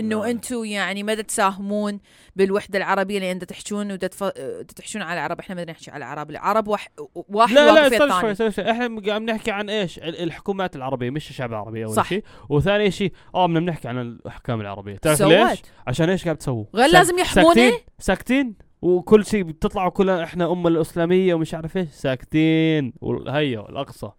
[0.00, 0.24] إنه نعم.
[0.24, 2.00] أنتم يعني ما تساهمون
[2.36, 3.38] بالوحدة العربية لأن.
[3.38, 6.30] دا تحجون على العرب؟ إحنا ما نحكي على العرب.
[6.30, 6.88] العرب وح...
[7.14, 8.70] واحد لا لا استنى شوي شوي.
[8.70, 12.06] إحنا قاعد بنحكي عن إيش؟ ال- الحكومات العربية مش الشعب العربي أول.
[12.06, 12.24] شيء.
[12.48, 14.96] وثاني شيء آه بدنا بنحكي عن الأحكام العربية.
[14.96, 18.54] تعرف ليش؟ عشان إيش قاعد تسووا؟ غير لازم يحمونا؟ ساكتين ساكتين.
[18.82, 21.88] وكل شيء بتطلعوا كلنا إحنا أمة الإسلامية ومش عارف إيش.
[21.88, 22.92] ساكتين.
[23.00, 24.10] وهيا الاقصى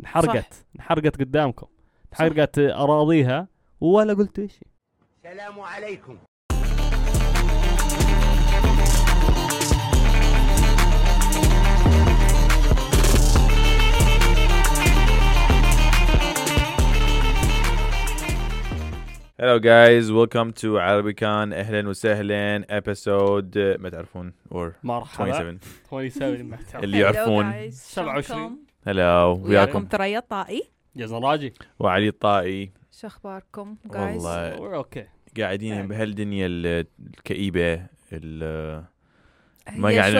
[0.00, 0.66] انحرقت.
[0.76, 1.66] انحرقت قدامكم.
[2.12, 3.48] انحرقت أراضيها.
[3.80, 4.68] ولا قلت شيء
[5.24, 6.18] السلام عليكم.
[19.38, 21.52] Hello guys, welcome to Arabican.
[21.52, 22.66] أهلا وسهلا.
[22.80, 25.24] Episode ما تعرفون or مرحبا.
[25.24, 25.58] 27
[25.90, 27.70] 27 محترم اللي يعرفون.
[27.70, 28.58] 27.
[28.86, 29.88] هلا وياكم وياكم.
[29.90, 30.62] ثريا الطائي
[30.96, 32.72] يا راجي وعلي الطائي.
[33.00, 34.56] شو أخباركم والله.
[34.56, 38.84] We're أوكي قاعدين بهالدنيا ال- الكئيبة ال-
[39.76, 40.14] ما قاعد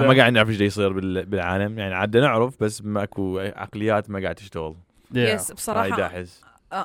[0.00, 1.78] ما قاعد نعرف إيش يصير بال- بالعالم.
[1.78, 4.74] يعني عاد نعرف بس ماكو عقليات ما قاعد تشتغل.
[5.14, 6.24] yes بصراحة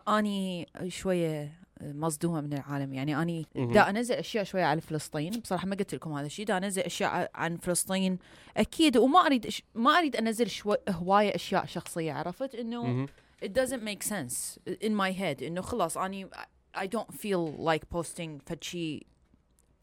[0.07, 2.93] أني شوية مصدومة من العالم.
[2.93, 3.45] يعني أني.
[3.55, 5.31] دا أنزل أشياء شوية على فلسطين.
[5.31, 8.17] بصراحة ما قلت لكم هذا الشيء دا أنزل أشياء عن فلسطين
[8.57, 9.63] أكيد وما أريد أش...
[9.75, 13.05] ما أريد أنزل شوي هواية أشياء شخصية عرفت؟ إنه
[13.45, 15.43] it doesn't make sense in my head.
[15.43, 16.27] إنه خلاص أني
[16.75, 19.05] I don't feel like posting فد شيء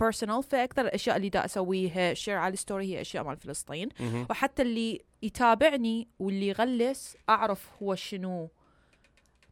[0.02, 3.88] personal فاكثر الأشياء اللي دا أسويها share على ال story هي أشياء مال فلسطين.
[4.00, 4.26] مهم.
[4.30, 8.50] وحتى اللي يتابعني واللي يغلس أعرف هو شنو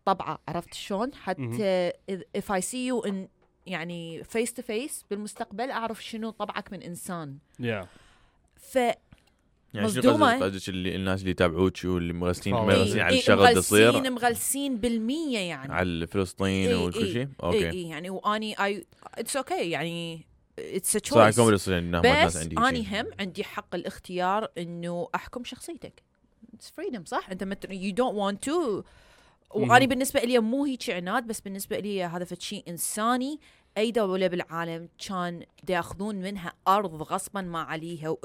[0.04, 1.92] طبعه عرفت شلون؟ حتى
[2.38, 3.14] if I see you in
[3.66, 7.38] يعني face to face بالمستقبل أعرف شنو طبعك من إنسان.
[7.60, 7.86] يا
[8.56, 8.78] ف
[9.74, 10.34] يعني شو مصدومة.
[10.34, 14.12] قصدك؟ قصدك اللي الناس اللي يتابعوك واللي مغسلين إيه، مغسلين على إيه، الشغل تصير مغلسين
[14.12, 15.72] مغلسين بالمية يعني.
[15.72, 17.70] على فلسطين إيه، وكل إيه، شيء اي okay.
[17.70, 20.26] اي يعني وأني اي it's okay يعني
[20.58, 23.00] it's choice كوميدي يصير بس عندي أني.
[23.00, 26.02] هم عندي حق الاختيار إنه أحكم شخصيتك.
[26.54, 27.66] it's freedom صح؟ أنت مت...
[27.66, 28.84] you don't want to.
[29.54, 29.86] وأني.
[29.86, 33.40] بالنسبة لي مو هيك عناد بس بالنسبة لي هذا فد شيء إنساني.
[33.78, 38.16] أي دولة بالعالم كان ياخذون منها أرض غصبا ما عليها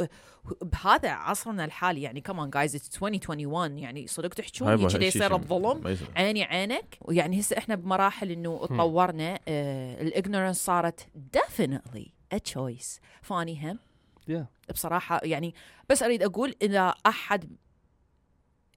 [0.62, 2.02] بهذا عصرنا الحالي.
[2.02, 5.96] يعني كمان جايز it's 2021 يعني صدق تحجون شي- يصير الظلم.
[6.16, 6.98] عيني عينك.
[7.02, 11.08] ويعني هسه إحنا بمراحل إنه تطورنا آه ال ignorance صارت
[11.38, 13.00] definitely a choice.
[13.22, 13.80] فاني هم.
[14.28, 15.56] يا بصراحة يعني
[15.90, 17.56] بس أريد أقول إذا أحد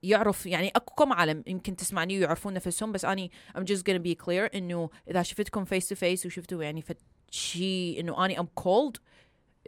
[0.03, 4.25] يعرف يعني أكو كم عالم يمكن تسمعني ويعرفون نفسهم بس أني I'm just gonna be
[4.25, 6.97] clear إنه إذا شفتكم face to face وشفتوا يعني فد
[7.31, 8.97] شيء إنه أني I'm cold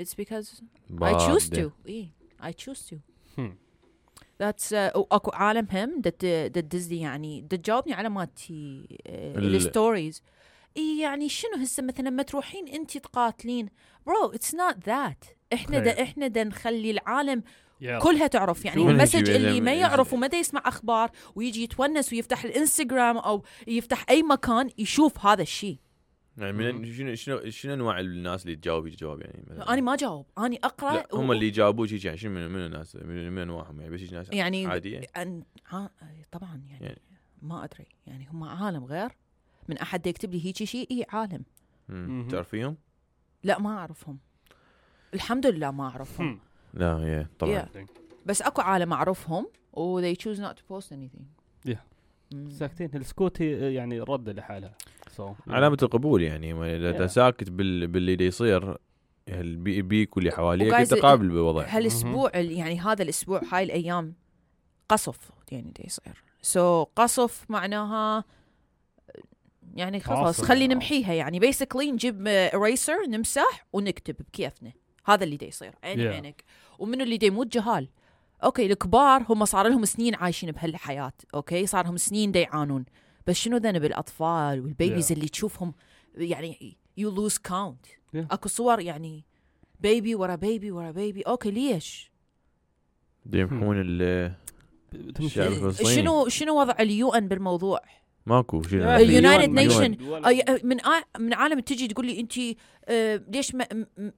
[0.00, 1.68] it's because I choose باردة.
[1.68, 2.08] to اي
[2.42, 2.94] I choose to
[3.38, 3.56] هم.
[4.42, 10.22] That's uh, أكو عالم هم دت دت دزلي يعني تجاوبني على مالتي ال- ال stories
[10.76, 13.68] إي يعني شنو هسه مثلا لما تروحين انت تقاتلين
[14.06, 15.78] bro it's not that إحنا.
[15.78, 17.42] دا إحنا دا نخلي العالم
[17.80, 21.62] يا كلها تعرف يعني ال message هيجي اللي ما يعرف وما دا يسمع أخبار ويجي
[21.62, 25.78] يتونس ويفتح الإنستغرام أو يفتح أي مكان يشوف هذا الشيء.
[26.38, 30.26] يعني من شنو شنو شنو انواع الناس اللي تجاوب يجاوب؟ يعني مثلاً؟ أنا ما جاوب
[30.38, 33.80] أنا أقرأ لا هم اللي جاوبوك هيك يعني شنو من من الناس؟ من من انواعهم
[33.80, 35.44] يعني بس ناس يعني عادية؟ أن...
[35.68, 35.90] ها...
[36.32, 37.02] طبعا يعني, يعني-
[37.42, 37.86] ما أدري.
[38.06, 39.10] يعني هم عالم غير.
[39.68, 41.42] من أحد يكتب لي هيك شيء إي عالم.
[42.28, 42.76] تعرفيهم؟
[43.44, 44.18] لا ما أعرفهم.
[45.14, 46.26] الحمد لله ما أعرفهم.
[46.28, 46.40] هم.
[46.74, 47.78] لا يا طبعا Yeah.
[48.26, 51.24] بس أكو عالم اعرفهم و they choose not to post anything
[51.70, 51.76] Yeah.
[52.32, 52.50] مم.
[52.50, 54.74] ساكتين السكوت هي يعني رد لحالها
[55.16, 57.10] so, علامة القبول يعني ما إذا Yeah.
[57.10, 57.86] ساكت بال...
[57.86, 58.76] باللي دا يصير
[59.28, 64.14] اللي بيك واللي حواليك وقاعد أنت قابل بالوضع هالاسبوع ال- يعني هذا الأسبوع هاي الأيام
[64.88, 65.18] قصف
[65.52, 68.24] يعني دا يصير so so, قصف معناها
[69.74, 70.46] يعني خلاص عاصفة.
[70.46, 74.72] خلي نمحيها يعني basically نجيب eraser نمسح ونكتب بكيفنا
[75.04, 75.74] هذا اللي دا يصير.
[75.84, 76.12] عيني Yeah.
[76.14, 76.44] عينك
[76.78, 77.88] ومنو اللي دا يموت جهال
[78.44, 82.84] okay الكبار هم صار لهم سنين عايشين بهالحياة okay؟ صار لهم سنين دا يعانون.
[83.26, 85.12] بس شنو ذنب الأطفال وال babies Yeah.
[85.12, 85.74] اللي تشوفهم؟
[86.14, 87.86] يعني you lose count.
[88.14, 89.24] أكو صور يعني
[89.80, 92.10] baby ورا baby ورا baby okay ليش؟
[93.32, 94.32] يمحون ال
[95.20, 95.94] الشعب الفلسطيني.
[95.94, 97.80] شنو شنو وضع ال UN بالموضوع؟
[98.26, 98.90] ماكو شنو.
[98.96, 99.96] ال United Nation
[100.64, 102.38] من آ- من عالم تجي تقول لي انت
[103.36, 103.56] ليش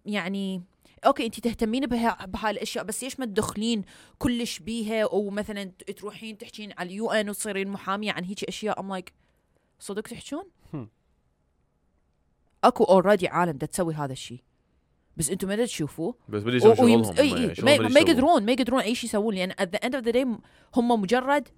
[0.06, 0.62] يعني
[1.06, 3.84] okay انت تهتمين بها بهاي الأشياء بس ليش ما تدخلين
[4.18, 8.88] كلش بيها ومثلا ت- تروحين تحكين على ال UN وتصيرين محامية عن هيك أشياء I'm
[8.90, 9.12] like
[9.78, 10.44] صدق تحجون؟
[10.74, 10.88] هم.
[12.64, 14.40] أكو already عالم دا تسوي هذا الشيء
[15.16, 18.00] بس أنتم ما تشوفوه بس بدي ويمس- شغلهم إي يعني، ما, ما.
[18.00, 20.26] يقدرون ما يقدرون أي شيء يسوون لأن at the end of the day
[20.76, 21.48] هم مجرد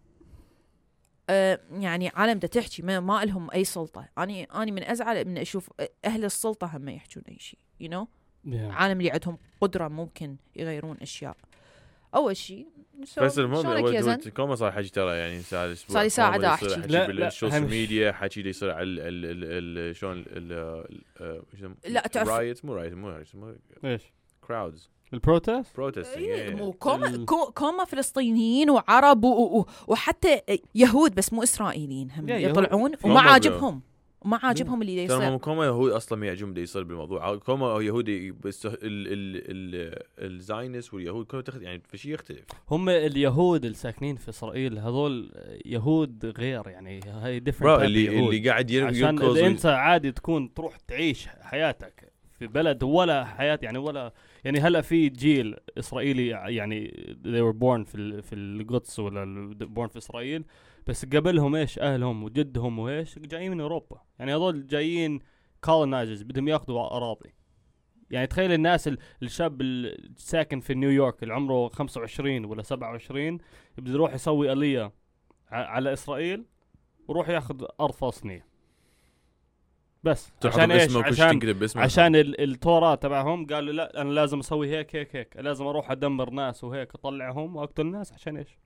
[1.31, 5.39] آه يعني عالم دا تحكي ما, ما لهم أي سلطة اني أني من أزعل من
[5.39, 5.71] أشوف
[6.05, 8.09] أهل السلطة هم يحجون أي شيء you know
[8.53, 11.37] عالم اللي عندهم قدرة ممكن يغيرون أشياء
[12.15, 12.67] أول شيء
[13.17, 16.49] so بس المهم يا؟ كوما صار حكي ترى يعني صار أسبوع صار لي ساعة كومة
[16.49, 16.83] دا يصير أحكي.
[16.83, 20.25] حكي لا، لا، بال social media حكي اللي يصير على ال ال ال شلون
[21.55, 23.33] يسمونه؟ لا، تعرف- riots مو riots مو riots
[23.85, 24.03] إيش؟
[24.49, 27.25] crowds ال protest؟ protesting إيه، مو كوما
[27.55, 29.25] كوما فلسطينيين وعرب
[29.89, 30.41] وحتى
[30.75, 32.29] يهود بس مو إسرائيليين هم.
[32.29, 33.21] يطلعون وما.
[33.21, 33.83] عاجبهم
[34.25, 35.29] وما عاجبهم اللي ترى يصير.
[35.35, 37.37] هم كومة يهود أصلا ما يعجبهم اللي يصير بالموضوع.
[37.37, 39.07] كومة هو يهودي بس ال ال
[39.51, 42.45] ال ال Zionists واليهود كلهم تخت يعني في شيء يختلف.
[42.71, 45.33] هم اليهود الساكنين في إسرائيل هذول
[45.67, 52.13] يهود غير يعني هاي different اللي اللي قاعد عشان أنت عادي تكون تروح تعيش حياتك
[52.39, 54.13] في بلد ولا حياة يعني ولا
[54.45, 56.91] يعني هلا في جيل إسرائيلي يعني
[57.25, 60.45] they were born في ال- في القدس ولا born في إسرائيل.
[60.87, 64.01] بس قبلهم إيش أهلهم وجدهم وإيش جايين من أوروبا.
[64.19, 65.19] يعني هذول جايين
[65.67, 67.35] colonizers بدهم ياخذوا أراضي.
[68.11, 73.39] يعني تخيل الناس ال- الشاب الساكن في نيويورك اللي عمره 25 ولا 27
[73.79, 74.51] بده يروح يسوي
[75.51, 76.45] ع- على إسرائيل
[77.09, 78.47] ويروح ياخذ أرض فلسطينية.
[80.05, 81.41] بس عشان إيش؟ عشان
[81.77, 86.31] عشان ال- التوراة تبعهم قالوا لا أنا لازم أسوي هيك هيك هيك لازم أروح أدمر
[86.31, 88.59] ناس وهيك أطلعهم وأقتل ناس عشان إيش؟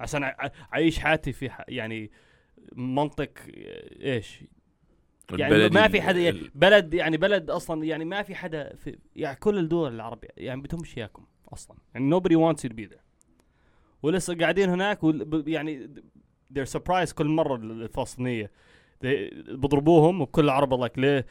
[0.00, 0.32] عشان
[0.74, 2.10] أعيش حياتي في ح- يعني
[2.76, 3.30] منطق
[4.02, 4.40] إيش؟
[5.32, 9.36] يعني ما في حدا يعني بلد يعني بلد أصلا يعني ما في حدا في يعني
[9.36, 11.76] كل الدول العربية يعني بدهمش اياكم أصلا.
[11.94, 13.00] يعني nobody wants you to be there.
[14.02, 14.98] ولسه قاعدين هناك
[15.46, 15.90] يعني
[16.58, 18.50] they're surprised كل مرة الفلسطينية.
[19.04, 21.26] They- بضربوهم وكل العرب لك ليه؟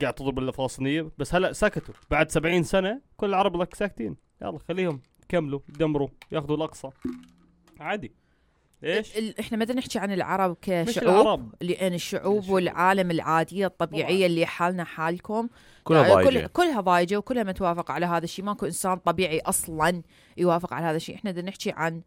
[0.00, 1.94] قاعد تضرب الفلسطينية؟ بس هلا سكتوا.
[2.10, 4.16] بعد 70 سنة كل العرب لك ساكتين.
[4.42, 6.90] يلا خليهم يكملوا يدمروا ياخذوا الأقصى.
[7.80, 8.12] عادي
[8.84, 12.48] إيش؟ ال- إحنا ما نحكي عن العرب مش كشعوب العرب لأن الشعوب.
[12.48, 14.26] والعالم العادية الطبيعية.
[14.26, 15.48] اللي حالنا حالكم
[15.84, 20.02] كلها لا، ضايجه كل كلها ضايجه وكلها متوافقه على هذا الشيء ماكو إنسان طبيعي أصلا
[20.36, 22.02] يوافق على هذا الشيء إحنا بدنا نحكي عن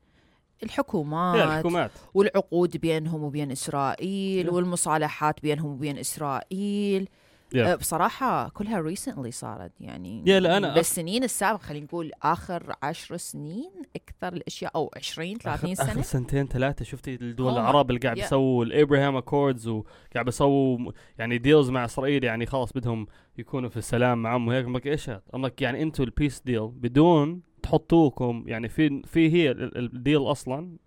[0.63, 4.53] الحكومات الحكومات والعقود بينهم وبين إسرائيل Yeah.
[4.53, 7.09] والمصالحات بينهم وبين إسرائيل
[7.55, 7.57] Yeah.
[7.57, 13.17] أه، بصراحة كلها recently صارت يعني Yeah، لا، أنا- بالسنين السابقة خلينا نقول آخر عشر
[13.17, 17.89] سنين أكثر الأشياء أو 20 30 آخر, سنة اخر سنتين ثلاثة شفتي الدول هم- العرب
[17.89, 18.21] اللي قاعد Yeah.
[18.21, 23.07] بيسووا ال Abraham Accords وقاعد بيسووا م- يعني deals مع إسرائيل يعني خلاص بدهم
[23.37, 27.41] يكونوا في السلام معهم وهيك أمك إيش هذا؟ أمك يعني أنتم ال peace deal بدون
[27.63, 30.77] تحطوكم يعني في في هي ال- ال- ال deal أصلا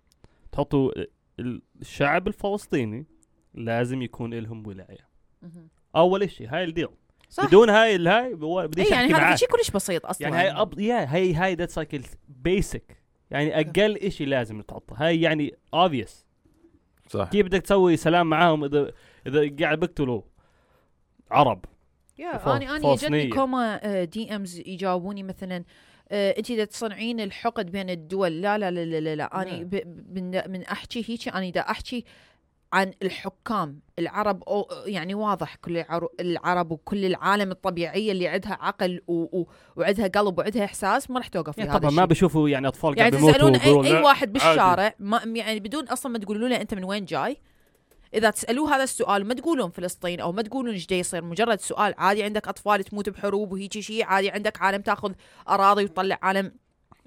[0.51, 0.91] تحطوا
[1.39, 3.05] ال- الشعب الفلسطيني
[3.53, 5.13] لازم يكون لهم ولاية.
[5.95, 6.87] أول شيء هاي ال deal
[7.29, 7.45] صح.
[7.45, 10.27] بدون هاي الهاي بديش اي يعني هذا شيء كلش بسيط أصلا.
[10.27, 10.79] يعني هاي أب...
[10.79, 11.95] يا هاي هاي that's like
[12.29, 12.97] ال basic
[13.31, 16.11] يعني أقل إشي لازم تحطه هاي يعني obvious.
[17.09, 17.29] صح.
[17.29, 18.91] كيف بدك تسوي سلام معاهم اذا
[19.27, 20.21] إذا قاعد بيقتلوا
[21.31, 21.65] عرب؟
[22.17, 22.91] يا أنا أنا.
[22.93, 25.63] يجتني كومة DMs يجاوبوني مثلا
[26.11, 29.41] آه، انت دا تصنعين الحقد بين الدول لا لا لا لا لا, لا.
[29.41, 29.63] أنا لا.
[29.63, 32.05] ب- ب- من من أحكي هيك أنا دا أحكي
[32.73, 33.79] عن الحكام.
[33.99, 39.47] العرب أو يعني واضح كل العر- العرب وكل العالم الطبيعيه اللي عندها عقل و- و-
[39.75, 43.55] وعندها قلب وعندها إحساس ما راح توقف يعني طبعا ما بشوفوا يعني أطفال يعني تسألون
[43.55, 44.33] اي, أي واحد.
[44.33, 47.37] بالشارع ما يعني بدون أصلا ما تقولوا له أنت من وين جاي.
[48.13, 51.23] إذا تسألوه هذا السؤال ما تقولون فلسطين أو ما تقولون إيش جاي يصير.
[51.23, 55.11] مجرد سؤال عادي عندك أطفال تموت بحروب وهيجي شيء عادي عندك عالم تأخذ
[55.49, 56.51] أراضي وتطلع عالم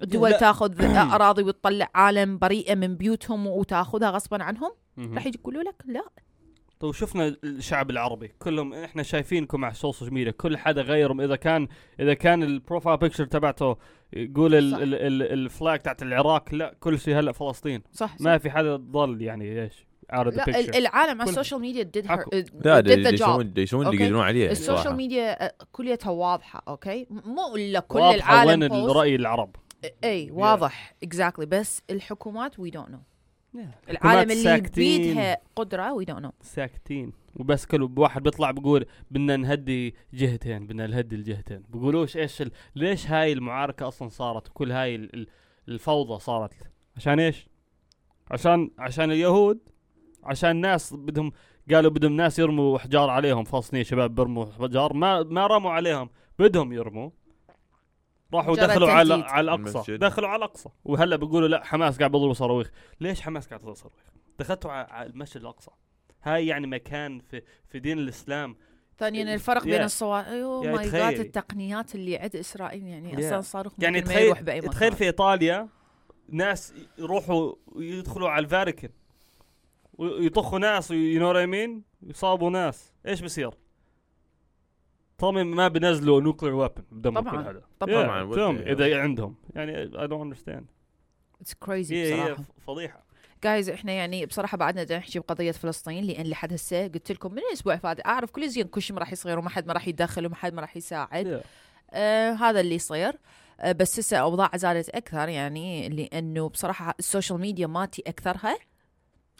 [0.01, 0.37] دول لا.
[0.39, 0.73] تاخذ
[1.15, 4.71] أراضي وتطلع عالم بريئة من بيوتهم وتاخذها غصبا عنهم.
[4.97, 6.03] راح يقولوا لك لا
[6.79, 11.35] طيب شفنا الشعب العربي كلهم إحنا شايفينكم على ال social media كل حدا غيرهم إذا
[11.35, 11.67] كان
[11.99, 13.77] إذا كان ال profile picture تبعته
[14.13, 14.77] يقول ال- صح.
[14.77, 18.21] ال- ال- ال flag تاعت العراق لا كل شيء هلا فلسطين صح, صح.
[18.21, 21.91] ما في حدا ضل يعني إيش out of the picture العالم على ال social media
[21.97, 22.27] did her.
[22.65, 24.03] لا يسوون يسوون اللي.
[24.03, 24.95] يقدرون عليه ال social.
[24.95, 28.89] media آه، كليتها واضحة okay مو إلا كل واضحة العالم وين post.
[28.91, 29.55] الرأي العرب
[30.03, 32.99] اي واضح exactly بس الحكومات we don't know
[33.89, 34.61] العالم اللي.
[34.75, 37.13] بيدها قدرة we don't know ساكتين.
[37.35, 41.63] وبس كل واحد بيطلع بيقول بدنا نهدي جهتين بدنا نهدي الجهتين.
[41.69, 42.51] بيقولوش إيش ال...
[42.75, 45.15] ليش هاي المعاركة أصلا صارت؟ وكل هاي ال...
[45.15, 45.27] ال-
[45.67, 46.53] الفوضى صارت.
[46.95, 47.47] عشان إيش؟
[48.31, 49.59] عشان عشان اليهود
[50.23, 51.31] عشان ناس بدهم
[51.71, 56.73] قالوا بدهم ناس يرموا حجار عليهم فلسطينيين شباب بيرموا حجار ما ما رموا عليهم بدهم
[56.73, 57.09] يرموا.
[58.33, 59.13] راحوا دخلوا على.
[59.13, 59.99] على الأقصى المسجد.
[59.99, 63.97] دخلوا على الأقصى وهلا بيقولوا لا حماس قاعد بيضربوا صواريخ ليش حماس قاعد تضرب صواريخ
[64.39, 65.71] دخلتوا على على المسجد الأقصى
[66.23, 68.55] هاي يعني مكان في في دين الإسلام
[68.99, 69.81] ثانيا الفرق بين.
[69.83, 71.21] الصواريخ أيوه يعني my God تخيلي.
[71.21, 73.19] التقنيات اللي عند إسرائيل يعني Yeah.
[73.19, 75.67] أصلا صاروخ يعني ممكن ما يروح بأي تخيل مكان تخيل في إيطاليا
[76.29, 78.91] ناس يروحوا يدخلوا على الفاتيكان
[79.93, 83.51] ويطخوا ناس you know مين يصابوا ناس إيش بصير؟
[85.17, 87.31] طبعا ما بينزلوا nuclear weapon بدمر طبعاً.
[87.31, 88.03] كل هذا طبعاً.
[88.23, 88.35] طبعاً.
[88.35, 90.65] تم إذا عندهم يعني I don't understand
[91.41, 93.03] it's crazy بصراحة فضيحة
[93.43, 97.37] guys إحنا يعني بصراحة بعدنا بدنا نحكي بقضية فلسطين لأن لحد هسه قلت لكم من
[97.49, 99.87] الأسبوع اللي فات أعرف كل زين كل شيء ما راح يصير وما حد ما راح
[99.87, 101.45] يتدخل وما حد ما راح يساعد Yeah.
[101.91, 103.13] آه هذا اللي يصير
[103.59, 108.57] آه بس هسه أوضاع زادت أكثر يعني لأنه بصراحة ال social media مالتي أكثرها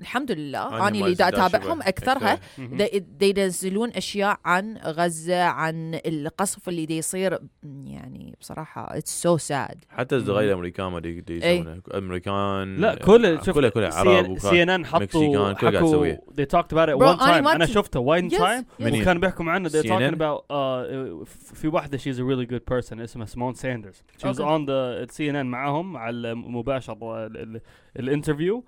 [0.02, 0.88] الحمد لله.
[0.88, 2.40] أني اللي دا أتابعهم أكثرها.
[2.58, 2.78] مهم.
[2.78, 7.40] دا دا ينزلون أشياء عن غزة عن القصف اللي دا يصير.
[7.86, 11.38] يعني بصراحة it's so sad حتى الصغير الأمريكان ما دي دي.
[11.38, 11.82] يسوونه.
[11.96, 16.22] أمريكان لا كل شوف كلها كلها عرب CNN حطوا مكسيكان، كل قاعد يسويه.
[16.32, 17.68] they talked about it one أنا time.
[17.68, 19.70] ت- شفته one time؟ وكان بيحكوا عنه.
[19.70, 23.00] They talking about uh, في واحدة she's a really good person.
[23.00, 24.04] اسمها Symone Sanders.
[24.18, 27.62] She was on the سي ان ان معاهم على المباشر ال- ال-
[28.00, 28.64] ال interview.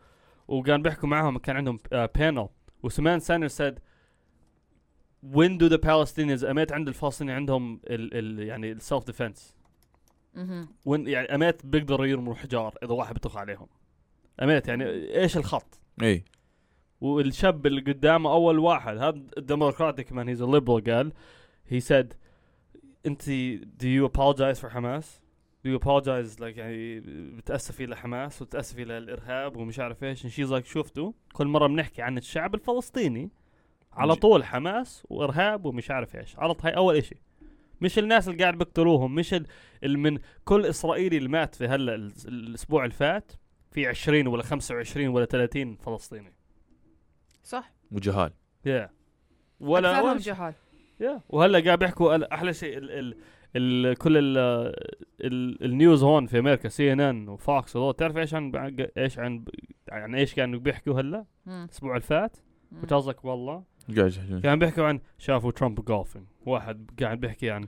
[0.49, 2.49] وكان بيحكوا معاهم كان عندهم panel
[2.83, 3.75] و Symone Sanders said
[5.35, 9.39] when do the Palestinians اميت عند الفلسطينيين عندهم ال ال يعني ال self defense
[10.35, 10.67] مهم.
[10.85, 13.67] وين يعني اميت بيقدروا يرموا حجار إذا واحد بيطخ عليهم.
[14.43, 16.23] اميت يعني إيش الخط؟ إي.
[17.01, 21.13] والشاب اللي قدامه أول واحد هذا ال Democratic man he's liberal قال
[21.67, 22.15] هي said
[23.05, 23.23] انت
[23.81, 25.05] do you apologize for Hamas?
[25.65, 26.99] Do you apologize like يعني
[27.37, 32.17] بتاسفي لحماس وتاسفي للارهاب ومش عارف إيش and she's like شفتوا كل مرة بنحكي عن
[32.17, 33.29] الشعب الفلسطيني
[33.93, 36.39] على طول حماس وإرهاب ومش عارف إيش.
[36.39, 37.15] على هاي أول إشي.
[37.81, 39.47] مش الناس اللي قاعد بيقتلوهم مش ال-
[39.83, 43.31] اللي من كل إسرائيلي اللي مات في هلا ال- الأسبوع اللي فات
[43.71, 46.33] في 20 ولا 25 ولا 30 فلسطيني.
[47.43, 47.71] صح.
[47.91, 48.31] وجهال.
[48.65, 48.89] yeah
[49.59, 50.53] ولا أكثرهم ولا جهال.
[50.99, 53.17] yeah وهلا قاعد بيحكوا أحلى شيء ال ال
[53.55, 54.37] ال كل ال
[55.21, 58.51] ال ال news هون في أمريكا CNN و Fox وهذول تعرف إيش عن
[58.97, 59.45] إيش عن
[59.91, 61.25] عن إيش كانوا بيحكوا هلا.
[61.47, 62.37] الأسبوع اللي فات.
[62.71, 63.63] بتعزك والله.
[64.43, 67.67] كان بيحكوا عن شافوا Trump golfing واحد قاعد بيحكي عن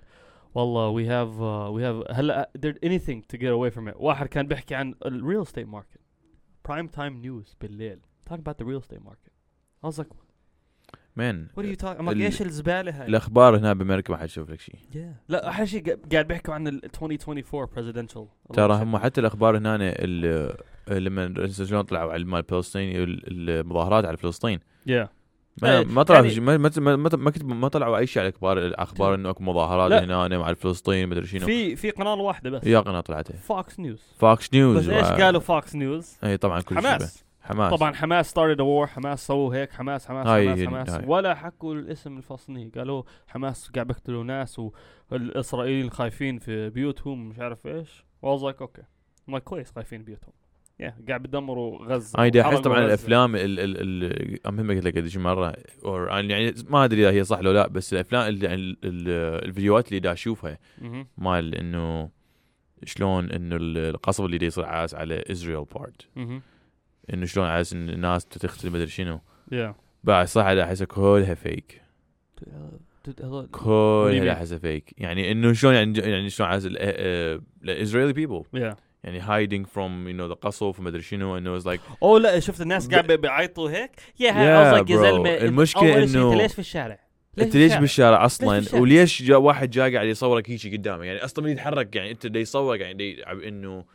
[0.55, 1.39] والله we have
[1.72, 3.95] we have هلا there anything to get away from it.
[3.95, 6.00] واحد كان بيحكي عن ال real estate market
[6.65, 8.00] prime time news بالليل.
[8.29, 9.33] Talk about the real estate market.
[9.83, 10.11] I was like
[11.15, 14.18] man what are you talking I'm like ال- إيش الزباله هاي الأخبار هنا بأمريكا ما
[14.20, 14.75] حد يشوف لك شيء
[15.30, 18.74] لا أحلى شيء قا- قاعد بيحكوا عن ال 2024 presidential ترى.
[18.84, 20.56] هم حتى الأخبار هنا ال-
[20.89, 24.60] لما شلون طلعوا على مال فلسطين ال- المظاهرات على فلسطين.
[24.60, 25.08] Yeah.
[25.62, 28.30] ما, إيه، ما طلعوا يعني- ما ما ما, ما, ما, ما طلعوا أي شيء على
[28.30, 30.03] الاخبار الأخبار إنه أكو مظاهرات.
[30.03, 31.46] هنا مع فلسطين مدري شنو.
[31.46, 32.63] في في قناة واحدة بس.
[32.67, 36.75] yeah قناة طلعتها Fox News Fox News بس إيش قالوا Fox News اي طبعا كل
[36.82, 37.24] شيء حماس.
[37.41, 41.05] حماس طبعا حماس started a war حماس سووا هيك حماس حماس هاي حماس حماس هاي.
[41.07, 44.62] ولا حكوا الاسم الفلسطيني قالوا حماس قاعد بيقتلوا ناس
[45.12, 48.81] والإسرائيليين خايفين في بيوتهم مش عارف إيش was like okay
[49.27, 50.33] ما كويس خايفين بيوتهم
[50.79, 52.86] yeah قاعد بدمروا غزة أنا أحس طبعا.
[52.86, 55.51] الأفلام ال ال ال المهم قلت لك قديش مرة
[55.83, 59.07] or يعني ما أدري إذا هي صح لو لا بس الأفلام ال ال ال
[59.48, 60.57] الفيديوهات اللي دا أشوفها.
[61.17, 62.10] مال إنه
[62.83, 66.08] شلون إنه ال- القصف اللي دا يصير على اسرائيل part.
[67.13, 69.20] إنه شلون إن الناس تقتل مدري شنو.
[69.51, 71.81] yeah بعد صح احسها كلها fake
[73.51, 74.93] كلها احسها فيك.
[74.98, 76.65] يعني إنه شلون يعني يعني شلون عاس
[77.63, 81.79] الاسرائيلي بيبل يا يعني hiding from you know the قصف ومدري شنو انه it's like
[82.03, 84.98] أوه لا شفت الناس قاعد بي- بيعيطوا هيك؟ يا Yeah, هاي قصدك يا.
[84.98, 87.00] زلمة شيء إنه- انت ليش في الشارع؟
[87.39, 91.51] أنت ليش بالشارع أصلا؟ وليش جا واحد جاي قاعد يصورك هيجي قدامك يعني أصلا من
[91.51, 93.86] يتحرك يعني أنت دا يصور يعني إنه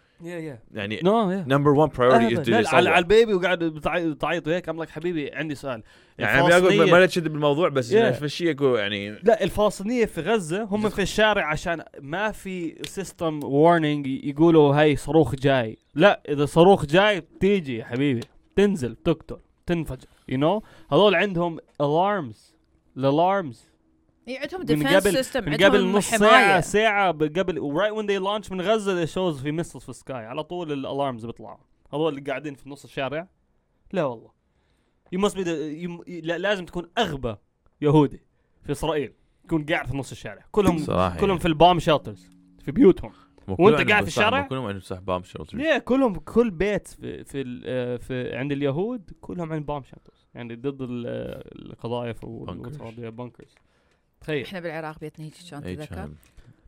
[0.75, 4.91] يعني نو نمبر 1 برايورتي از على على البيبي وقاعد بتعي- تعيط وهيك ام لك
[4.91, 5.83] حبيبي عندي سؤال.
[6.19, 6.43] يعني
[6.93, 8.21] ما لا تشد بالموضوع بس Yeah.
[8.21, 8.25] yeah.
[8.27, 14.07] شيء اكو يعني لا الفلسطينية في غزة هم في الشارع عشان ما في system warning
[14.07, 15.79] يقولوا هاي صاروخ جاي.
[15.95, 18.21] لا إذا صاروخ جاي بتيجي يا حبيبي
[18.57, 22.55] تنزل تقتل تنفجر you know هذول عندهم ال alarms
[22.97, 23.71] ال alarms
[24.29, 26.11] إيه، عندهم من defense system من قبل نص
[26.61, 29.89] ساعة ب- قبل و right when they launch من غزة they shows في missiles في
[29.89, 31.59] ال sky على طول ال alarms بيطلعوا.
[31.93, 33.29] هذول اللي قاعدين في نص الشارع.
[33.93, 34.31] لا والله.
[35.15, 37.35] You must be the, you, لا- لازم تكون أغبى
[37.81, 38.21] يهودي
[38.63, 39.13] في إسرائيل.
[39.45, 40.45] يكون قاعد في نص الشارع.
[40.53, 42.31] كلهم صراحة كلهم في ال bomb shelters
[42.65, 43.13] في بيوتهم.
[43.49, 47.41] وأنت قاعد في الشارع؟ كلهم عندهم صح bomb shelter ليه؟ كلهم كل بيت في في,
[47.41, 51.07] ال- آه، في عند اليهود كلهم عند bomb shelters يعني ضد ال-
[51.71, 52.81] القذائف Bunkers.
[52.81, 53.55] و ال bunkers
[54.21, 54.45] تخيل.
[54.45, 56.15] إحنا بالعراق بيتنا هيك كان تذكر؟ ما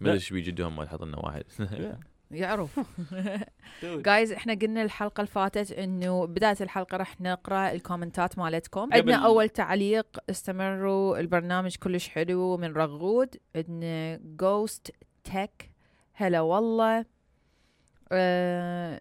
[0.00, 1.44] أدري إيش بيجي جدهم ما تحط لنا واحد
[2.30, 2.80] يعرف.
[4.06, 8.88] guys إحنا قلنا الحلقة اللي فاتت إنه بداية الحلقة راح نقرأ الكومنتات مالتكم.
[8.92, 13.36] عندنا أول تعليق استمروا البرنامج كلش حلو من رغود.
[13.56, 14.92] عندنا Ghost
[15.24, 15.70] Tech
[16.12, 17.04] هلا والله.
[18.12, 19.00] آه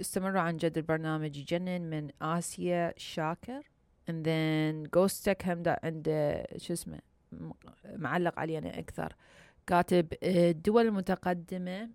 [0.00, 3.62] استمروا عن جد البرنامج يجنن من آسيا شاكر.
[4.10, 6.98] And then Ghost Tech هم دا عنده شو اسمه؟
[7.84, 9.14] معلق علي أنا أكثر.
[9.66, 11.88] كاتب آه، الدول المتقدمة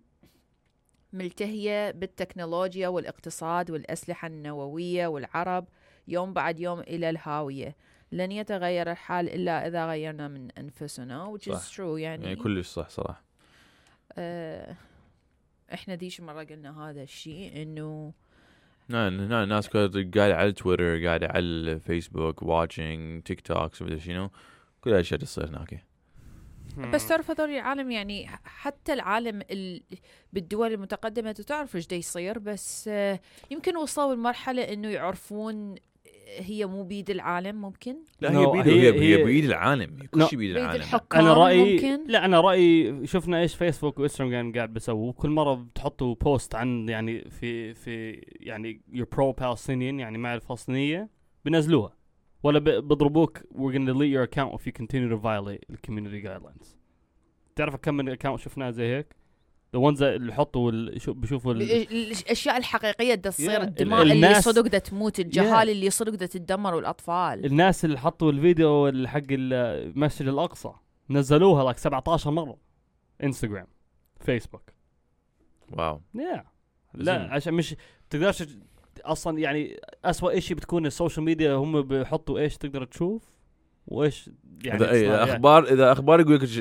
[1.12, 5.68] ملتهية بالتكنولوجيا والاقتصاد والأسلحة النووية والعرب
[6.08, 7.76] يوم بعد يوم إلى الهاوية.
[8.12, 11.36] لن يتغير الحال إلا إذا غيرنا من أنفسنا.
[11.36, 11.74] Which is صح.
[11.76, 13.24] true يعني, يعني كلش صح صراحة.
[14.18, 14.76] آه
[15.74, 18.12] إحنا ديش مرة قلنا هذا الشيء إنه
[18.88, 24.30] نعم نعم كلها قاعدة على تويتر قاعدة على الفيسبوك watching TikToks ومدري شنو.
[24.80, 25.86] كل هالاشياء تصير هناك.
[26.92, 29.82] بس تعرف هذول العالم يعني حتى العالم ال...
[30.32, 33.20] بالدول المتقدمة تعرف إيش يصير بس آه،
[33.50, 35.74] يمكن وصلوا لمرحلة إنه يعرفون
[36.38, 39.96] هي مو بيد العالم ممكن؟ لا هي بيد هي- هي, هي بيد العالم.
[40.10, 40.26] كل.
[40.26, 40.84] شيء بيد العالم.
[41.14, 45.12] أنا رايي ممكن؟ لا أنا رأيي شفنا إيش فيسبوك وانستغرام قاعد بيسووا.
[45.12, 48.10] كل مرة بتحطوا بوست عن يعني في في
[48.40, 49.32] يعني يور bro
[49.78, 51.08] يعني مع الفلسطينية
[51.44, 51.99] بنزلوها.
[52.42, 56.66] ولا بيضربوك we're gonna delete your account if you continue to violate the community guidelines.
[57.56, 59.14] تعرف كم من account شفناه زي هيك؟
[59.76, 63.62] The ones اللي يحطوا شو- بيشوفوا ال- ال- الأشياء الحقيقية دا تصير Yeah.
[63.62, 67.46] الدماء ال- اللي صدق دا تموت الجهال اللي صدق دا تتدمر والأطفال.
[67.46, 70.72] الناس اللي حطوا الفيديو اللي حق المسجد الأقصى
[71.10, 72.58] نزلوها لك 17 مرة.
[73.24, 73.66] انستغرام
[74.20, 74.70] فيسبوك
[75.72, 76.00] wow.
[76.14, 76.44] يا.
[76.94, 77.76] لا عشان مش
[78.10, 78.42] تقدرش
[79.04, 83.22] أصلا يعني اسوء شيء بتكون السوشيال ميديا هم بيحطوا إيش تقدر تشوف
[83.86, 84.30] وإيش
[84.64, 86.58] يعني إذا إيه، إذا أخبار إذا أخبار يقول لك إيش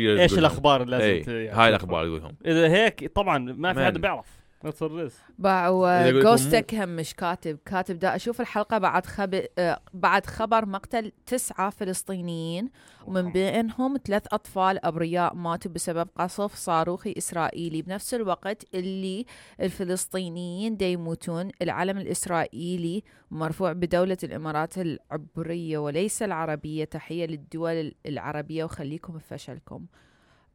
[0.00, 0.84] إيش الأخبار.
[0.84, 1.68] لازم إيه، يعني هاي.
[1.68, 3.82] الأخبار يقولهم إذا هيك طبعا ما في Man.
[3.82, 4.26] حد بيعرف
[4.64, 5.12] That's what it is.
[5.38, 7.58] باعوا جوستك هم مش كاتب.
[7.66, 9.42] كاتب دا أشوف الحلقة بعد خب...
[9.58, 12.70] آه، بعد خبر مقتل تسعة فلسطينيين
[13.06, 17.82] ومن بينهم ثلاث أطفال أبرياء ماتوا بسبب قصف صاروخي إسرائيلي.
[17.82, 19.26] بنفس الوقت اللي
[19.60, 26.84] الفلسطينيين دا يموتون العلم الإسرائيلي مرفوع بدولة الإمارات العبرية وليس العربية.
[26.84, 29.86] تحية للدول العربية وخليكم بفشلكم.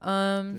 [0.04, 0.58] أم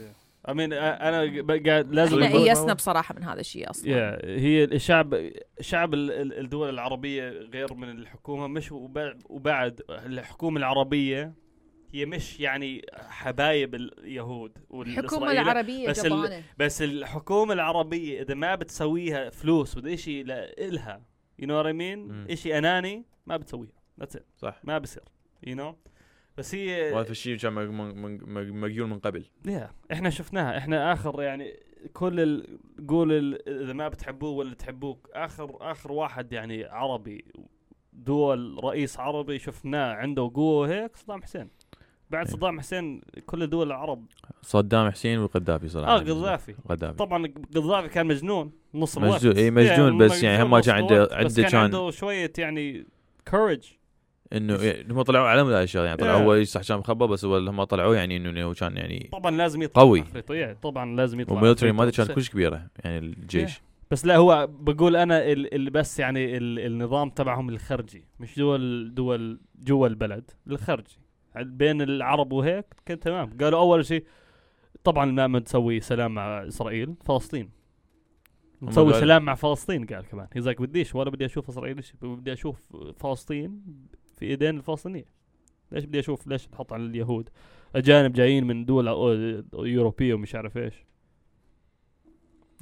[0.48, 1.18] I mean, أنا
[1.66, 3.90] قاعد لازم إحنا ايسنا بصراحة من هذا الشيء أصلا.
[3.90, 10.58] يا هي الشعب شعب ال- ال- الدول العربية غير من الحكومة مش وبع- وبعد الحكومة
[10.58, 11.34] العربية
[11.92, 18.54] هي مش يعني حبايب اليهود الحكومة والإسرائيليين، العربية بس ال- بس الحكومة العربية إذا ما
[18.54, 21.02] بتسويها فلوس وده إشي ل- إلها.
[21.42, 22.26] You know what I mean مم.
[22.30, 23.72] إشي أناني ما بتسويها.
[24.00, 24.22] That's it.
[24.36, 24.60] صح.
[24.64, 25.02] ما بصير.
[25.46, 25.74] You know
[26.38, 27.52] بس هي وهذا الشيء كان
[28.60, 29.24] مقيول من قبل.
[29.46, 30.58] يا إحنا شفناها.
[30.58, 31.56] إحنا آخر يعني
[31.92, 32.58] كل ال...
[32.88, 33.62] قول ال...
[33.62, 37.24] إذا ما بتحبوه ولا تحبوك اخر آخر واحد يعني عربي
[37.92, 41.50] دول رئيس عربي شفناه عنده قوة هيك صدام حسين.
[42.10, 42.34] بعد إيه.
[42.34, 44.06] صدام حسين كل دول العرب.
[44.42, 45.96] صدام حسين والقذافي صراحة.
[45.96, 46.54] آه قذافي.
[46.68, 46.96] قذافي.
[46.96, 51.42] طبعا قذافي كان مجنون نص الوقت مجنون اي مجنون بس يعني هم كان عنده عنده
[51.42, 52.86] كان عنده شوية يعني
[53.28, 53.72] كورج
[54.36, 56.38] إنه يعني هم طلعوا على هذا الشيء يعني طلعوا Yeah.
[56.38, 59.62] هو صح كان مخبى بس هو هم طلعوا يعني إنه هو كان يعني طبعا لازم
[59.62, 60.04] يطلع قوي.
[60.30, 61.64] إيه، طبعا لازم يطلع عفريت.
[61.64, 63.60] مالته كانت كلش كبيرة يعني الجيش.
[63.90, 68.94] بس لا هو بقول أنا ال- اللي بس يعني ال- النظام تبعهم الخارجي مش دول
[68.94, 70.98] دول جوا البلد الخارجي
[71.36, 73.36] بين العرب وهيك كان تمام.
[73.40, 74.04] قالوا أول شيء
[74.84, 77.50] طبعا ما تسوي سلام مع إسرائيل فلسطين.
[78.62, 80.26] نسوي سلام مع فلسطين قال كمان.
[80.32, 82.56] هيزاك بديش ولا بدي أشوف إسرائيل بدي أشوف
[82.98, 83.60] فلسطين
[84.16, 85.04] في إيدين الفلسطينيه
[85.72, 87.28] ليش بدي أشوف ليش تحط على اليهود؟
[87.76, 88.88] أجانب جايين من دول
[89.54, 90.74] أوروبية ومش عارف إيش.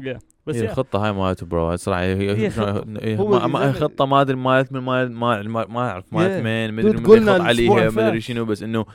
[0.02, 0.18] Yeah.
[0.46, 0.64] بس هي.
[0.70, 5.06] الخطة هاي مالته برو صراحة هي هي هو ما- خطة ما أدري مالت من ما
[5.08, 8.20] ما ما أعرف مالت دود مدري من يخط عليها مدري.
[8.20, 8.86] شنو بس إنه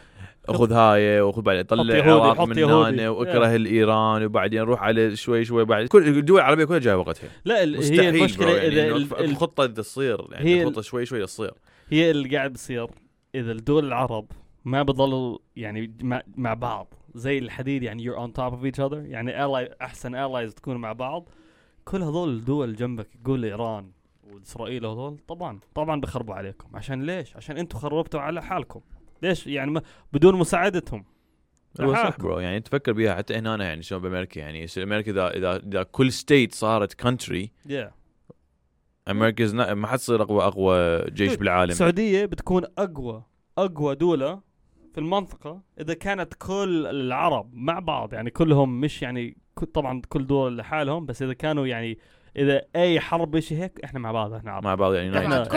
[0.48, 2.64] خذ هاي وخذ بعدين طلع العراق حط من.
[2.64, 7.30] هنا واكره الإيران وبعدين روح على شوي شوي بعد كل الدول العربية كلها جاية وقتها
[7.46, 7.64] لا هي
[8.10, 11.54] المشكلة يعني الخطة تصير يعني ال- الخطة شوي شوي تصير.
[11.90, 12.88] هي اللي قاعد بصير
[13.36, 14.32] إذا الدول العرب
[14.66, 18.94] ما بضلوا يعني مع, مع بعض زي الحديد يعني you're on top of each other
[18.94, 21.30] يعني ally أحسن allies تكونوا مع بعض
[21.86, 23.92] كل هذول الدول جنبك قول إيران
[24.24, 28.82] وإسرائيل هذول طبعا طبعا بخربوا عليكم عشان ليش؟ عشان أنتم خربتوا على حالكم
[29.22, 29.82] ليش يعني ما
[30.14, 31.06] بدون مساعدتهم
[31.82, 32.20] هو صح.
[32.20, 36.12] bro يعني تفكر بيها حتى هنا يعني شلون بأمريكا يعني أمريكا إذا إذا إذا كل
[36.12, 37.92] state صارت country yeah.
[39.12, 41.72] أمريكا ما حتصير اقوى أقوى جيش بالعالم.
[41.72, 43.24] السعودية بتكون اقوى
[43.58, 44.42] أقوى دولة
[44.94, 50.28] في المنطقة إذا كانت كل العرب مع بعض يعني كلهم مش يعني ك- طبعا كل
[50.28, 51.98] دول لحالهم بس إذا كانوا يعني
[52.38, 54.64] إذا أي حرب شيء هيك إحنا مع بعض إحنا عرب.
[54.64, 55.48] مع بعض يعني Emirates.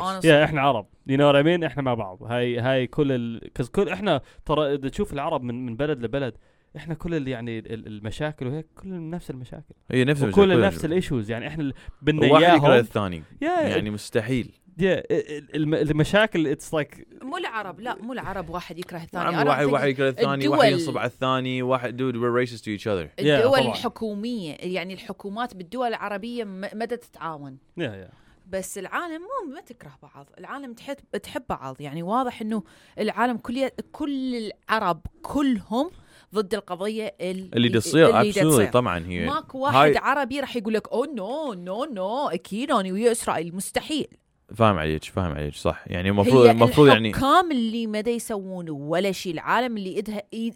[0.00, 0.24] honestly.
[0.26, 0.86] Yeah إحنا عرب.
[1.06, 2.22] you know I mean إحنا مع بعض.
[2.22, 3.52] هاي هاي كل ال...
[3.74, 6.34] كل إحنا ترى إذا تشوف العرب من من بلد لبلد
[6.76, 9.74] إحنا كل اللي يعني ال- المشاكل وهيك كلنا نفس المشاكل.
[9.90, 10.66] هي نفس وكل المشكلة.
[10.66, 12.72] نفس ال issues يعني إحنا بدنا واحد يكره إياهم.
[12.80, 13.22] الثاني.
[13.42, 14.52] yeah يعني مستحيل.
[14.80, 17.80] الم- المشاكل it's like مو العرب.
[17.80, 19.28] لا مو العرب واحد يكره الثاني.
[19.28, 22.84] أنا واحد واحد يكره الثاني واحد ينصب على الثاني واحد dude we're racist to each
[22.86, 23.08] other.
[23.20, 23.58] الدول.
[23.58, 27.58] الحكومية يعني الحكومات بالدول العربية مدى تتعاون.
[27.76, 28.08] yeah yeah
[28.50, 30.26] بس العالم مو ما تكره بعض.
[30.38, 31.80] العالم تحب تحب بعض.
[31.80, 32.62] يعني واضح إنه
[32.98, 34.34] العالم كل كل
[34.68, 35.90] العرب كلهم
[36.34, 38.70] ضد القضية ال- اللي تصير تصير.
[38.70, 39.26] طبعا هي.
[39.26, 43.54] ماكو واحد هاي- عربي راح يقول لك oh no no no أكيد أنا ويا إسرائيل
[43.56, 44.06] مستحيل.
[44.54, 45.84] فاهم عليك فاهم عليك صح.
[45.86, 50.54] يعني المفروض المفروض يعني الحكام اللي ما يسوون ولا شيء العالم اللي ايدها إيد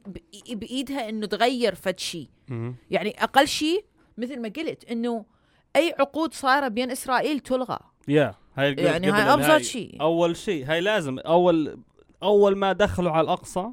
[0.50, 2.28] بإيدها إنه تغير فد شيء
[2.90, 3.84] يعني أقل شيء
[4.18, 5.24] مثل ما قلت إنه
[5.76, 7.78] أي عقود صايرة بين إسرائيل تلغى.
[8.08, 11.78] يا هاي قلت يعني هاي أبسط شيء أول شيء هاي لازم اول
[12.22, 13.66] أول ما دخلوا على الأقصى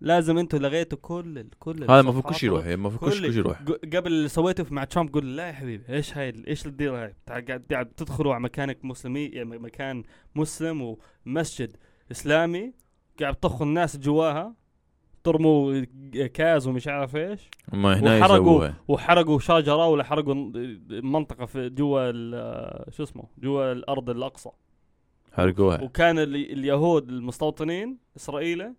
[0.00, 2.36] لازم أنتم لغيتوا كل كل هذا المفروض كل الصفحات.
[2.36, 3.62] شيء يروح المفروض كل شيء يروح.
[3.62, 7.62] قبل اللي سويته مع ترامب قول لا يا حبيبي إيش هاي إيش الديره هاي؟ قاعد
[7.72, 10.02] قاعد تدخلوا على مكانك مسلمي يعني مكان
[10.34, 11.76] مسلم ومسجد
[12.10, 12.72] إسلامي
[13.20, 14.54] قاعد تطخوا الناس جواها
[15.24, 15.84] ترموا
[16.34, 17.40] كاز ومش عارف إيش
[17.72, 20.34] هم هنا وحرقوا وحرقوا شجره ولا حرقوا
[20.90, 22.10] منطقة في جوا
[22.90, 24.50] شو اسمه؟ جوا الأرض الأقصى.
[25.32, 25.82] حرقوها.
[25.82, 28.72] وكان ال- اليهود المستوطنين إسرائيل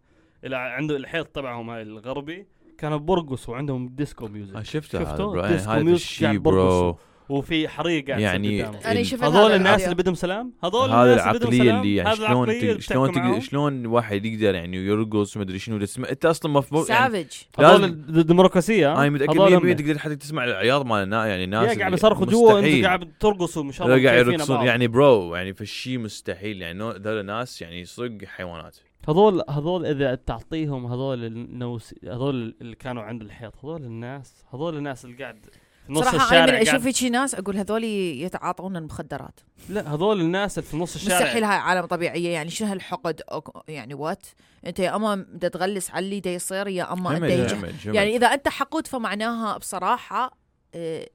[0.54, 2.46] عنده الحيط تبعهم هاي الغربي
[2.78, 6.56] كانوا برقصوا عندهم ديسكو آه، music شفته هذا شفته؟ bro يعني ديسكو music قاعد bro
[6.62, 6.94] برقصوا.
[7.30, 9.84] وفي حريق قاعد يعني هذول الناس.
[9.84, 13.08] اللي بدهم سلام هذول هذا الناس اللي بدهم العقلية سلام اللي يعني شلون شلون بتحكوا
[13.08, 13.40] تق- معاهم.
[13.42, 17.28] شلون واحد يقدر يعني يرقص ومدري شنو تسمع أنت أصلا مفروض يعني سافج
[17.60, 19.74] هذول لازم- الديمقراطية أنا متأكد هذول 100% هم.
[19.74, 22.86] تقدر حتى تسمع العياط مال يعني ناس قاعد يصرخوا جوا مستحيل.
[22.86, 24.66] قاعد ترقصوا ما شاء الله هذول قاعد يرقصون.
[24.66, 28.78] يعني برو يعني فالشيء مستحيل يعني هذول ناس يعني صدق حيوانات
[29.10, 35.06] هذول هذول إذا تعطيهم هذول النوس هذول اللي كانوا عند الحيط هذول الناس هذول الناس
[35.06, 35.46] اللي قاعد
[35.86, 39.40] في نص صراحة الشارع من قاعد أشوف شي ناس أقول هذول يتعاطون المخدرات.
[39.70, 41.20] لا هذول الناس اللي في نص الشارع.
[41.20, 44.26] مستحيل هاي عالم طبيعية يعني شنو هالحقد؟ أو- يعني what
[44.66, 47.86] أنت يا أما بدها تغلس على اللي دا يصير يا همج همج.
[47.86, 50.38] يعني إذا أنت حقود فمعناها بصراحة
[50.76, 51.15] إيه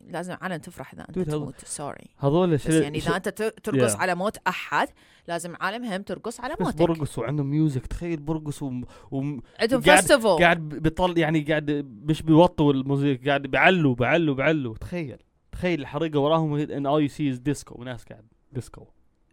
[0.00, 1.64] لازم عالم تفرح إذا أنت تموت.
[1.64, 4.00] sorry هذول بس يعني إذا أنت ترقص Yeah.
[4.00, 4.88] على موت أحد
[5.28, 6.76] لازم عالم هم ترقص على بس موتك.
[6.78, 11.70] برقصوا عندهم music تخيل برقصوا وم- وم- عندهم قاعد- festival قاعد بيطل يعني قاعد
[12.04, 15.18] مش بيوطوا الموسيقى قاعد بيعلوا بيعلوا بيعلوا تخيل
[15.52, 18.86] تخيل الحريقة وراهم ان يو سي از ديسكو وناس قاعد ديسكو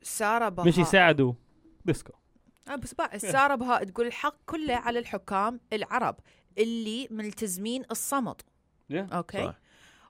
[0.03, 1.33] سارة بهاء مش يساعدوا
[1.85, 2.13] ديسكو
[2.67, 6.15] آه بس بقى سارة بهاء تقول الحق كله على الحكام العرب
[6.57, 8.41] اللي ملتزمين الصمت.
[8.91, 9.59] أوكي صح.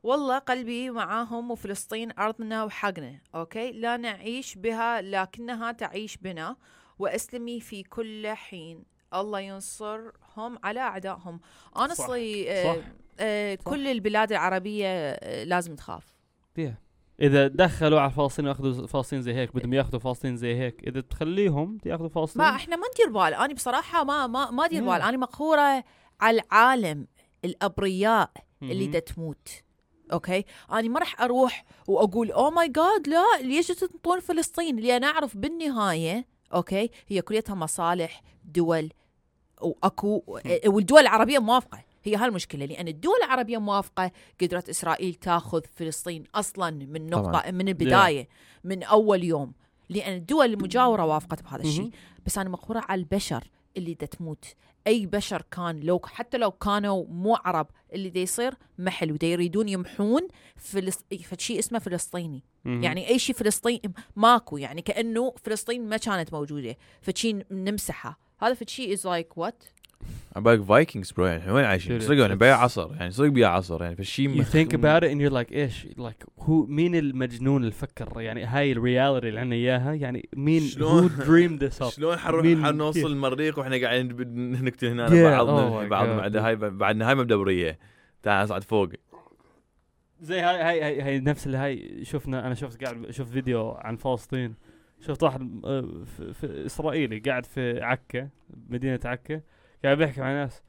[0.03, 6.55] والله قلبي معاهم وفلسطين أرضنا وحقنا أوكي؟ لا نعيش بها لكنها تعيش بنا
[6.99, 8.83] وأسلمي في كل حين.
[9.13, 11.39] الله ينصرهم على أعدائهم.
[11.77, 12.83] Honestly آه صح.
[13.19, 13.63] آه صح.
[13.63, 16.15] كل البلاد العربية آه لازم تخاف.
[17.21, 21.77] إذا دخلوا على فلسطين واخذوا فلسطين زي هيك بدهم ياخذوا فلسطين زي هيك إذا تخليهم
[21.85, 22.41] ياخذوا فلسطين.
[22.41, 23.33] ما إحنا ما ندير بال.
[23.33, 24.85] أنا بصراحة ما ما ما أدير Yeah.
[24.85, 25.01] بال.
[25.01, 25.83] أنا مقهورة
[26.21, 27.07] على العالم
[27.45, 28.31] الأبرياء
[28.63, 28.87] اللي.
[28.87, 29.63] دا تموت.
[30.13, 35.37] أوكي؟ أنا ما راح أروح وأقول oh my God لا ليش تنطون فلسطين؟ لأن أعرف
[35.37, 38.89] بالنهاية أوكي هي كليتها مصالح دول
[39.61, 41.83] وأكو والدول العربية موافقة.
[42.03, 47.51] هي هالمشكلة لأن الدول العربية موافقة قدرت إسرائيل تاخذ فلسطين أصلا من نقطة طبعاً.
[47.51, 48.27] من البداية
[48.63, 49.53] من أول يوم.
[49.89, 51.89] لأن الدول المجاورة وافقت بهذا الشيء.
[52.25, 54.45] بس أنا مقهورة على البشر اللي دا تموت.
[54.87, 59.27] أي بشر كان لو حتى لو كانوا مو عرب اللي دا يصير ما حلو دا
[59.27, 60.99] يريدون يمحون فلس...
[61.23, 62.43] فشيء اسمه فلسطيني.
[62.65, 62.83] مهم.
[62.83, 63.81] يعني أي شيء فلسطيني
[64.15, 68.17] ماكو يعني كأنه فلسطين ما كانت موجودة فشيء نمسحها.
[68.39, 69.63] هذا فشيء is like what
[70.35, 73.95] عبالك فايكنجز برو يعني وين عايشين؟ صدق يعني بيع عصر يعني صدق بيع عصر يعني
[73.95, 78.21] فالشيء you think about it and you're like إيش؟ Like هو مين المجنون اللي فكر
[78.21, 82.43] يعني هاي الرياليتي اللي عندنا إياها يعني مين شلون- who dreamed this up شلون حنروح
[82.45, 86.07] مين- حنوصل؟ المريخ وإحنا قاعدين بد- نقتل هنا Yeah, بعضنا؟ Oh بعض.
[86.07, 87.79] بعد هاي بعدنا هاي مبدوريه
[88.23, 88.89] تعال أصعد فوق
[90.21, 93.95] زي هاي هاي هاي, هاي نفس اللي هاي شفنا أنا شفت قاعد شفت فيديو عن
[93.95, 94.55] فلسطين.
[95.07, 98.29] شفت واحد آه، في, في إسرائيلي قاعد في عكا
[98.69, 99.41] مدينة عكا.
[99.83, 100.63] قاعد بيحكي مع ناس.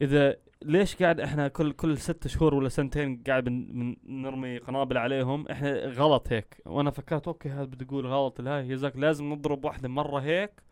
[0.00, 4.96] إذا ليش قاعد إحنا كل كل ست شهور ولا سنتين قاعد بن بن- نرمي قنابل
[4.98, 6.62] عليهم؟ إحنا غلط هيك.
[6.66, 10.62] وأنا فكرت okay هذا بده يقول غلط الهاي يزاك لازم نضرب واحدة مرة هيك.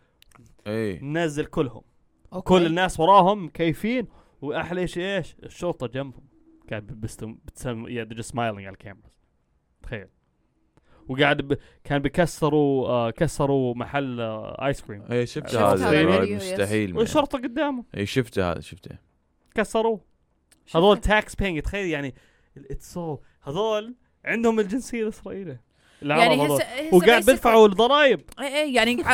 [0.67, 1.83] اي ننزل كلهم.
[2.33, 2.49] okay.
[2.49, 4.07] كل الناس وراهم مكيفين
[4.43, 6.29] وأحلى شيء إيش؟ الشرطة جنبهم.
[6.71, 7.39] قاعد بتسم
[7.87, 9.09] yeah, they're just smiling على الكاميرا
[9.83, 10.09] تخيل.
[11.09, 11.59] وقاعد ب...
[11.85, 16.37] كان بكسروا آه كسروا محل آه ايس كريم اي شفت هذا.
[16.37, 16.97] مستحيل.
[16.97, 18.91] والشرطة قدامه اي شفته هذا شفته
[19.55, 20.01] كسروه
[20.67, 22.15] شفت؟ هذول تاكس بينج تخيل يعني
[22.71, 23.95] اتس سو هذول
[24.25, 25.61] عندهم الجنسية الإسرائيلية
[26.03, 26.47] يعني.
[26.47, 29.05] هسه هسه وقاعد بيدفعوا الضرايب اي اي يعني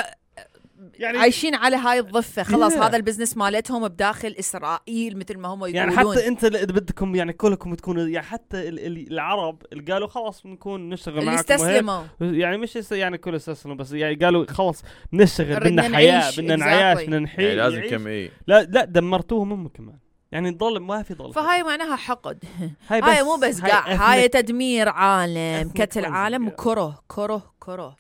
[0.95, 2.79] يعني عايشين على هاي الضفة خلاص Yeah.
[2.83, 7.33] هذا البزنس مالتهم بداخل إسرائيل مثل ما هم يقولون يعني حتى أنت اللي بدكم يعني
[7.33, 11.39] كلكم تكونوا يعني حتى ال- ال- العرب اللي قالوا خلاص بنكون نشتغل اللي معكم.
[11.53, 16.57] استسلموا يعني مش يعني كل استسلموا بس يعني قالوا خلاص نشتغل بدنا حياة بدنا.
[16.57, 17.91] نعيش بدنا نحيي يعني لازم.
[17.91, 19.99] كم إي لا لا دمرتوهم هم كمان
[20.33, 22.45] يعني ضل ما في ضل فهاي معناها حقد
[22.89, 26.05] هاي هاي مو بس هاي قاع هاي تدمير عالم كتل.
[26.05, 27.97] عالم وكره كره كره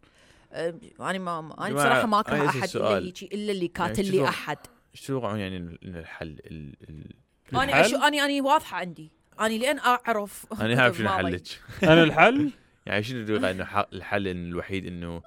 [0.54, 2.88] أنا ما أنا جماعة، بصراحة ما أكره أحد إلا.
[2.98, 4.58] هيجي إلا اللي يعني قاتل لي احد
[4.94, 6.74] إيش تتوقعون يعني الحل ال...
[6.88, 7.10] ال...
[7.54, 11.08] أنا؟ أشو اني اني واضحة عندي اني لين أعرف أنا اعرف شنو.
[11.08, 11.42] حلك
[11.82, 12.50] أنا الحل
[12.86, 15.22] يعني شنو تتوقع انه ح- الحل إن الوحيد إنه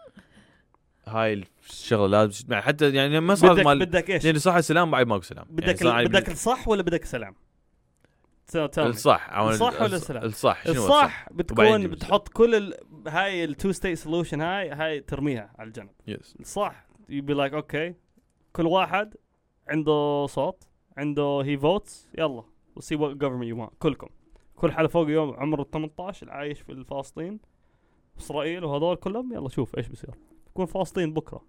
[1.07, 4.91] هاي الشغلة لازم يعني حتى يعني ما صار بدك مال بدك إيش يعني صح السلام
[4.91, 8.87] بعد ماكو سلام يعني بدك ال- بدك الصح ولا بدك me.
[8.87, 12.73] الصح الصح ولا السلام؟ الصح شنو الصح بتكون بتحط كل ال...
[13.07, 15.89] هاي التو ستيت سولوشن هاي هاي ترميها على الجنب.
[16.07, 17.95] يس الصح يبي لايك أوكي
[18.53, 19.15] كل واحد
[19.67, 20.63] عنده صوت
[20.97, 22.43] عنده هي فوتس يلا
[22.75, 24.09] وسي وات جفرمنت يو كلكم.
[24.55, 27.39] كل حدا فوق يوم عمره 18 اللي عايش في فلسطين
[28.19, 30.15] إسرائيل وهذول كلهم يلا شوف إيش بصير
[30.47, 31.45] يكون فلسطين بكرة.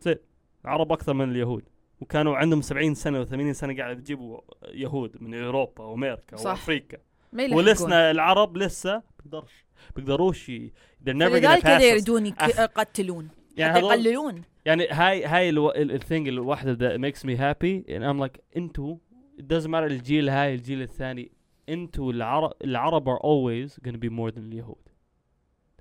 [0.00, 0.16] زين
[0.64, 1.68] العرب أكثر من اليهود.
[2.00, 6.50] وكانوا عندهم 70 سنة و80 سنة قاعد بيجيبوا يهود من أوروبا وأمريكا صح.
[6.50, 6.98] وأفريقيا.
[7.32, 9.66] ولسنا العرب لسه بيقدرش
[9.96, 10.72] بيقدروش ي-
[11.04, 11.82] they're never gonna pass.
[11.82, 12.26] يريدون.
[12.26, 18.40] يقتلون يعني يقللون يعني هاي هاي الثينج الواحده that makes me happy and I'm like
[18.56, 18.96] أنتوا
[19.38, 21.32] it doesn't matter الجيل هاي الجيل الثاني
[21.68, 24.76] أنتوا العرب العرب are always gonna be more than اليهود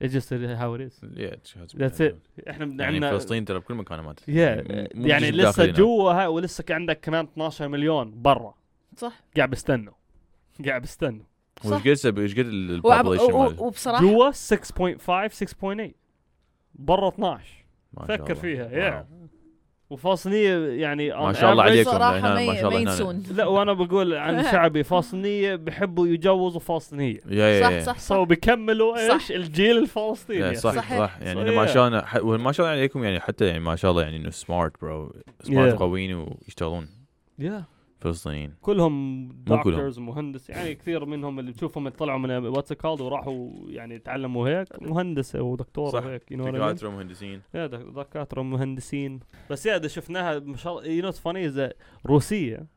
[0.03, 0.95] it's just how it is
[1.73, 2.15] That's it.
[2.49, 4.29] إحنا يعني عندنا فلسطين ترى بكل مكان مات yeah.
[4.29, 5.65] يعني جزء لسه.
[5.65, 8.53] جوا هاي ولسه عندك كمان 12 مليون برا
[8.97, 9.93] صح قاعد بيستنوا
[10.65, 11.25] قاعد بيستنوا
[11.65, 15.91] وش قد سب- إيش قد البوبليشن وبصراحة جوا 6.5 6.8
[16.75, 18.41] برا 12 ما شاء فكر الله.
[18.41, 18.69] فيها.
[18.71, 19.07] يا
[19.89, 22.77] وفاصلية يعني ما شاء الله عليكم هنا ما ما شاء الله ما.
[22.91, 26.59] ينسون لا وأنا بقول عن شعبي فلسطينيه بحبوا يجوزوا
[27.29, 27.79] يا صح.
[27.93, 29.13] صح سو صح بيكملوا صح.
[29.13, 30.99] إيش الجيل الفلسطيني صح صحيح.
[30.99, 31.65] صح يعني ما.
[31.65, 34.81] شاء الله وما شاء الله عليكم يعني حتى يعني ما شاء الله يعني إنه سمارت
[34.81, 35.73] برو سمارت.
[35.75, 36.89] قويين ويشتغلون
[37.39, 37.63] يا
[38.01, 39.57] فلسطينيين كلهم كلهم.
[39.59, 44.81] دكتورز ومهندس يعني كثير منهم اللي تشوفهم طلعوا من واتس كولد وراحوا يعني تعلموا هيك
[44.81, 46.33] مهندسه ودكتوره I mean?
[46.33, 49.19] دكاتره مهندسين يا دك- دكاترة ومهندسين.
[49.49, 51.73] بس يا ده شفناها ما شاء الله يو نو فاني اذا
[52.05, 52.67] روسية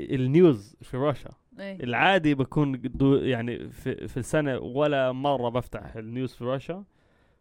[0.00, 1.30] ال news في روسيا.
[1.60, 1.84] إيه.
[1.84, 6.84] العادي بكون دو يعني في, في السنة ولا مرة بفتح ال news في روسيا.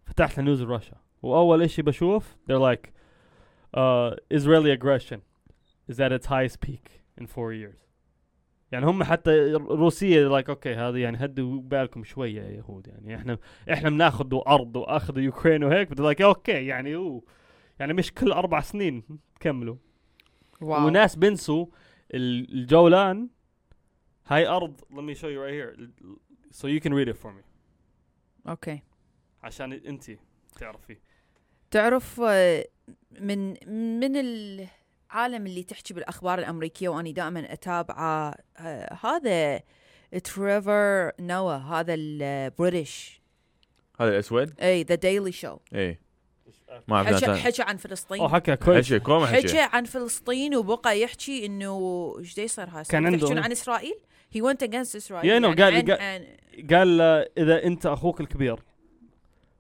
[0.06, 0.96] فتحت ال news في روسيا.
[1.22, 2.88] وأول إشي بشوف they're like
[3.78, 5.20] uh, Israeli aggression.
[5.92, 6.86] Is at its highest peak
[7.22, 7.88] in four years.
[8.72, 13.16] يعني هم حتى روسيا like okay هذا يعني هدوا بالكم شوية يا يهود يعني.
[13.16, 13.38] إحنا
[13.74, 17.24] إحنا بناخذ أرض واخذوا يوكرين وهيك like okay يعني أوه.
[17.80, 19.04] يعني مش كل أربع سنين
[19.36, 19.76] تكملوا
[20.62, 20.86] واو.
[20.86, 21.66] وناس بنسوا
[22.14, 23.30] ال- الجولان.
[24.28, 25.88] هاي أرض let me show you right here.
[26.52, 27.44] So you can read it for me.
[28.50, 28.82] okay
[29.44, 30.12] عشان انت
[30.60, 30.98] تعرفي.
[31.72, 32.66] تعرف آه،
[33.20, 33.50] من
[34.00, 34.12] من
[35.12, 39.62] العالم اللي تحكي بالأخبار الأمريكية وأني دائما أتابعة آه، هذا
[40.24, 43.22] تريفر نوا هذا ال British.
[44.00, 46.00] هذا الاسود اي The Daily Show إيه.
[46.88, 48.20] ما حكى اعرف حكى عن فلسطين.
[48.20, 49.36] أوه حكى كويس كم حكى.
[49.48, 53.96] حكي عن فلسطين وبقى يحكي إنه إيش دا يصير هسه كان عنده- تحكون عن إسرائيل؟
[54.32, 56.28] هي went against اسرائيل Yeah, no, يعني قال-
[56.74, 57.02] قال-
[57.38, 58.60] إذا أنت أخوك الكبير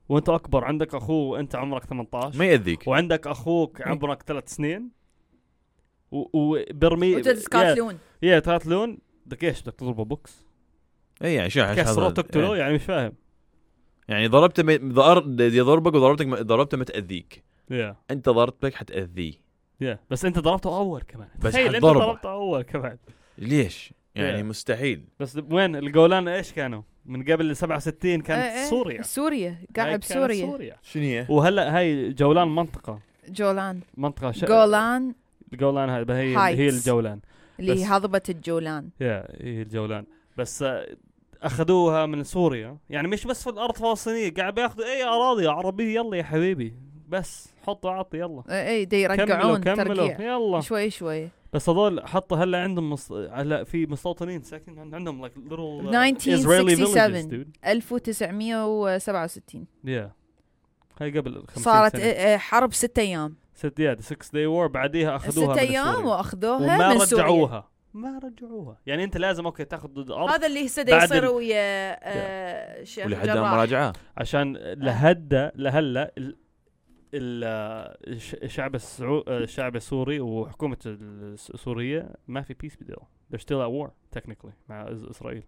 [0.09, 2.87] وأنت أكبر عندك أخوه وأنت عمرك 18 ما يأذيك.
[2.87, 4.96] وعندك أخوك عمرك ثلاث سنين
[6.11, 10.45] وبرمي وتتقاتلون يا تقاتلون بدك إيش بدك تضربه؟ بوكس.
[11.23, 12.59] اي يعني شو عشان كسره هذا- وتقتله إيه.
[12.59, 13.13] يعني مش فاهم.
[14.07, 14.71] يعني ضربته
[15.41, 17.95] يضربك وضربتك ضربته ما تاذيك يا.
[18.11, 19.33] أنت ضربتك حتأذيه.
[19.81, 19.99] يا.
[20.09, 21.27] بس أنت ضربته أول كمان.
[21.39, 21.85] بس تخيل أنت.
[21.85, 22.97] ضربته أول كمان.
[23.37, 24.45] ليش؟ يعني Yeah.
[24.45, 25.05] مستحيل.
[25.19, 28.69] بس وين الجولان إيش كانوا؟ من قبل 67 كانت إيه، إيه.
[28.69, 29.01] سوريا.
[29.01, 29.57] سوريا.
[29.75, 30.45] قاعد بسوريا.
[30.45, 30.75] سوريا.
[30.81, 32.99] شنو هي؟ وهلا هاي جولان منطقة.
[33.29, 33.79] جولان.
[33.97, 34.45] منطقة ش...
[34.45, 35.13] جولان
[35.53, 36.59] الجولان هاي هي Heights.
[36.59, 37.19] هي الجولان.
[37.59, 38.89] اللي بس- هي هضبة الجولان.
[39.01, 40.05] يا هي الجولان.
[40.37, 40.87] بس آه،
[41.41, 42.77] أخذوها من سوريا.
[42.89, 46.73] يعني مش بس في الأرض الفلسطينيه قاعد بياخذوا أي أراضي عربية يلا يا حبيبي.
[47.09, 48.43] بس حطوا عطي يلا.
[48.69, 50.61] إي دي كملوا يرجعون كملوا يلا.
[50.61, 51.29] شوي شوي.
[51.53, 53.11] بس هذول حطوا هلا عندهم مص...
[53.11, 60.09] هلا في مستوطنين ساكنين عند- عندهم like little uh, Israeli villages 1967 dude 1967 yeah
[61.01, 62.03] هاي قبل 50 صارت سنة.
[62.05, 63.35] آه، آه، حرب ست أيام.
[63.53, 66.05] ست يا 6 داي وور بعديها أخذوها ست من أيام سوريا.
[66.07, 67.23] وأخذوها وما من سوريا.
[67.23, 67.69] رجعوها.
[67.93, 68.77] ما رجعوها.
[68.85, 71.57] يعني أنت لازم أوكي تاخذ الأرض هذا اللي هسه يصير ويا
[72.03, 73.51] آه، شيخ واللي حد الجراح.
[73.51, 76.37] مراجعه عشان لهدا لهلا ال-
[77.13, 77.43] ال-
[78.13, 79.23] الش- الشعب السعو...
[79.27, 82.95] الشعب السوري وحكومة السورية ما في بيس بديل
[83.33, 85.43] they're still at war technically مع إسرائيل.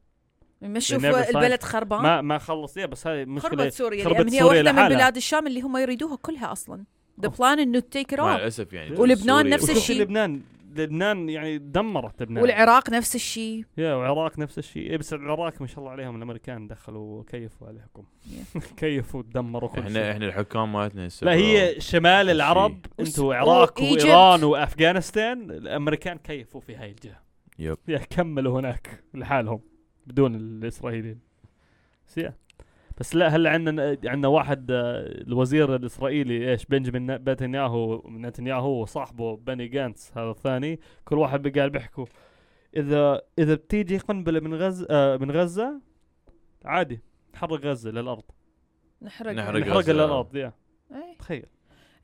[0.59, 2.01] في البلد خربان.
[2.01, 4.89] ما ما خلص بس هاي مشكلة خربت سوريا خربت لأن هي سوريا واحدة من.
[4.89, 6.83] بلاد الشام اللي هم يريدوها كلها أصلا.
[7.21, 7.27] ذا.
[7.27, 8.95] بلان انه تيك مع ات الأسف يعني.
[8.95, 10.01] ولبنان نفس الشيء.
[10.01, 10.41] لبنان
[10.75, 12.43] لبنان يعني دمرت لبنان.
[12.43, 13.65] والعراق نفس الشيء.
[13.77, 14.89] يا وعراق نفس الشيء.
[14.89, 16.15] إيه بس العراق ما شاء الله عليهم.
[16.15, 18.03] الأمريكان دخلوا كيفوا عليكم.
[18.77, 21.33] كيفوا دمروا كل إحنا إحنا الحكام مالتنا لا.
[21.33, 22.29] هي شمال.
[22.29, 23.81] العرب أنتوا عراق.
[23.81, 27.19] وإيران وأفغانستان الأمريكان كيفوا في هاي الجهة.
[27.59, 27.77] يب.
[28.09, 29.68] كملوا هناك لحالهم.
[30.09, 31.19] بدون الإسرائيليين.
[32.07, 32.33] بس يا
[32.99, 39.67] بس لا هلا عندنا عندنا واحد آه، الوزير الإسرائيلي إيش بنجامين نتنياهو نتنياهو وصاحبه بني
[39.67, 42.05] جانتس هذا الثاني كل واحد بقال بيحكوا.
[42.75, 45.81] إذا إذا بتيجي قنبلة من غزه آه من غزة
[46.65, 46.99] عادي
[47.33, 48.23] نحرق غزة للأرض.
[49.01, 49.93] نحرق نحرق نحرق غزة.
[49.93, 50.53] للأرض يا.
[50.91, 51.45] اي تخيل.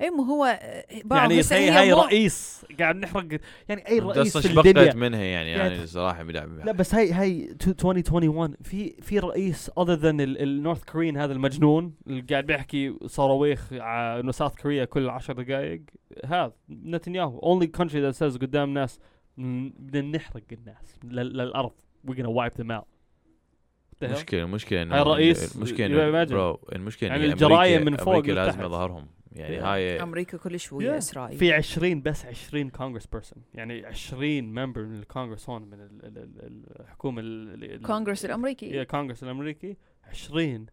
[0.01, 0.85] اي مو هو آه،.
[1.11, 5.23] يعني هسه هي هي هاي مو- رئيس قاعد نحرق يعني أي رئيس في الدنيا منها
[5.23, 9.93] يعني يعني يعني الصراحه بدع لا بس هاي هاي تو- 2021 في في رئيس other
[9.93, 15.09] than ال North Korean هذا المجنون اللي قاعد بيحكي صواريخ على انه South Korea كل
[15.09, 15.81] 10 دقائق
[16.25, 18.99] هذا نتنياهو only country that says قدام ناس
[19.37, 21.71] بدنا نحرق الناس لل- للأرض
[22.07, 24.11] we're gonna wipe them out What the hell?
[24.11, 26.23] المشكلة المشكلة إنه هاي رئيس- المشكلة.
[26.25, 28.61] bro المشكلة يعني الجرايم من فوق لازم.
[28.61, 29.63] يظهرهم يعني Yeah.
[29.63, 30.73] هاي أمريكا كلش Yeah.
[30.73, 31.37] ويا إسرائيل.
[31.39, 36.17] في 20 بس 20 congress person يعني 20 member من الكونغرس هون من ال- ال-
[36.17, 39.77] ال- الحكومة ال- ال- كونغرس يا الأمريكي؟ كونغرس الأمريكي.
[40.03, 40.65] 20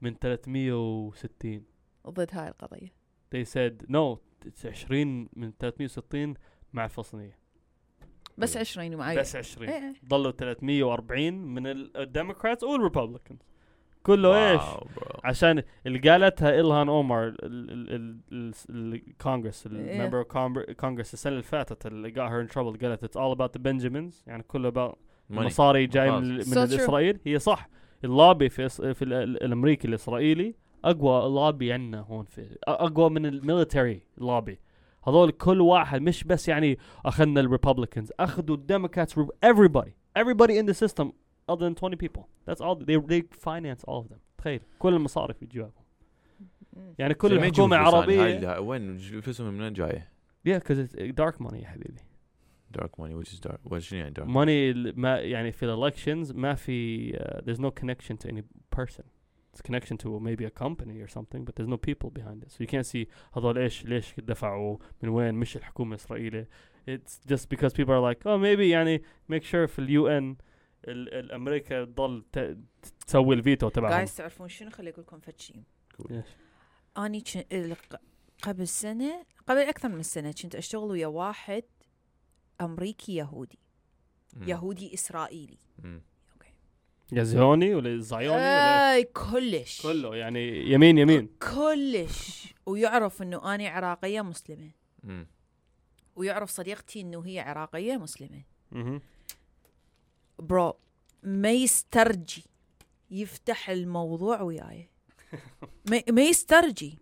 [0.00, 1.64] من 360
[2.08, 2.92] ضد هاي القضية.
[3.34, 6.34] They said no it's 20 من 360
[6.72, 7.38] مع الفلسطينيه
[8.38, 9.94] بس 20 معي بس 20 إيه، إيه.
[10.08, 11.66] ضلوا 340 من
[11.96, 13.40] ال Democrats وال Republicans
[14.02, 15.20] كله إيش wow bro.
[15.24, 18.20] عشان اللي قالتها إلهان عمر ال- ال- ال-
[18.70, 19.66] ال- الكونغرس.
[19.66, 20.22] ال member
[20.72, 24.14] congress السنة اللي فاتت اللي got her in trouble قالت it's all about the Benjamins
[24.26, 24.94] يعني كله about
[25.32, 25.38] Money.
[25.38, 26.10] مصاري جاي.
[26.10, 26.58] من, من.
[26.58, 27.68] إسرائيل هي صح
[28.04, 33.34] اللابي في في ال- ال- الأمريكي الإسرائيلي أقوى لابي عندنا هون في أقوى من ال
[33.34, 34.60] military lobby
[35.08, 39.14] هذول كل واحد مش بس يعني أخذنا ال Republicans أخذوا ال Democrats
[39.46, 41.06] everybody everybody in the system
[41.47, 45.41] other than 20 people that's all they they finance all of them تخيل كل المصارف
[45.41, 45.67] يجوا
[46.99, 50.11] يعني كل زين ما يجيبون الحكومه فلوس يعني عربيه هاي وين فلوسهم من وين جايه؟
[50.47, 52.01] yeah because it's dark money يا حبيبي
[52.71, 56.55] دارك ماني which is dark وش شنو يعني dark؟ money ما يعني في elections ما
[56.55, 58.41] في uh, there's no connection to any
[58.77, 59.03] person
[59.53, 62.63] it's connection to maybe a company or something but there's no people behind it so
[62.63, 66.47] you can't see هذول ايش ليش دفعوا من وين مش الحكومة الإسرائيلية
[66.87, 70.35] it's just because people are like oh maybe يعني make sure في اليو ان
[70.88, 72.58] الامريكا تضل ت-
[73.06, 75.62] تسوي الفيتو تبعهم جايز تعرفون شنو خلي أقول لكم فد شيء؟
[76.98, 77.24] أني
[78.42, 81.62] قبل سنة قبل أكثر من سنة كنت أشتغل ويا واحد
[82.60, 83.58] أمريكي يهودي
[84.36, 84.48] مم.
[84.48, 86.02] يهودي إسرائيلي مم.
[87.12, 93.68] يا زيوني ولا زايوني ولا؟ إي كلش كله يعني يمين يمين كلش ويعرف إنه أني
[93.68, 94.70] عراقية مسلمة
[95.04, 95.26] مم.
[96.16, 98.42] ويعرف صديقتي إنه هي عراقية مسلمة
[98.72, 99.00] مهم.
[100.38, 100.76] برو
[101.22, 102.44] ما يسترجي
[103.10, 104.88] يفتح الموضوع وياي.
[105.90, 106.98] ما, ما يسترجي؟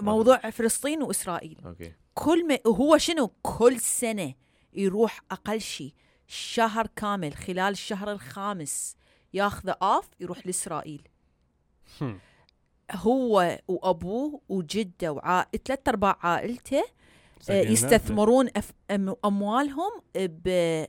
[0.00, 1.58] موضوع فلسطين وإسرائيل.
[1.66, 1.92] Okay.
[2.14, 4.34] كل ما هو شنو؟ كل سنة
[4.72, 5.92] يروح أقل شيء
[6.26, 8.96] شهر كامل خلال الشهر الخامس
[9.34, 11.08] ياخذ off يروح لإسرائيل.
[12.92, 16.84] هو وأبوه وجدة وعائلة ثلاث أرباع عائلته
[17.50, 18.90] يستثمرون أف-
[19.24, 19.90] أموالهم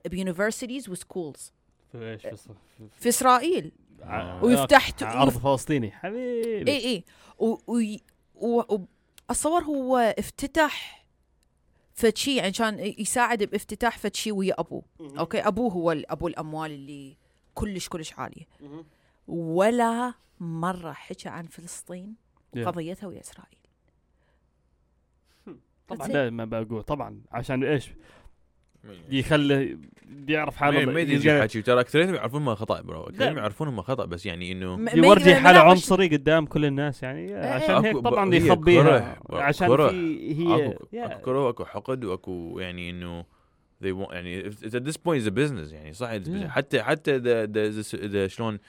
[0.10, 1.52] ب universities و schools
[1.92, 3.72] في إيش؟ في- في- في إسرائيل.
[4.02, 5.92] ع- ويفتح عرض فلسطيني.
[5.92, 6.72] حبيبي.
[6.72, 7.04] اي اي
[7.40, 8.02] و- وي-
[8.36, 8.86] و- و-
[9.30, 11.06] اتصور هو افتتح
[11.94, 14.84] فد شيء يعني كان يساعد بافتتاح فد شيء ويا أبوه.
[15.20, 17.18] Okay؟ أبوه هو أبو الأموال اللي
[17.54, 18.46] كلش كلش عالية.
[19.28, 22.16] ولا مرة حكى عن فلسطين
[22.56, 22.60] Yeah.
[22.60, 23.58] وقضيتها ويا إسرائيل.
[25.88, 26.08] طبعا.
[26.08, 27.90] لا ما بقول طبعا عشان إيش
[29.10, 33.42] يخلي بيعرف حاله ما يدري يلقى- حكي ترى اكثريتهم يعرفون ما خطأ bro اكثريتهم لا.
[33.42, 37.98] يعرفون ما خطأ بس يعني إنه يورجي حاله عنصري قدام كل الناس يعني عشان هيك
[37.98, 39.88] طبعا هي يخبيها عشان كره.
[39.90, 40.98] في هي اكو Yeah.
[41.12, 43.22] اكو كره واكو حقد واكو يعني إنه
[43.84, 46.12] they want يعني at this point is a business يعني صح.
[46.18, 46.46] Yeah.
[46.48, 48.60] حتى حتى the شلون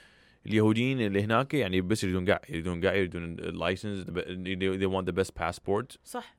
[0.47, 5.11] اليهوديين اللي هناك يعني بس يريدون قاع يريدون قاع يريدون ال license they, they want
[5.11, 6.35] the best passport صح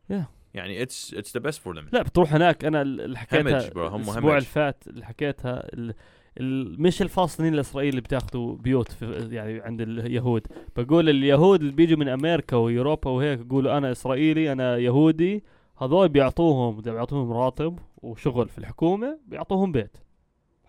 [0.54, 3.86] يعني it's it's the best for them لا بتروح هناك أنا ال- اللي حكيتها الأسبوع.
[4.36, 5.66] اللي فات اللي حكيتها.
[6.78, 10.46] مش الفلسطينيين الإسرائيلي اللي بتاخذوا بيوت في يعني عند اليهود
[10.76, 15.44] بقول اليهود اللي بيجوا من أمريكا واوروبا وهيك يقولوا أنا إسرائيلي أنا يهودي
[15.78, 19.96] هذول بيعطوهم بيعطوهم راتب وشغل في الحكومة بيعطوهم بيت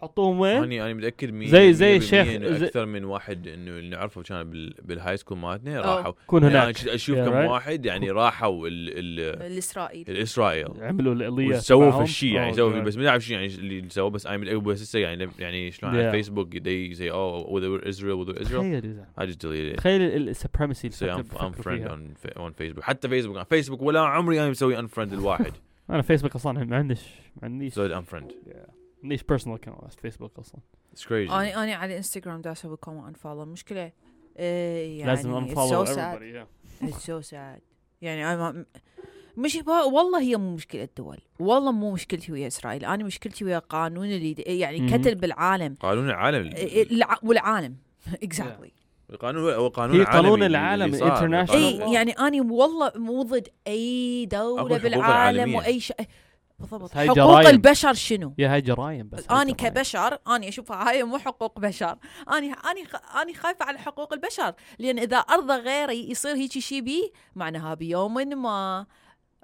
[0.01, 3.89] حطوهم وين؟ أنا أنا متأكد مين زي- زي الشيخ- زي- أكثر من واحد إنه اللي
[3.89, 4.73] نعرفه كان بال...
[4.83, 5.81] بال high school مالتنا.
[5.81, 6.13] راحوا.
[6.27, 6.81] كون يعني هناك.
[6.83, 7.49] أنا أشوف Yeah, كم right.
[7.49, 8.89] واحد يعني راحوا ال...
[8.99, 9.41] ال...
[9.51, 10.05] الإسرائيل.
[10.09, 10.67] الإسرائيل.
[10.81, 12.01] عملوا القضية وسووا في.
[12.03, 12.79] الشيء يعني Oh, سووا.
[12.79, 15.95] بس ما نعرف شيء يعني اللي سووه بس متاكد بس هسه يعني يعني شلون Yeah.
[15.95, 19.21] على فيسبوك they say oh whether Israel whether Israel.
[19.21, 19.77] I just deleted it.
[19.77, 22.81] تخيل ال supremacy say I'm, I'm friend on fa- on Facebook.
[22.81, 25.51] حتى فيسبوك على فيسبوك ولا عمري أنا مسوي unfriend الواحد.
[25.89, 27.01] أنا فيسبوك أصلا ما عنديش
[27.35, 27.73] ما عنديش.
[27.73, 28.13] So unfriend
[28.47, 30.61] ما عنديش personal account فيسبوك أصلا
[30.95, 31.31] it's crazy.
[31.31, 33.91] أنا أنا على انستغرام دا أسوي كومة unfollow المشكلة
[34.39, 35.97] إيه يعني لازم so sad.
[35.97, 36.45] everybody.
[36.85, 37.61] It's so sad.
[38.01, 38.65] يعني أنا
[39.37, 41.17] مش با- والله هي مو مشكلة الدول.
[41.39, 42.85] والله مو مشكلتي ويا إسرائيل.
[42.85, 44.89] أنا مشكلتي ويا قانون اللي يعني.
[44.97, 45.75] كتل بالعالم.
[45.79, 47.75] قانون العالم إيه، الع- والعالم.
[48.25, 48.69] Exactly.
[49.09, 54.59] القانون هو قانون هي قانون العالم، قانون- اي يعني أنا والله مو ضد أي دولة
[54.61, 55.55] أقول حقوق بالعالم.
[55.55, 55.95] وأي شيء.
[56.61, 57.47] بالضبط هاي حقوق جرايم.
[57.47, 59.51] البشر شنو؟ يا هاي جرايم بس جرايم.
[59.55, 61.97] كبشر أنا أشوفها هاي مو حقوق بشر
[62.29, 66.81] أنا أنا خ- أنا خايفة على حقوق البشر لأن إذا أرضى غيري يصير هيك شي
[66.81, 68.85] بي معناها بيوم ما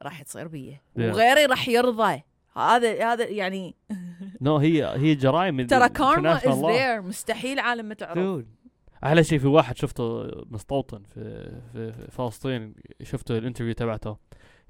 [0.02, 0.82] راح تصير بيه.
[0.98, 2.22] وغيري راح يرضى
[2.58, 3.76] هذا هذا يعني
[4.42, 6.66] no هي هي جرايم ترى karma is.
[6.66, 8.46] there مستحيل عالم ما تعرف.
[9.04, 14.18] أحلى شيء في واحد شفته مستوطن في, في فلسطين شفته ال interview تبعته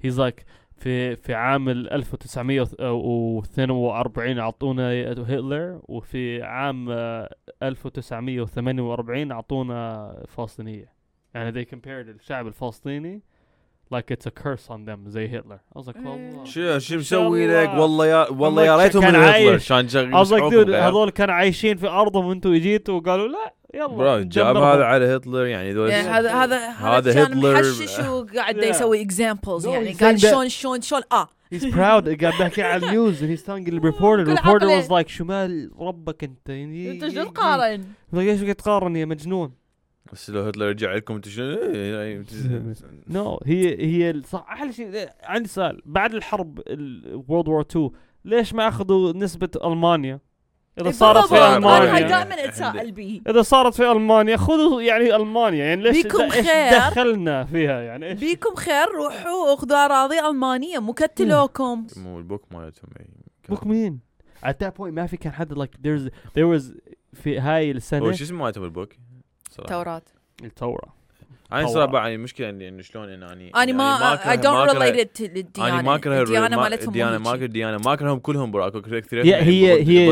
[0.00, 0.44] he's like
[0.76, 10.92] في في عام ال 1942 أعطونا هتلر وفي عام آه، 1948 أعطونا فلسطينية.
[11.34, 13.22] يعني they compared الشعب الفلسطيني
[13.94, 16.44] like it's a curse on them زي هتلر I was like والله.
[16.44, 17.80] شو شو مسوي لك؟ الله.
[17.80, 19.72] والله يا والله يا ريتهم من هتلر عايش.
[19.72, 23.54] عشان I was like dude هذول كانوا عايشين في أرضهم وأنتم اجيتوا وقالوا لا.
[23.74, 24.56] يلا bro جاب.
[24.56, 27.52] هذا على هتلر يعني ذول يعني هذا هذا هذا هتلر.
[27.52, 28.56] محشش وقاعد.
[28.56, 33.24] يسوي examples يعني قال شلون شلون شلون آه He's proud قاعد بحكي على ال news
[33.24, 34.82] and he's telling ال reporter كل ال reporter عقله.
[34.82, 39.52] was like شمال ربك أنت يعني أنت شو تقارن؟ إيش قاعد تقارن يا مجنون
[40.12, 42.22] بس لو هتلر رجع لكم أنتم شنو إيه،
[43.08, 46.60] نو هي هي صح أحلى شيء عندي سؤال بعد الحرب
[47.28, 47.90] World War 2
[48.24, 50.20] ليش ما أخذوا نسبة ألمانيا
[50.80, 51.42] إذا صارت في بالضبط.
[51.42, 56.28] أنا المانيا دائما اتساءل به إذا صارت في ألمانيا خذوا يعني ألمانيا يعني ليش بيكم
[56.28, 56.78] خير.
[56.78, 62.90] دخلنا فيها يعني إيش بيكم خير روحوا خذوا أراضي ألمانية مو كتلوكم مو البوك مالتهم.
[63.48, 64.00] بوك مين؟
[64.46, 66.64] at that point ما في كان حد like there's there was
[67.12, 68.92] في هاي هو السنة شو اسمه مالتهم البوك؟
[69.50, 69.68] صراحة.
[69.68, 70.02] توراة
[70.44, 70.97] التوراة
[71.52, 71.66] أنا.
[71.66, 75.34] صراحة يعني المشكلة اني انه شلون إنه اني أنا ما don't أكره- relate it أنا
[75.38, 77.34] للديانه ما أكره الديانه ما- مالتهم الديانة ما.
[77.34, 80.06] أكره الديانة ما أكرههم كلهم برو اكو كثير هي هي هي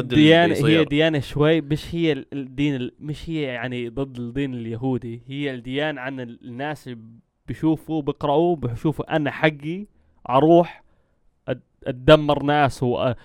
[0.50, 0.66] يصير.
[0.80, 5.54] هي ديانة شوي مش هي ال- الدين ال- مش هي يعني ضد الدين اليهودي هي
[5.54, 6.98] الديانة عن ال- الناس اللي
[7.48, 9.86] بيشوفوا بيقرأوا بيشوفوا أنا حقي
[10.30, 10.82] أروح
[11.86, 13.16] أتدمر ناس وأمشي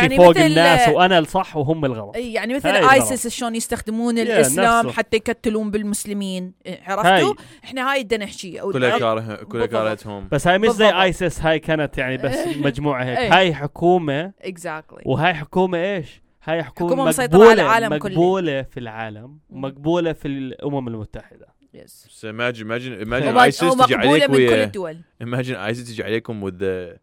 [0.00, 4.86] إي يعني فوق الناس وأنا الصح وهم الغلط إي يعني مثل ISIS شلون يستخدمون الإسلام
[4.86, 4.96] نفسه.
[4.96, 6.52] حتى يقتلون بالمسلمين
[6.86, 9.70] عرفتوا؟ إحنا هاي بدنا نحكي كلها كاره كلها بالضبط.
[9.70, 10.68] كارهتهم بس هاي مش.
[10.68, 13.32] زي ISIS هاي كانت يعني بس مجموعة هيك.
[13.32, 18.10] هاي حكومة exactly وهاي حكومة إيش؟ هاي حكومة, حكومة مسيطرة مقبولة على العالم كله.
[18.12, 19.38] مقبولة في العالم مم.
[19.50, 24.36] ومقبولة في الأمم المتحدة yes بس imagine imagine imagine وما- ISIS تجي ومقبوله عليك من
[24.36, 26.98] كل ويا الدول imagine تجي عليكم with the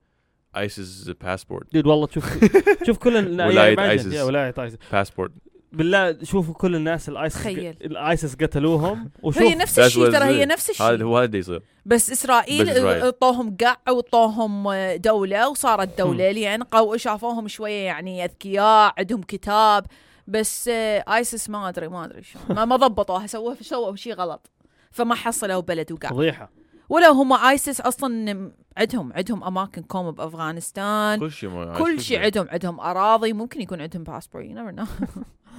[0.57, 2.26] ISIS passport dude والله شوف
[2.88, 3.80] شوف كل ال- ولاية imagine.
[3.80, 4.13] ISIS.
[4.14, 5.30] يا ولاية ISIS passport
[5.74, 7.78] بالله شوفوا كل الناس ال ISIS تخيل.
[7.82, 10.45] ال ISIS قتلوهم وشوف هي نفس الشيء ترى هي.
[10.45, 12.70] نفس هذا الشيء هو هذا اللي يصير بس إسرائيل.
[12.88, 19.86] اعطوهم قاع واعطوهم دولة وصارت دولة لأن قو شافوهم شوية يعني أذكياء عندهم كتاب
[20.28, 24.51] بس آه، ISIS ما أدري ما أدري شلون ما ما ضبطوها سووا سووا شيء غلط
[24.91, 26.49] فما حصلوا بلد وقع فضيحة
[26.89, 31.19] ولو هم ISIS أصلا عندهم عندهم أماكن قوم بأفغانستان.
[31.19, 34.86] كل شيء كل شيء عندهم عندهم أراضي ممكن يكون عندهم passport you never know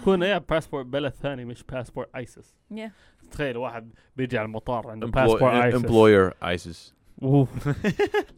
[0.04, 2.90] كون يا باسبورت بلد ثاني مش passport ISIS Yeah.
[3.30, 6.94] تخيل واحد بيجي على المطار عنده passport ISIS employer ISIS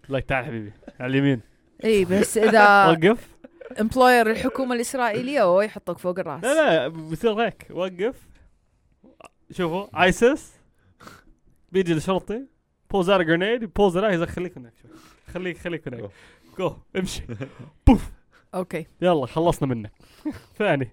[0.08, 0.72] لك تعال حبيبي.
[1.00, 1.40] على اليمين.
[1.84, 3.36] إي بس إذا وقف.
[3.80, 6.44] employer الحكومة الإسرائيلية هو يحطك فوق الرأس.
[6.44, 7.66] لا لا بصير هيك.
[7.70, 8.28] وقف.
[9.50, 10.52] شوفوا ايسس
[11.72, 12.46] بيجي الشرطي
[12.90, 14.72] بوز ار جرينيد بوز ار خليك هناك
[15.26, 16.10] خليك خليك هناك.
[16.58, 17.22] جو امشي.
[18.54, 18.86] أوكي.
[19.02, 19.92] يلا خلصنا منك.
[20.58, 20.88] ثاني.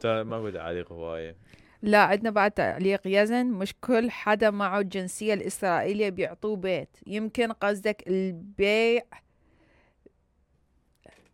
[0.00, 1.36] ترى ما هو تعليق هواية.
[1.82, 3.00] لا عندنا بعد تعليق.
[3.06, 6.88] يزن مش كل حدا معه الجنسية الإسرائيلية بيعطوه بيت.
[7.06, 9.02] يمكن قصدك البيع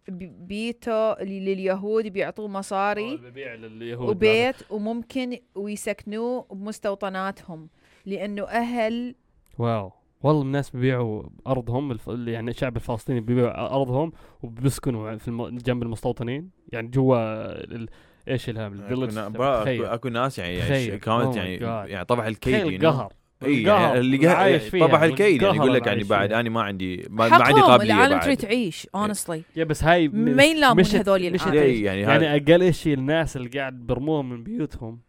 [0.08, 7.68] بي- بيته لليهود بيعطوه مصاري ببيع لليهود وبيت وممكن ويسكنوه بمستوطناتهم.
[8.06, 9.14] لأنه أهل
[9.58, 9.92] wow.
[10.22, 12.10] والله الناس بيبيعوا أرضهم الف...
[12.10, 14.12] اللي يعني الشعب الفلسطيني بيبيعوا أرضهم
[14.42, 15.48] وبيسكنوا في الم...
[15.48, 17.16] جنب المستوطنين يعني جوا
[17.64, 17.88] ال...
[18.28, 19.42] إيش ال village؟ أكو,
[19.84, 20.54] أكو, ناس يعني.
[20.54, 21.54] يعني كانت Oh يعني.
[21.90, 22.54] يعني طبع الكيد.
[22.66, 23.12] القهر
[23.42, 23.80] اي القهر.
[23.80, 26.32] يعني اللي عايش فيها طبع الكيد يعني يقول لك اللي يعني عايش بعد.
[26.32, 29.38] أنا ما عندي ما, ما عندي قابلية العالم تريد تعيش honestly.
[29.56, 33.36] يا بس هاي م- ما يلامون مشت- هذول العالم؟ إيه، يعني يعني أقل شيء الناس
[33.36, 35.00] اللي قاعد برموهم من بيوتهم.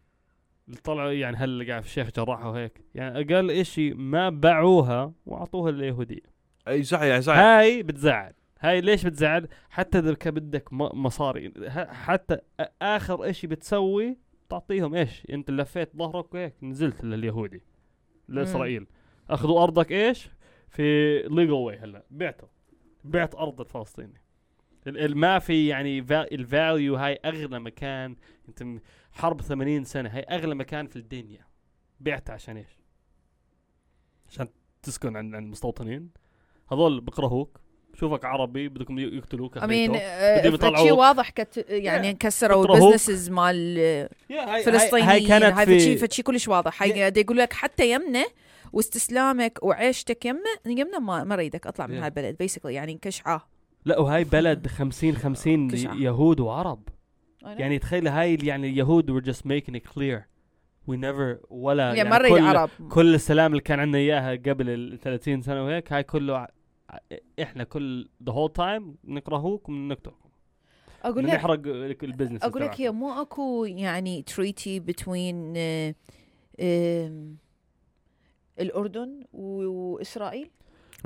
[0.84, 6.34] طلعوا يعني هل قاعد في الشيخ جراح وهيك؟ يعني أقل شيء ما باعوها وأعطوها لليهودية.
[6.68, 8.32] أي صح يعني صح هاي بتزعل.
[8.60, 11.52] هاي ليش بتزعل؟ حتى إذا كان بدك مصاري.
[11.88, 12.38] حتى
[12.82, 17.62] آخر اشي بتسوي تعطيهم إيش؟ أنت لفيت ظهرك وهيك نزلت لليهودي
[18.28, 18.86] لإسرائيل.
[19.30, 20.28] أخذوا أرضك إيش؟
[20.68, 22.48] في legal way هلا بعته.
[23.04, 24.20] بعت أرض الفلسطيني.
[24.86, 28.16] ال- ال- ما في يعني ال value هاي اغلى مكان.
[28.48, 28.80] أنت
[29.14, 30.08] حرب 80 سنة.
[30.08, 31.46] هاي أغلى مكان في الدنيا.
[32.00, 32.78] بعته عشان إيش؟
[34.28, 34.48] عشان
[34.82, 36.10] تسكن عند عند المستوطنين
[36.72, 37.60] هذول بكرهوك
[37.94, 39.58] شوفك عربي بدكم يقتلوك.
[39.58, 39.92] أمين.
[40.44, 42.76] بدهم شيء واضح؟ كت يعني كسروا.
[42.76, 43.78] البزنسز مال
[44.92, 46.82] هاي كانت في فشي كلش واضح.
[46.82, 48.24] هاي يقول لك حتى يمنا
[48.72, 52.04] واستسلامك وعيشتك يمه يمنا ما ما اريدك اطلع من Yeah.
[52.04, 52.36] هالبلد.
[52.36, 53.48] بيسكلي يعني كشعه
[53.84, 55.94] لا وهاي بلد 50 50 كشعة.
[55.94, 56.88] يهود وعرب.
[57.44, 60.18] يعني تخيل هاي يعني اليهود were just making it clear.
[60.90, 64.70] We never ولا يعني يعني نريد كل, عرب كل السلام اللي كان عندنا إياها قبل
[64.70, 66.48] ال 30 سنة وهيك هاي كله ع-
[67.42, 70.28] إحنا كل the whole time نكرهوك ونقتلكم
[71.04, 71.60] أقول لك نحرق
[72.04, 75.54] ال business أقول لك هي مو أكو يعني treaty بين
[78.60, 80.50] الأردن و- وإسرائيل؟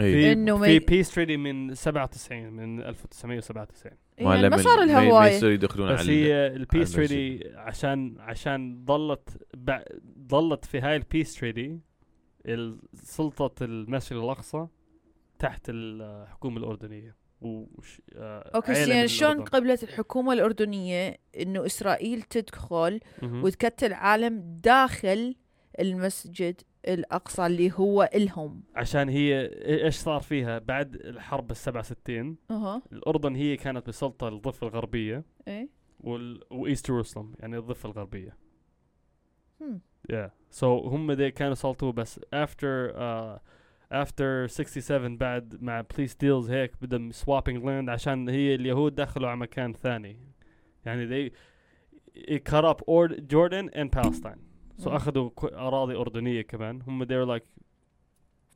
[0.01, 0.12] إي.
[0.12, 5.31] في ما في peace treaty من 97 من 1997 ما يعني ما صار لها هوايه
[5.37, 10.97] يصير يدخلون بس على هي ال peace treaty عشان عشان ضلت بع- ضلت في هاي
[10.97, 11.80] ال peace treaty
[12.95, 14.66] سلطة المسجد الأقصى
[15.39, 19.45] تحت الحكومة الأردنية وش آه، أوكي يعني شلون.
[19.45, 23.01] قبلت الحكومة الأردنية إنه إسرائيل تدخل.
[23.23, 25.35] وتكتل عالم داخل
[25.81, 29.47] المسجد الأقصى اللي هو الهم عشان هي
[29.85, 35.68] إيش صار فيها بعد الحرب السبعة 67 أها الأردن هي كانت بسلطة الضفة الغربية إيه
[36.01, 36.41] وال...
[36.51, 38.37] و East Jerusalem يعني الضفة الغربية
[39.61, 39.81] هم.
[40.12, 40.31] Yeah.
[40.61, 43.39] So هم they كانوا سلطوا بس after uh,
[43.95, 49.39] after 67 بعد مع peace deals هيك بدهم swapping land عشان هي اليهود دخلوا على
[49.39, 50.20] مكان ثاني
[50.87, 51.33] يعني they
[52.18, 54.47] it cut up or Jordan and Palestine.
[54.79, 54.95] So مم.
[54.97, 56.83] أخذوا أراضي أردنية كمان.
[56.83, 57.45] هم they were like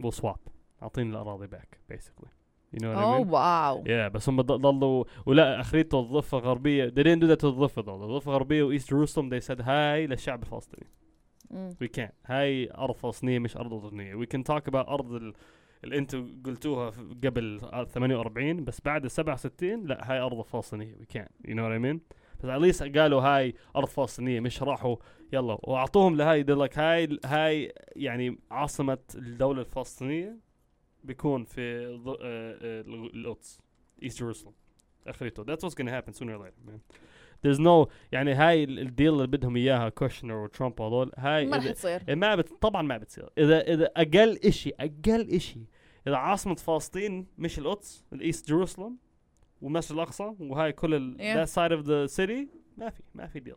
[0.03, 0.51] we'll swap.
[0.83, 2.29] اعطينا الأراضي back basically.
[2.75, 3.29] You know what I اوه mean?
[3.29, 7.83] واو Yeah بس هم ضلوا ولا اخريته الضفه الغربيه they didn't do that to الضفه
[7.83, 7.89] though.
[7.89, 10.87] الضفه الغربيه وإيست جيروسلم they said هاي للشعب الفلسطيني.
[11.51, 11.75] مم.
[11.85, 12.13] we can't.
[12.27, 14.15] هاي أرض فلسطينية مش أرض أردنية.
[14.15, 15.33] We can talk about أرض ال...
[15.85, 16.91] اللي أنتم قلتوها
[17.25, 20.95] قبل 48 بس بعد ال 67 لا هاي أرض فلسطينية.
[20.95, 21.49] We can't.
[21.49, 21.99] You know what I mean?
[22.47, 24.97] بس at least قالوا هاي ارض فلسطينيه مش راحوا.
[25.33, 30.39] يلا وأعطوهم لهاي like هاي هاي يعني عاصمة الدولة الفلسطينية
[31.05, 32.81] بيكون في آه، آه،
[33.15, 33.59] القدس
[34.05, 34.53] East Jerusalem.
[35.07, 36.63] اخرته that's what's gonna happen sooner or later.
[36.71, 36.81] Man
[37.47, 41.57] there's no يعني هاي ال- ال deal اللي بدهم إياها كوشنر وترامب وهذول هاي ما
[41.57, 42.17] إذا تصير.
[42.17, 42.49] ما بت...
[42.61, 43.29] طبعا ما بتصير.
[43.39, 45.61] اذا إذا أقل اشي أقل إشي
[46.07, 48.97] إذا عاصمة فلسطين مش القدس ال East Jerusalem
[49.63, 51.47] والمسجد الأقصى وهاي كل ال Yeah.
[51.47, 52.47] that side of the city
[52.79, 53.55] ما في ما في deal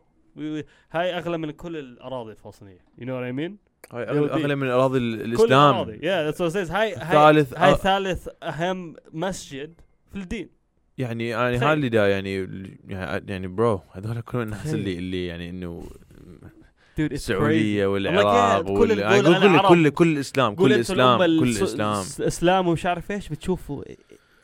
[0.92, 3.52] هاي أغلى من كل الأراضي الفلسطينية you know what I mean
[3.92, 5.98] هاي أغلى من اراضي ال- كل الإسلام الأراضي.
[5.98, 9.80] yeah that's what it says هاي هاي ثالث هاي أ- ثالث أهم مسجد
[10.12, 10.48] في الدين
[10.98, 11.68] يعني يعني تخيل.
[11.68, 12.34] هاي اللي دا يعني
[13.28, 14.74] يعني bro هذول كلهم الناس.
[14.74, 15.82] اللي اللي يعني إنه
[16.96, 17.86] dude it's السعوديه.
[17.86, 19.90] والعراق I'm like, yeah, كل وال- اللي يعني كل كل.
[19.90, 23.84] كل الإسلام كل الإسلام كل الإسلام الإسلام ومش عارف إيش بتشوفوا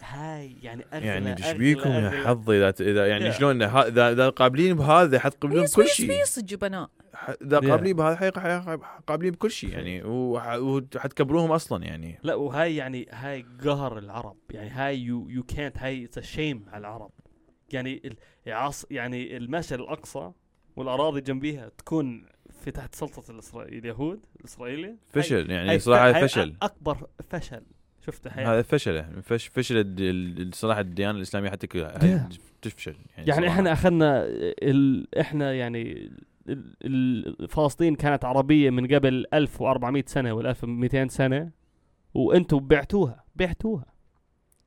[0.03, 2.26] هاي يعني أغلى يعني إيش أغلى- بيكم يا أغلى.
[2.26, 3.36] حظي إذا إذا يعني Yeah.
[3.38, 7.64] شلون ها- إذا إذا قابلين بهذا حتقبلون بكل شيء بيس الجبناء ح- إذا Yeah.
[7.70, 8.76] قابلين بهذا
[9.07, 14.70] قابلين بكل شيء يعني وح- وحتكبروهم أصلا يعني لا وهاي يعني هاي قهر العرب يعني
[14.70, 17.11] هاي يو يو كانت هاي اتس شيم على العرب
[17.72, 20.32] يعني ال- العص يعني المسجد الأقصى
[20.76, 22.26] والأراضي جنبيها تكون
[22.64, 23.22] في تحت سلطة.
[23.62, 27.62] اليهود الاسرائيليه هاي- فشل يعني هاي صراحة هاي فشل أكبر فشل
[28.07, 32.28] شفته هاي هذا فشل فش فشل الد- ال- صراحة الديانة الإسلامية حتى كلها.
[32.62, 33.48] تفشل يعني صراحة.
[33.48, 34.24] إحنا أخذنا
[34.62, 35.07] ال...
[35.20, 36.11] إحنا يعني
[36.48, 41.50] ال- فلسطين كانت عربية من قبل 1400 سنة ولا 1200 سنة
[42.14, 43.84] وأنتم بعتوها بعتوها.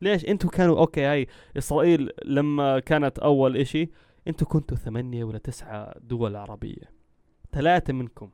[0.01, 1.27] ليش؟ أنتم كانوا okay هاي
[1.57, 3.89] إسرائيل لما كانت أول إشي
[4.27, 6.91] أنتم كنتوا ثمانية ولا تسعة دول عربية.
[7.51, 8.29] ثلاثة منكم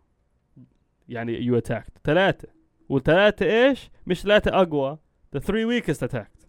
[1.09, 2.47] يعني you attacked ثلاثة.
[2.91, 4.97] والثلاثة إيش؟ مش ثلاثة أقوى.
[5.35, 6.45] The three weakest attacked.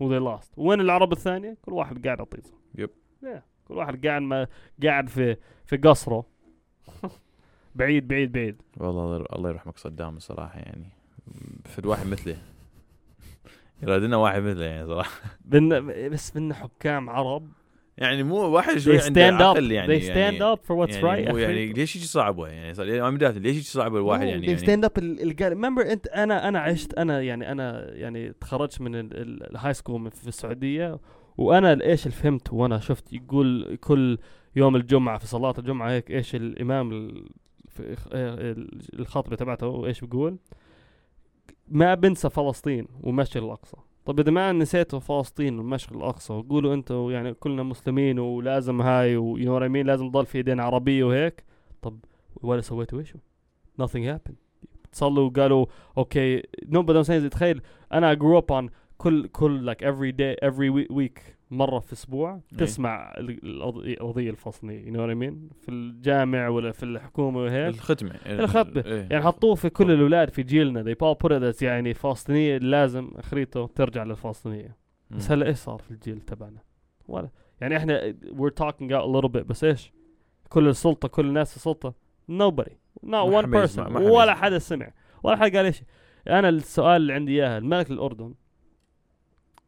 [0.00, 0.48] و they lost.
[0.56, 2.90] وين العرب الثانية؟ كل واحد قاعد ع طيزه yep.
[3.24, 3.38] yeah.
[3.68, 4.46] كل واحد قاعد ما
[4.82, 5.36] قاعد في
[5.66, 6.24] في قصره.
[7.74, 8.62] بعيد بعيد بعيد.
[8.76, 10.88] والله الله- يرحمك صدام الصراحه يعني.
[11.64, 12.36] فد واحد مثله
[13.82, 15.20] يراد لنا واحد مثله يعني صراحة.
[15.44, 17.48] بن بس بن حكام عرب
[17.98, 21.30] يعني مو واحد شوي عنده عقل يعني they stand يعني up for what's يعني right.
[21.30, 21.72] مو يعني.
[21.72, 24.82] ليش يجي صعبة؟ يعني صار- يعني أنا مدافع ليش يجي صعبه الواحد يعني, they يعني
[24.82, 28.94] stand up ال- القال remember انت أنا أنا عشت أنا يعني أنا يعني تخرجت من
[28.94, 30.98] ال high school في السعودية
[31.38, 34.18] وأنا إيش اللي فهمت وأنا شفت يقول كل
[34.56, 37.14] يوم الجمعة في صلاة الجمعة هيك إيش الإمام
[38.94, 40.36] الخطبه تبعته إيش بيقول؟
[41.68, 43.76] ما بنسى فلسطين ومسجد الأقصى.
[44.06, 49.58] طب إذا ما نسيتوا فلسطين والمسجد الأقصى وقولوا أنتوا يعني كلنا مسلمين ولازم هاي و
[49.58, 51.44] you know لازم تضل في ايدين عربية وهيك.
[51.82, 51.98] طب
[52.42, 53.14] ولا سويتوا إيش
[53.82, 54.34] nothing happened.
[54.92, 55.66] تصلوا وقالوا
[55.98, 61.35] okay no بدهم تخيل أنا grew up on كل كل like every day every week
[61.50, 62.58] مرة في أسبوع إيه.
[62.58, 67.38] تسمع ال- القضية القضية الفلسطينية you know what I mean في الجامع ولا في الحكومة
[67.40, 67.74] وهيك.
[67.74, 68.80] الختمه الخطبة.
[68.86, 69.06] إيه.
[69.10, 70.82] يعني حطوه في كل الأولاد في جيلنا.
[70.94, 74.76] They put as يعني فلسطينية لازم اخريته ترجع للفلسطينية.
[75.10, 75.30] بس.
[75.30, 76.58] هلا إيش صار في الجيل تبعنا؟
[77.08, 77.28] ولا.
[77.60, 79.92] يعني إحنا we're talking out a little bit بس إيش؟
[80.48, 81.94] كل السلطة كل الناس السلطة.
[82.30, 82.72] Nobody.
[83.06, 83.78] Not one person.
[83.96, 84.34] ولا.
[84.34, 84.90] حدا سمع.
[85.22, 85.82] ولا حد قال إيش.
[86.28, 88.34] أنا السؤال اللي عندي اياه الملك الأردن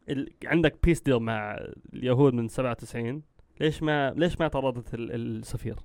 [0.09, 0.29] ال...
[0.45, 1.59] عندك بيس ديل مع
[1.93, 3.21] اليهود من 97
[3.61, 5.11] ليش ما ليش ما طردت ال...
[5.11, 5.75] السفير؟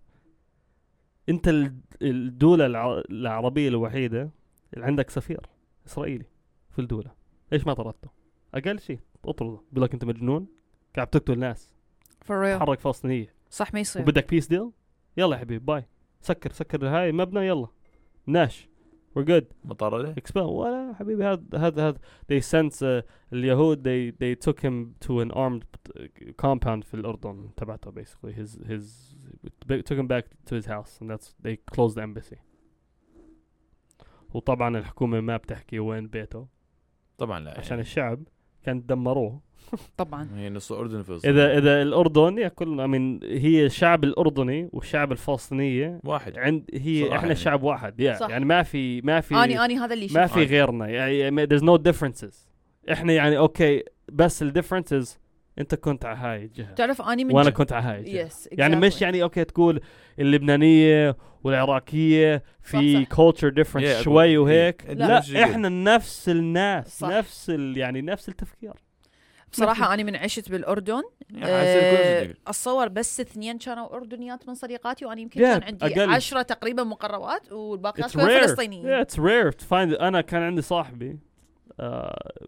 [1.29, 3.03] انت ال- الدولة الع...
[3.11, 4.31] العربية الوحيدة
[4.75, 5.41] اللي عندك سفير
[5.87, 6.25] إسرائيلي
[6.70, 7.11] في الدولة
[7.53, 8.09] ليش ما طردته؟
[8.55, 10.47] أقل شيء اطرده بيقول لك أنت مجنون
[10.97, 11.75] قاعد تقتل ناس.
[12.25, 12.59] For real.
[12.59, 13.35] تحرك فلسطينية.
[13.51, 14.03] صح ما يصير.
[14.03, 14.70] وبدك peace deal
[15.16, 15.85] يلا يا حبيبي bye.
[16.20, 17.66] سكر سكر هاي مبنى يلا.
[18.27, 18.68] ناش.
[19.15, 21.99] We're good مطارده expel ولا حبيبي هذا هذا هذا
[22.33, 23.03] they sent uh,
[23.33, 25.65] اليهود they they took him to an armed
[26.37, 29.15] compound في الأردن تبعته basically his his
[29.69, 32.39] took him back to his house and that's they closed the embassy
[34.35, 36.47] وطبعا الحكومة ما بتحكي وين بيته
[37.19, 37.81] طبعا لا عشان يعني.
[37.81, 38.29] الشعب
[38.62, 39.41] كان دمروه
[39.97, 44.69] طبعا هي نص الاردن فلسطين اذا إذا الاردن يا كل I mean هي الشعب الأردني
[44.73, 47.35] والشعب الفلسطينية واحد عند هي إحنا يعني.
[47.35, 48.29] شعب واحد يا صح.
[48.31, 51.79] يعني ما في ما في اني أني هذا اللي ما في غيرنا يعني there's no
[51.93, 52.35] differences
[52.93, 53.82] إحنا يعني okay
[54.12, 55.18] بس ال differences
[55.59, 58.77] أنت كنت على هاي الجهة تعرف أني من وأنا كنت على هاي الجهة Yes, يعني
[58.77, 59.03] مش exactly.
[59.03, 59.81] يعني okay تقول
[60.19, 63.09] اللبنانية والعراقية في صح.
[63.14, 64.39] culture difference Yeah, شوي إيه.
[64.39, 64.95] وهيك لا.
[64.95, 65.45] لا نفس الشيء.
[65.45, 67.09] إحنا نفس الناس صح.
[67.09, 68.73] نفس ال يعني نفس التفكير
[69.55, 72.34] بصراحة أنا من عشت بالأردن يعني شيء.
[72.46, 76.11] أتصور بس اثنين كانوا أردنيات من صديقاتي وأنا يمكن Yeah, كان عندي أقل.
[76.11, 78.40] عشرة تقريبا مقربات والباقيات كلها.
[78.46, 81.18] فلسطينيين Yeah, it's rare to find أنا كان عندي صاحبي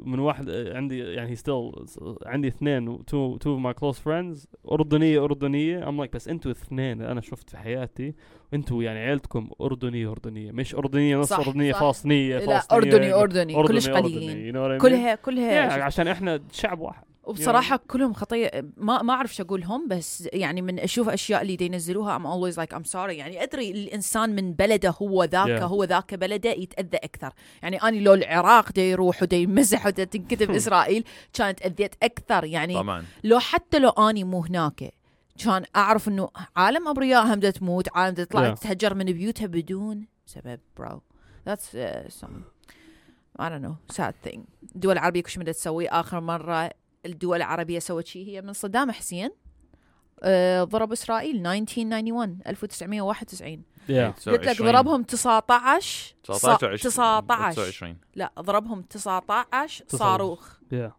[0.00, 1.78] من واحد آه، عندي يعني he still
[2.26, 7.02] عندي اثنين two two of my close friends أردنية أردنية I'm like بس أنتوا اثنين
[7.02, 8.14] أنا شفت في حياتي
[8.54, 11.80] أنتوا يعني عيلتكم أردنية أردنية مش أردنية نص صح، أردنية صح.
[11.80, 14.82] فلسطينية لا فلسطينية أردني أردني أردني، كلش أردني، قليلين mean?
[14.82, 15.82] كلها كلها yeah.
[15.82, 18.50] عشان إحنا شعب واحد وبصراحة كلهم خطية.
[18.76, 22.76] ما ما أعرف شو أقولهم بس يعني من أشوف أشياء اللي ينزلوها I'm always like
[22.78, 22.96] I'm sorry.
[23.10, 25.62] يعني أدري الإنسان من بلده هو ذاك Yeah.
[25.62, 27.32] هو ذاك بلده يتأذى أكثر.
[27.62, 32.44] يعني أنا لو العراق دا يروح ودا يمزح ودا تنكتب إسرائيل كانت أذيت أكثر.
[32.44, 33.04] يعني طبعا.
[33.24, 34.92] لو حتى لو أني مو هناك
[35.44, 38.58] كان أعرف إنه عالم أبرياء هم دا تموت عالم دا تطلع Yeah.
[38.58, 41.02] تتهجر من بيوتها بدون سبب برو
[41.48, 42.36] that's uh, some
[43.38, 44.38] I don't know sad thing.
[44.74, 45.88] الدول العربية كل شي بدها تسوي.
[45.88, 46.70] آخر مرة
[47.06, 48.26] الدول العربية سوت شيء.
[48.26, 49.30] هي من صدام حسين
[50.22, 54.28] آه ضرب إسرائيل 1991 1991 yeah.
[54.28, 60.48] قلت لك ضربهم 19 19 19 29 لا ضربهم 19 صاروخ.
[60.74, 60.90] Yeah.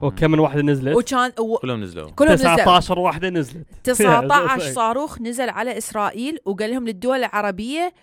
[0.00, 1.56] وكم من واحدة نزلت؟ وكان و...
[1.56, 2.10] كلهم نزلوا.
[2.10, 2.56] كلهم نزلوا.
[2.56, 3.66] 19 واحدة نزلت.
[3.84, 7.94] 19 صاروخ نزل على إسرائيل وقال لهم للدول العربية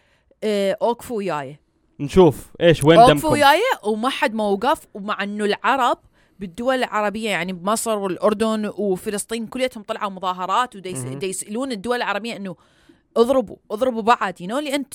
[0.43, 1.59] آه، اوقفوا وياي
[1.99, 5.97] نشوف إيش وين اوقفوا دمكم؟ وياي وما حد موقف ومع إنه العرب
[6.39, 11.15] بالدول العربية يعني بمصر والأردن وفلسطين كليتهم طلعوا مظاهرات مهم.
[11.15, 12.55] ودا يسألون الدول العربية إنه
[13.17, 14.93] اضربوا اضربوا بعض يو اللي انت.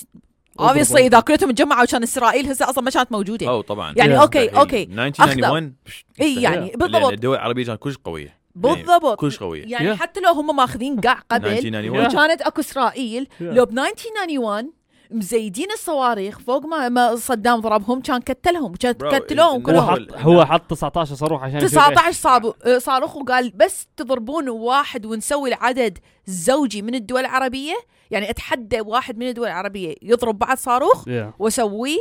[0.61, 4.20] اوبسلي إذا كليتهم تجمعوا كان إسرائيل هسه أصلا ما كانت موجودة أو طبعا يعني Yeah.
[4.20, 4.59] okay مستحيل.
[4.59, 5.74] okay 1991
[6.20, 10.01] اي يعني بالضبط الدول العربية كانت كلش قوية بالضبط كلش قوية يعني Yeah.
[10.01, 12.14] حتى لو هم ماخذين قاع قبل 1991 Yeah.
[12.14, 13.42] وكانت أكو إسرائيل Yeah.
[13.42, 14.72] لو ب 1991
[15.14, 20.18] مزيدين الصواريخ فوق ما, ما صدام ضربهم كان كتلهم كان قتلوهم ال- هو كلهم حط
[20.26, 25.48] هو حط 19 صاروخ عشان يشوف 19 صابو آه، صاروخ وقال بس تضربون واحد ونسوي
[25.48, 27.74] العدد زوجي من الدول العربية
[28.10, 31.04] يعني أتحدى واحد من الدول العربية يضرب بعض صاروخ.
[31.04, 31.08] Yeah.
[31.38, 31.98] وأسويه.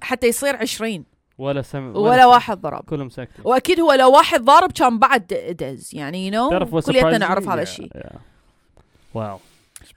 [0.00, 1.04] حتى يصير 20
[1.38, 5.26] ولا سمع ولا واحد ضرب كلهم ساكتين وأكيد هو لو واحد ضارب كان بعد
[5.60, 7.20] دز يعني you know كلياتنا surprising?
[7.20, 7.90] نعرف هذا الشيء.
[9.14, 9.38] wow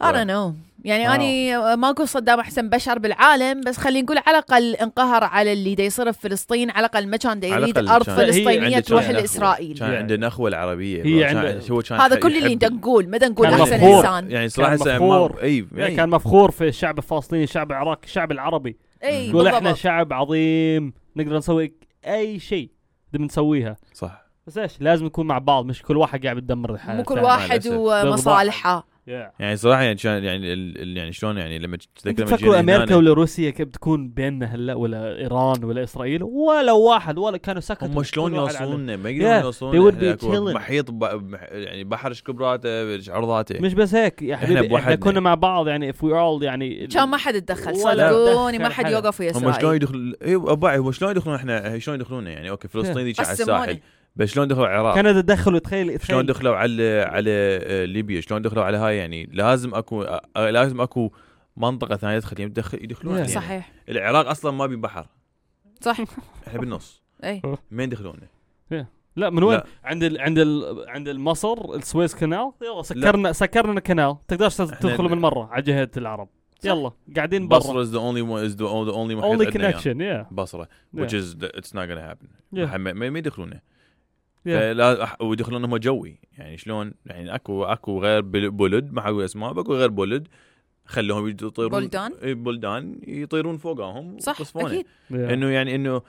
[0.03, 0.53] I don't know
[0.85, 1.15] يعني wow.
[1.15, 5.75] أني ما أقول صدام أحسن بشر بالعالم بس خلينا نقول على الأقل انقهر على اللي
[5.75, 9.21] دا يصير في فلسطين على الأقل ما كان دا يريد أرض فلسطينية تروح كان نخوة.
[9.21, 9.95] لإسرائيل كان Yeah.
[9.97, 13.97] عنده نخوه العربية هي عنده- هو كان هذا كل اللي نقول ما نقول أحسن مفخور.
[13.99, 15.33] إنسان يعني صراحة كان مفخور.
[15.33, 19.73] ما- إي يعني كان مفخور في الشعب الفلسطيني الشعب العراقي الشعب العربي إي يقول إحنا
[19.73, 21.73] شعب عظيم نقدر نسوي
[22.07, 22.69] أي شيء
[23.13, 26.95] نبي نسويها صح بس إيش لازم نكون مع بعض مش كل واحد قاعد بتدمر الحياة
[26.95, 27.19] مو كل.
[27.19, 27.67] واحد.
[27.67, 29.31] ومصالحه Yeah.
[29.39, 33.13] يعني صراحة يعني كان يعني ال- يعني شلون يعني لما تذكر لما تفكروا أمريكا ولا
[33.13, 37.87] روسيا كيف بتكون بيننا هلا ولا إيران ولا إسرائيل؟ ولا واحد ولا كانوا سكتوا.
[37.87, 39.71] هم شلون كل واحد على- يوصلون؟ ما يقدرون يوصلون.
[39.73, 40.53] They would إحنا be أكو chilling.
[40.55, 40.89] محيط
[41.51, 43.59] يعني بحر إيش كبراته إيش عرضاته.
[43.61, 44.95] مش بس هيك يا حبيبي إحنا بوحدنا.
[44.95, 48.91] كنا مع بعض يعني if we all يعني كان ما حد يتدخل صدقوني ما حد.
[48.91, 49.75] يوقف ويا هم شلون إسرائيل.
[49.83, 53.31] يدخل اي أباوع هو شلون يدخلون إحنا؟ شلون يدخلون يعني؟ أوكي فلسطين ذيك على.
[53.31, 53.79] الساحل.
[54.15, 58.63] بس شلون دخلوا العراق؟ كندا دخلوا تخيل شلون دخلوا على على آه، ليبيا؟ شلون دخلوا
[58.63, 61.11] على هاي يعني؟ لازم أكو آه، لازم أكو
[61.57, 63.19] منطقة ثانية تدخل يدخل يدخلون Yeah.
[63.19, 63.33] علينا.
[63.33, 63.71] صحيح.
[63.89, 65.07] العراق أصلا ما بي بحر.
[65.81, 65.97] صح
[66.47, 67.03] إحنا بالنص.
[67.23, 67.41] أي.
[67.71, 68.19] مين يدخلون
[69.15, 69.65] لا من وين؟ لا.
[69.83, 70.21] عند ال...
[70.21, 70.85] عند ال...
[70.89, 76.29] عند المصر السويس كانال يلا سكرنا سكرنا الكنال تقدرش تدخل من مرة على جهة العرب.
[76.63, 77.57] يلا قاعدين برا.
[77.57, 79.71] بصره is the only one is the, the only محيط only عندنا إياه.
[79.71, 82.27] connection yeah بصرة which is the, it's not gonna happen.
[82.53, 82.57] Yeah.
[82.57, 83.59] ما ما ما يدخلونه
[84.45, 89.75] yeah ويدخلون هم جوي يعني شلون يعني أكو أكو غير بلد ما حقول أسماء بأكو
[89.75, 90.27] غير بلد
[90.85, 94.37] خلوهم يطيرون بلدان؟ بلدان يطيرون فوقهم صح.
[94.55, 95.13] أكيد yeah.
[95.13, 96.01] إنه يعني إنه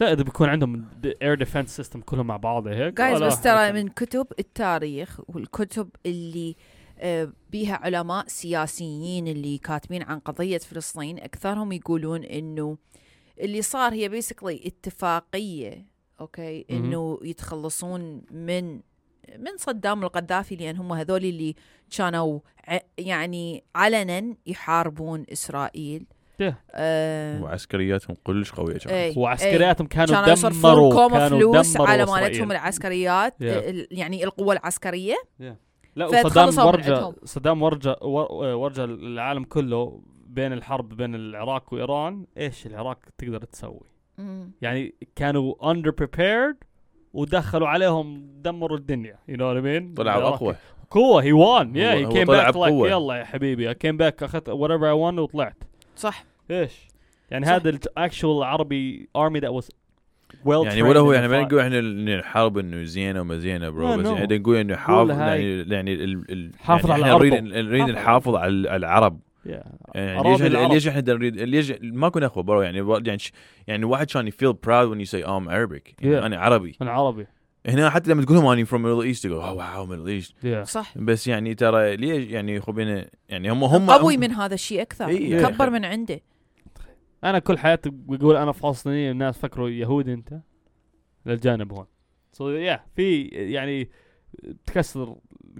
[0.00, 0.84] لا إذا بيكون عندهم
[1.22, 6.56] air defense system كلهم مع بعض هيك جايز بس ترى من كتب التاريخ والكتب اللي
[6.98, 12.78] آه، بيها علماء سياسيين اللي كاتبين عن قضية فلسطين أكثرهم يقولون إنه
[13.40, 15.86] اللي صار هي basically اتفاقية
[16.20, 16.84] أوكي مهم.
[16.84, 18.80] إنه يتخلصون من
[19.38, 21.54] من صدام القذافي لأن هم هذول اللي
[21.96, 22.40] كانوا
[22.98, 26.06] يعني علنا يحاربون إسرائيل
[26.42, 26.52] Yeah.
[26.70, 29.18] آه وعسكرياتهم كلش قوية كانت إيه.
[29.18, 32.04] وعسكرياتهم كانوا كانوا يصرفون دمروا كوم كانوا فلوس دمروا على.
[32.06, 33.42] مالتهم العسكريات Yeah.
[33.42, 35.14] ال- يعني القوة العسكرية
[35.96, 37.14] لا فتخلصوا وصدام عندهم.
[37.24, 43.80] صدام ورجى ور- ورجى العالم كله بين الحرب بين العراق وإيران إيش العراق تقدر تسوي
[44.18, 44.50] مم.
[44.62, 46.56] يعني كانوا under prepared
[47.12, 50.56] ودخلوا عليهم دمروا الدنيا you know what I mean طلع العراق اقوى
[50.90, 52.88] قوة he won yeah هو- he هو came طلع back like بقوة.
[52.90, 55.64] يلا يا حبيبي I came back أخذت whatever I won وطلعت
[55.96, 56.72] صح إيش
[57.30, 57.52] يعني صح.
[57.52, 59.68] هذا ال actual عربي army that was
[60.44, 61.42] well يعني ولا هو يعني ما.
[61.42, 64.10] نقول إحنا الحرب إنه زينة وما زينة برو بس no.
[64.10, 65.10] يعني نقول إنه حافظ.
[65.10, 67.82] يعني يعني ال ال حافظ يعني على إحنا نريد.
[67.90, 69.20] نحافظ على ال- على العرب.
[69.94, 70.42] يعني ليش.
[70.42, 73.22] ليش إحنا نريد ليش ماكو نخوه برو يعني يعني
[73.66, 75.94] يعني واحد كان يفيل براود when you say I'm Arabic.
[76.04, 76.24] يعني Yeah.
[76.24, 76.76] أنا عربي.
[76.80, 77.26] من عربي.
[77.66, 80.32] هنا حتى لما تقول اني from Middle East تقول oh wow Middle East.
[80.44, 80.62] Yeah.
[80.62, 80.98] صح.
[80.98, 85.08] بس يعني ترى ليش يعني خبينا يعني هم هم قوي من هذا الشيء أكثر.
[85.08, 85.46] إيه.
[85.46, 86.20] كبر من عنده.
[87.24, 90.40] أنا كل حياتي بقول أنا فلسطيني الناس فكروا يهودي أنت.
[91.26, 91.86] للجانب هون.
[92.32, 93.90] سو يا في يعني
[94.66, 95.16] تكسر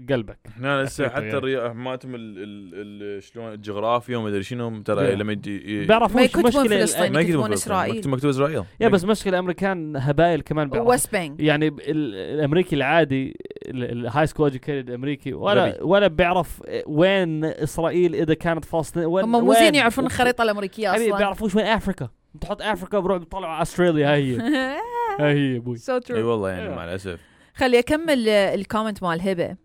[0.09, 0.39] قلبك.
[0.57, 1.37] هنا لسه حتى يعني.
[1.37, 2.71] الرياض مالتهم ال- ال-
[3.17, 5.17] ال- شلون؟ الجغرافيا وما أدري شنو ترى Yeah.
[5.19, 7.13] لما يجي بيعرفوش ما يكتبون فلسطين.
[7.13, 7.95] ما يكتبون إسرائيل.
[7.97, 8.63] مكتوب مكتوب إسرائيل.
[8.79, 13.37] يا بس مشكلة الأمريكان هبايل كمان بيعرفوا West Bank يعني الأمريكي العادي
[13.67, 15.83] ال high school educated أمريكي ولا.
[15.83, 21.05] ولا بيعرف وين إسرائيل إذا كانت فلسطين وين هم مو زين يعرفون الخريطة الأمريكية حبيبي
[21.07, 21.17] أصلا.
[21.17, 22.09] بيعرفوش وين؟ أفريكا.
[22.41, 24.37] تحط أفريكا بروح بيطلعوا أستراليا هاي هي.
[25.19, 25.77] هاي هي يا أبوي.
[25.77, 26.75] So إي true والله يعني.
[26.75, 27.19] مع الأسف.
[27.55, 29.55] خلي أكمل آه، ال comment مال هبة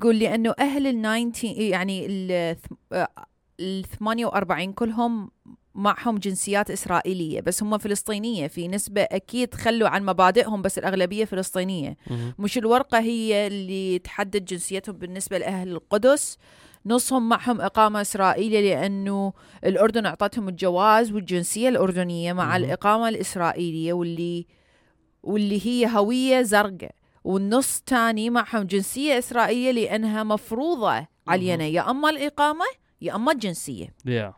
[0.00, 1.02] تقول لي أنه أهل ال
[1.32, 2.56] 19 يعني ال
[2.92, 3.08] آه،
[3.60, 5.30] ال 48 كلهم
[5.74, 11.96] معهم جنسيات إسرائيلية بس هم فلسطينية في نسبة أكيد خلوا عن مبادئهم بس الأغلبية فلسطينية.
[12.38, 16.38] مش الورقة هي اللي تحدد جنسيتهم بالنسبة لأهل القدس
[16.86, 19.32] نصهم معهم إقامة إسرائيلية لأنه
[19.64, 22.64] الأردن أعطتهم الجواز والجنسية الأردنية مع مهم.
[22.64, 24.46] الإقامة الإسرائيلية واللي
[25.22, 26.94] واللي هي هوية زرقاء.
[27.24, 31.66] والنص تاني معهم جنسية إسرائيلية لأنها مفروضة علينا.
[31.66, 32.64] يا أما الإقامة
[33.00, 33.88] يا أما الجنسية.
[34.06, 34.34] يا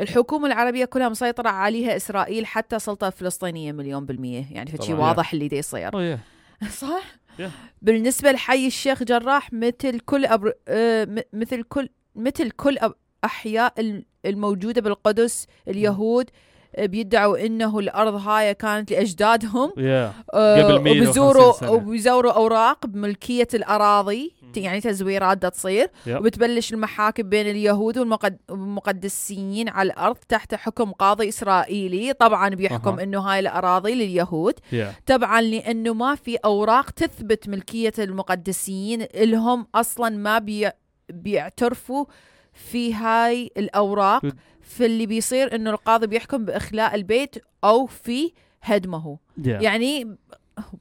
[0.00, 4.44] الحكومة العربية كلها مسيطرة عليها إسرائيل حتى سلطة فلسطينية مليون بالمية.
[4.50, 4.94] يعني فشي.
[4.94, 5.94] واضح اللي دي يصير.
[5.94, 6.18] اوه يا
[6.80, 7.02] صح؟
[7.38, 7.42] Yeah.
[7.82, 10.52] بالنسبة لحي الشيخ جراح مثل كل أبر...
[10.68, 12.94] آه، مثل كل مثل كل أب...
[13.24, 16.30] أحياء الم- الموجودة بالقدس اليهود
[16.78, 19.72] بيدعوا إنه الأرض هاي كانت لأجدادهم.
[19.76, 24.34] يا آه، قبل 150 وبيزوروا أوراق بملكية الأراضي.
[24.56, 25.90] يعني تزويرات دا تصير.
[26.06, 26.16] يب.
[26.20, 32.12] وبتبلش المحاكم بين اليهود والمقد- والمقدسيين على الأرض تحت حكم قاضي إسرائيلي.
[32.12, 33.02] طبعا بيحكم أها.
[33.02, 34.54] إنه هاي الأراضي لليهود.
[34.72, 39.02] يا طبعا لأنه ما في أوراق تثبت ملكية المقدسيين.
[39.02, 40.70] إلهم أصلا ما بي
[41.12, 42.04] بيعترفوا
[42.52, 44.22] في هاي الأوراق.
[44.70, 49.18] فاللي بيصير إنه القاضي بيحكم بإخلاء البيت أو في هدمه.
[49.44, 50.16] يا يعني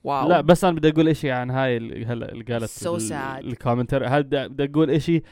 [0.03, 0.29] wow.
[0.29, 3.11] لا بس أنا بدي أقول إشي عن هاي هلا اللي قالت So.
[3.13, 5.23] ال commenter هذا بدي أقول إشي؟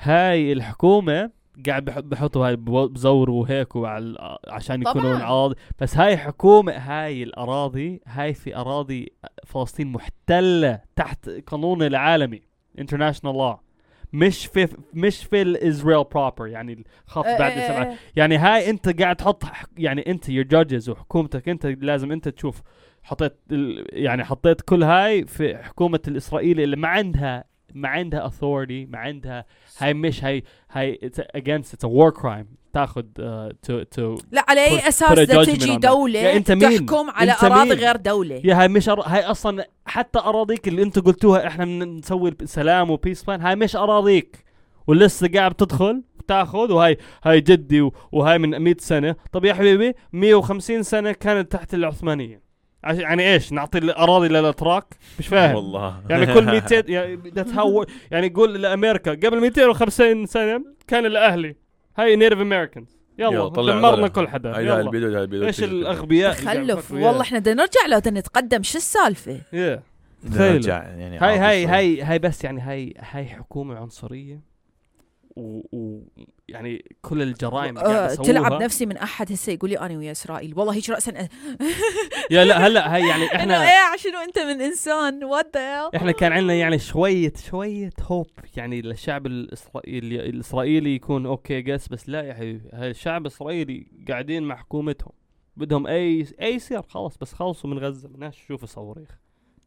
[0.00, 1.30] هاي الحكومة
[1.66, 5.16] قاعد بح- بحطوا هاي بزوروا هيك وعلى عشان يكونون.
[5.16, 9.12] اراضي بس هاي حكومة هاي الأراضي هاي في أراضي
[9.46, 12.42] فلسطين محتلة تحت قانون العالمي
[12.80, 13.56] international law.
[14.12, 17.96] مش في مش في الإسرائيل proper يعني الخط بعد آه، سبعة آه، آه.
[18.16, 19.44] يعني هاي أنت قاعد تحط
[19.78, 22.62] يعني أنت your judges وحكومتك أنت لازم أنت تشوف
[23.02, 23.36] حطيت
[23.92, 27.44] يعني حطيت كل هاي في حكومة الإسرائيلي اللي ما عندها
[27.74, 29.44] ما عندها authority ما عندها
[29.78, 32.46] هاي مش هاي هاي it's against it's a war crime
[32.76, 35.76] تاخذ uh, to to لا على أي أساس تجي.
[35.76, 38.40] دولة يا أنت مين؟ تحكم على أنت أراضي مين؟ غير دولة.
[38.44, 39.00] يا هاي مش أر...
[39.00, 43.56] هاي أصلا حتى أراضيك اللي أنتم قلتوها إحنا من نسوي سلام و peace plan هاي
[43.56, 44.44] مش أراضيك.
[44.86, 49.16] ولسه قاعد تدخل تاخذ وهاي هاي جدي و- وهاي من 100 سنة.
[49.32, 52.42] طب يا حبيبي 150 سنة كانت تحت العثمانية.
[52.84, 52.96] عش...
[52.96, 54.84] يعني إيش؟ نعطي الأراضي للأتراك؟
[55.18, 55.54] مش فاهم.
[55.54, 56.02] والله.
[56.10, 59.10] يعني كل 200 يعني that's how يعني يقول لأمريكا.
[59.10, 61.56] قبل 250 سنة كان الأهلي.
[61.96, 64.08] هاي Native Americans يلا دمرنا.
[64.08, 64.50] كل حدا.
[64.50, 64.80] هاي هاي يلا.
[64.80, 66.92] البدو هاي البدو إيش الأغبياء تخلف.
[66.92, 68.62] والله إحنا بدنا نرجع لو بدنا نتقدم.
[68.62, 69.80] شو السالفة؟ Yeah.
[70.24, 71.66] نرجع يعني هاي هاي.
[71.66, 74.55] هاي هاي بس يعني هاي هاي حكومة عنصرية.
[75.36, 76.00] و, و
[76.48, 78.14] يعني كل الجرائم يسووها.
[78.14, 80.58] تلعب نفسي من أحد هسه يقول لي أنا ويا إسرائيل.
[80.58, 81.12] والله هيك راسا.
[82.30, 86.54] يا لا هلأ هاي يعني إحنا إيه شنو أنت من إنسان؟ what إحنا كان عندنا
[86.54, 92.60] يعني شوية شوية hope يعني للشعب الإسرائيلي الإسرائيلي يكون أوكي قس بس لا يا حبيبي
[92.72, 95.12] الشعب الإسرائيلي قاعدين مع حكومتهم.
[95.56, 99.18] بدهم أي أي يصير خلص بس خلصوا من غزة الناس تشوف صواريخ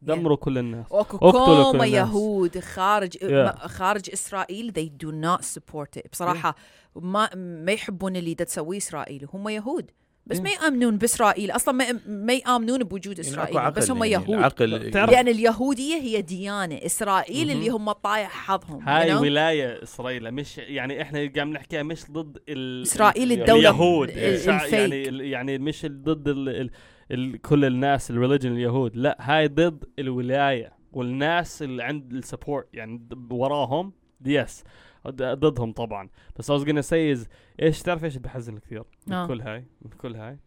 [0.02, 1.38] دمروا كل الناس اقتلوا كل
[1.70, 1.88] كوما الناس.
[1.88, 3.66] يهود خارج Yeah.
[3.66, 6.54] خارج إسرائيل they do not support it بصراحة
[6.96, 9.90] ما ما يحبون اللي دا تسويه إسرائيل هم يهود
[10.26, 10.40] بس Yeah.
[10.42, 14.36] ما يآمنون بإسرائيل أصلا ما, ما يآمنون بوجود يعني إسرائيل أكو بس هم يعني يهود
[14.38, 14.70] العقل
[15.10, 17.56] لأن اليهودية هي ديانة إسرائيل مهم.
[17.56, 19.20] اللي هم طايح حظهم هاي you know?
[19.22, 24.74] ولاية إسرائيل مش يعني إحنا قاعد نحكيها مش ضد ال إسرائيل الدولة اليهود ال-.
[24.74, 26.70] يعني يعني مش ضد ال ال
[27.10, 28.96] ال كل الناس ال religion اليهود.
[28.96, 33.92] لا هاي ضد الولاية والناس اللي عند ال support يعني وراهم
[34.26, 34.64] yes
[35.08, 36.08] ضدهم طبعا.
[36.36, 37.28] بس I was gonna say is
[37.62, 39.26] إيش تعرف إيش بحزن كثير؟ من آه.
[39.26, 40.38] كل هاي من كل هاي.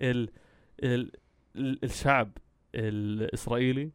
[0.00, 0.28] ال
[0.84, 1.12] ال
[1.56, 2.30] ال الشعب
[2.74, 3.90] الإسرائيلي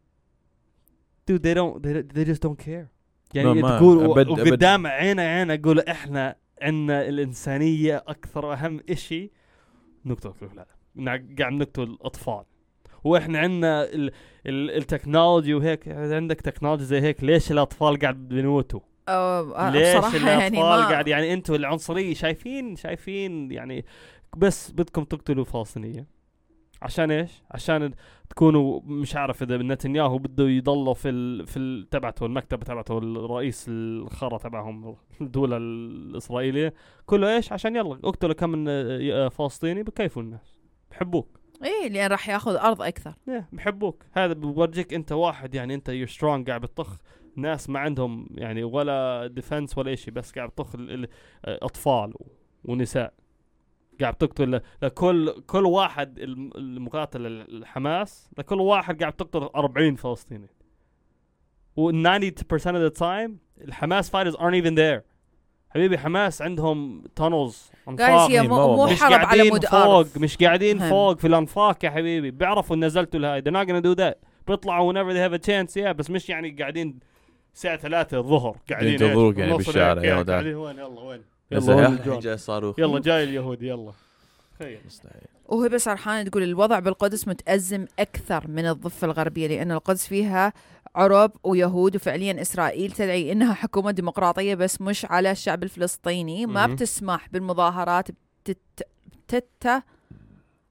[1.31, 2.87] dude they don't they, they just don't care.
[3.33, 4.29] يعني ما- تقول أبد-.
[4.29, 9.31] وقدام عينا عينا أقول إحنا عندنا الإنسانية أكثر أهم إشي.
[10.05, 12.43] نقتل الاولاد نع- قاعد نقتل الأطفال.
[13.03, 14.11] وإحنا عندنا ال
[14.45, 20.07] ال التكنولوجي وهيك عندك تكنولوجي زي هيك ليش الأطفال قاعد بيموتوا آه، آه، ليش بصراحة
[20.07, 23.85] الأطفال يعني ما قاعد يعني أنتم العنصرية شايفين شايفين يعني
[24.37, 26.07] بس بدكم تقتلوا فلسطينيه
[26.81, 27.93] عشان إيش؟ عشان
[28.29, 33.65] تكونوا مش عارف إذا نتنياهو بده يضله في ال في ال تبعته المكتب تبعته الرئيس
[33.69, 36.73] الخرا تبعهم الدولة الإسرائيلية.
[37.05, 40.56] كله إيش؟ عشان يلا اقتلوا كم من فلسطيني بكيفوا الناس.
[40.97, 41.39] بحبوك.
[41.63, 43.11] إيه لأن راح ياخذ أرض أكثر.
[43.29, 44.05] yeah, بحبوك.
[44.11, 46.97] هذا بورجيك أنت واحد يعني أنت you're strong قاعد بتطخ.
[47.35, 51.09] ناس ما عندهم يعني ولا defense ولا شيء بس قاعد بتطخ ال- ال-
[51.45, 52.13] أطفال
[52.63, 53.13] ونساء.
[54.01, 60.49] قاعد تقتل لكل كل واحد الم- المقاتل ال- الحماس لكل واحد قاعد تقتل 40 فلسطيني.
[61.75, 63.31] و 90% of the time
[63.61, 65.01] الحماس fighters aren't even there.
[65.77, 67.55] حبيبي حماس عندهم tunnels
[67.89, 70.89] جايز هي مو مش حرب على قاعدين مود فوق ارض مش قاعدين هم.
[70.89, 72.31] فوق في الأنفاق يا حبيبي.
[72.31, 74.15] بيعرفوا نزلتوا لهاي they're not gonna do that.
[74.47, 76.99] بيطلعوا whenever they have a chance yeah بس مش يعني قاعدين
[77.55, 81.21] الساعة ثلاثة الظهر قاعدين؟ ينتظروك يعني بالشارع، قاعدين وين؟ يلا وين؟
[81.51, 82.79] يلا يا؟ جاي صاروخ.
[82.79, 83.91] يلا جاي اليهودي يلا.
[84.59, 84.79] تخيل.
[84.85, 85.21] مستحيل.
[85.45, 90.53] وهبه سرحان تقول الوضع بالقدس متأزم أكثر من الضفة الغربية لأن القدس فيها
[90.97, 96.45] عرب ويهود وفعليا إسرائيل تدعي إنها حكومة ديمقراطية بس مش على الشعب الفلسطيني.
[96.45, 96.65] ما.
[96.65, 98.87] بتسمح بالمظاهرات بتت...
[99.27, 99.83] بتت...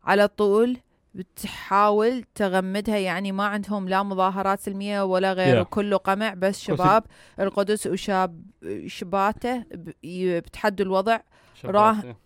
[0.04, 0.76] على طول
[1.14, 2.98] بتحاول تغمدها.
[2.98, 5.66] يعني ما عندهم لا مظاهرات سلمية ولا غيره Yeah.
[5.66, 7.04] كله قمع بس شباب
[7.40, 8.42] القدس وشاب
[8.86, 9.64] شباته
[10.04, 11.18] بتحدوا الوضع.
[11.64, 12.16] راه-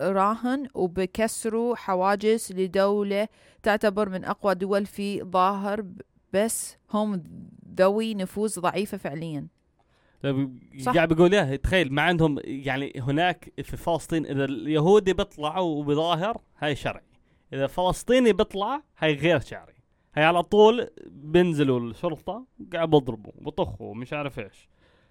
[0.00, 3.28] راهن وبكسروا حواجز لدولة
[3.62, 5.84] تعتبر من أقوى دول في ظاهر
[6.32, 7.24] بس هم
[7.76, 9.46] ذوي نفوذ ضعيفة فعليا.
[10.80, 10.92] صح.
[10.92, 16.74] قاعد بقول اياه تخيل ما عندهم يعني هناك في فلسطين إذا اليهودي بيطلع وبظاهر هاي
[16.74, 17.10] شرعي
[17.52, 19.74] إذا فلسطيني بيطلع هاي غير شرعي
[20.14, 24.68] هاي على طول بينزلوا الشرطة قاعد بيضربوا بطخوا مش عارف إيش.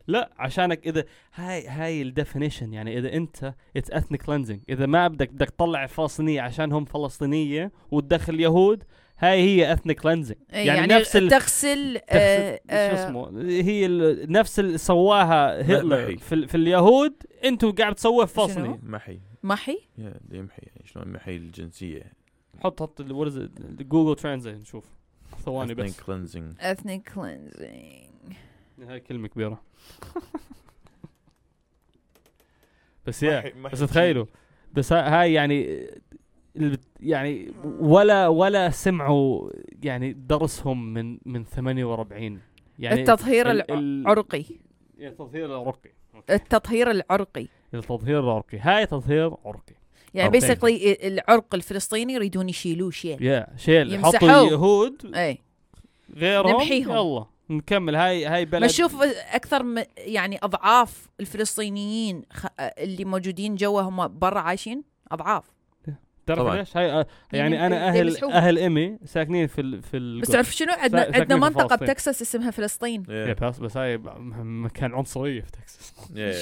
[0.08, 1.04] لا عشانك إذا
[1.34, 5.86] هاي هاي ال definition يعني إذا أنت it's ethnic cleansing إذا ما بدك بدك تطلع
[5.86, 8.84] فلسطينية عشان هم فلسطينية وتدخل يهود
[9.20, 13.86] هاي هي ethnic cleansing يعني, يعني يعني نفس ال- تغسل آه شو آه اسمه هي
[13.86, 16.18] ال- نفس اللي سواها هتلر محي.
[16.18, 17.14] في, ال- في اليهود
[17.46, 19.20] أنتم قاعد تسووه في شنو؟ فلسطين محي.
[19.44, 22.14] محي؟ يا يمحي يعني شلون محي الجنسية؟
[22.64, 24.86] حط حط جوجل translate نشوف.
[25.46, 25.98] ثواني بس.
[26.00, 26.62] Ethnic cleansing.
[26.62, 28.34] Ethnic cleansing.
[28.88, 29.62] هاي كلمة كبيرة.
[33.06, 34.26] بس يا بس تخيلوا.
[34.74, 35.88] بس ها- هاي يعني
[37.00, 39.50] يعني ولا ولا سمعوا
[39.84, 42.40] يعني درسهم من من 48
[42.80, 44.46] يعني التطهير ال- ال- العرقي
[45.00, 45.90] التطهير العرقي.
[46.16, 46.34] أوكي.
[46.34, 47.48] التطهير العرقي.
[47.74, 48.58] التطهير العرقي.
[48.60, 49.74] هاي تطهير عرقي.
[50.14, 50.30] يعني.
[50.30, 53.24] basically العرق الفلسطيني يريدون يشيلوه شيل.
[53.24, 53.94] يا شيل.
[53.94, 54.30] يمسحوه.
[54.30, 55.38] حطوا اليهود اي
[56.16, 56.52] غيرهم.
[56.52, 56.92] نمحيهم.
[56.92, 57.96] يلا نكمل.
[57.96, 58.62] هاي هاي بلد.
[58.62, 59.02] ما شوف
[59.34, 62.46] أكثر م- يعني أضعاف الفلسطينيين خ...
[62.60, 65.44] اللي موجودين جوا هم برا عايشين؟ أضعاف.
[66.30, 66.56] تعرف طبعاً.
[66.56, 68.34] ليش هاي يعني يعني أنا أهل يمسحوهم.
[68.34, 71.88] أهل إمي ساكنين في ال في ال بس تعرف شنو عندنا عندنا في منطقة فلسطين.
[71.88, 73.44] بتكساس اسمها فلسطين Yeah.
[73.44, 73.98] بس بس هاي
[74.44, 75.94] مكان عنصريه في تكساس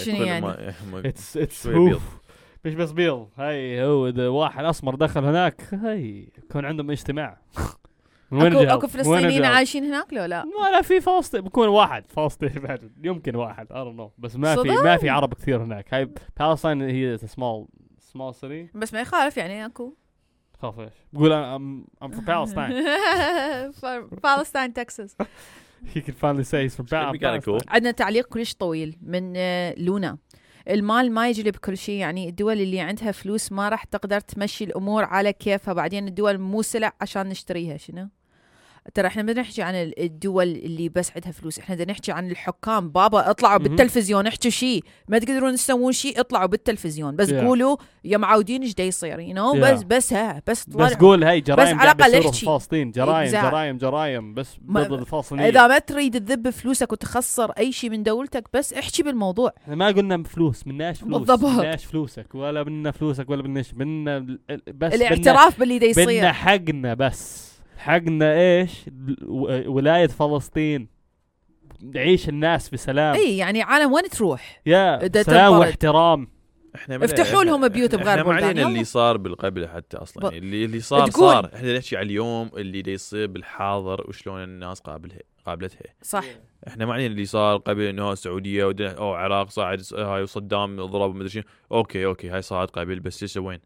[0.06, 0.48] شنو يعني؟
[1.10, 1.68] it's it's.
[2.66, 7.38] مش بس بيض هاي هو اذا واحد أسمر دخل هناك هاي يكون عندهم اجتماع
[8.32, 12.60] وين اكو؟ أكو فلسطينيين؟ عايشين هناك لو لا ما لا في فلسطين بكون واحد فلسطيني
[12.60, 16.10] بعد يمكن واحد don't know بس ما في؟ ما في عرب كثير هناك هاي
[16.40, 17.68] Palestine هي small
[18.14, 19.94] small city بس ما يخالف يعني اكو
[20.60, 22.74] خاف إيش؟ بقول أنا I'm I'm from Palestine.
[24.24, 25.16] فلسطين تكساس
[25.94, 26.86] he can finally say he's from.
[26.86, 27.64] Palestine.
[27.68, 30.18] عندنا تعليق كلش طويل من آه، لونا.
[30.70, 35.04] المال ما يجلب كل شيء يعني الدول اللي عندها فلوس ما راح تقدر تمشي الأمور
[35.04, 35.74] على كيفها.
[35.74, 38.10] بعدين الدول مو سلع عشان نشتريها شنو؟
[38.94, 42.32] ترى إحنا ما نحكي عن ال- الدول اللي بس عندها فلوس إحنا بدنا نحكي عن
[42.32, 43.58] الحكام بابا اطلعوا.
[43.58, 47.34] بالتلفزيون احكوا شيء ما تقدرون تسوون شيء اطلعوا بالتلفزيون بس Yeah.
[47.34, 49.58] قولوا يا معودين إيش يصير you know Yeah.
[49.58, 50.94] بس بس ها بس بس طلعوا.
[50.96, 52.46] قول هاي جرايم على الأقل بيصيروا في احكي.
[52.46, 53.36] فلسطين جرايم Exact.
[53.46, 58.44] جرايم جرايم بس ضد الفلسطينيين إذا ما تريد تذب فلوسك وتخسر أي شيء من دولتك
[58.54, 61.44] بس احكي بالموضوع إحنا ما قلنا فلوس مناش فلوس بالضبط.
[61.60, 64.38] مناش فلوسك ولا بدنا فلوسك ولا بدنا
[64.74, 67.47] بس الاعتراف باللي يصير بدنا حقنا بس
[67.78, 68.72] حقنا إيش
[69.24, 70.88] و- ولاية فلسطين
[71.82, 75.54] يعيش الناس بسلام إي يعني عالم وين تروح؟ يا سلام.
[75.54, 76.28] واحترام
[76.76, 78.68] إحنا ما- افتحوا لهم بيوت بغير إحنا ما علينا.
[78.68, 81.32] اللي صار بالقبل حتى أصلا ب- يعني اللي اللي صار تقول.
[81.34, 86.24] صار إحنا نحكي على اليوم اللي دا يصير بالحاضر وشلون الناس قابلها قابلتها صح
[86.68, 91.30] إحنا ما علينا اللي صار قبل إنه السعودية أو عراق صاعد هاي وصدام ضرب ومدري
[91.30, 93.60] شنو okay okay هاي صارت قبل بس ليش وين؟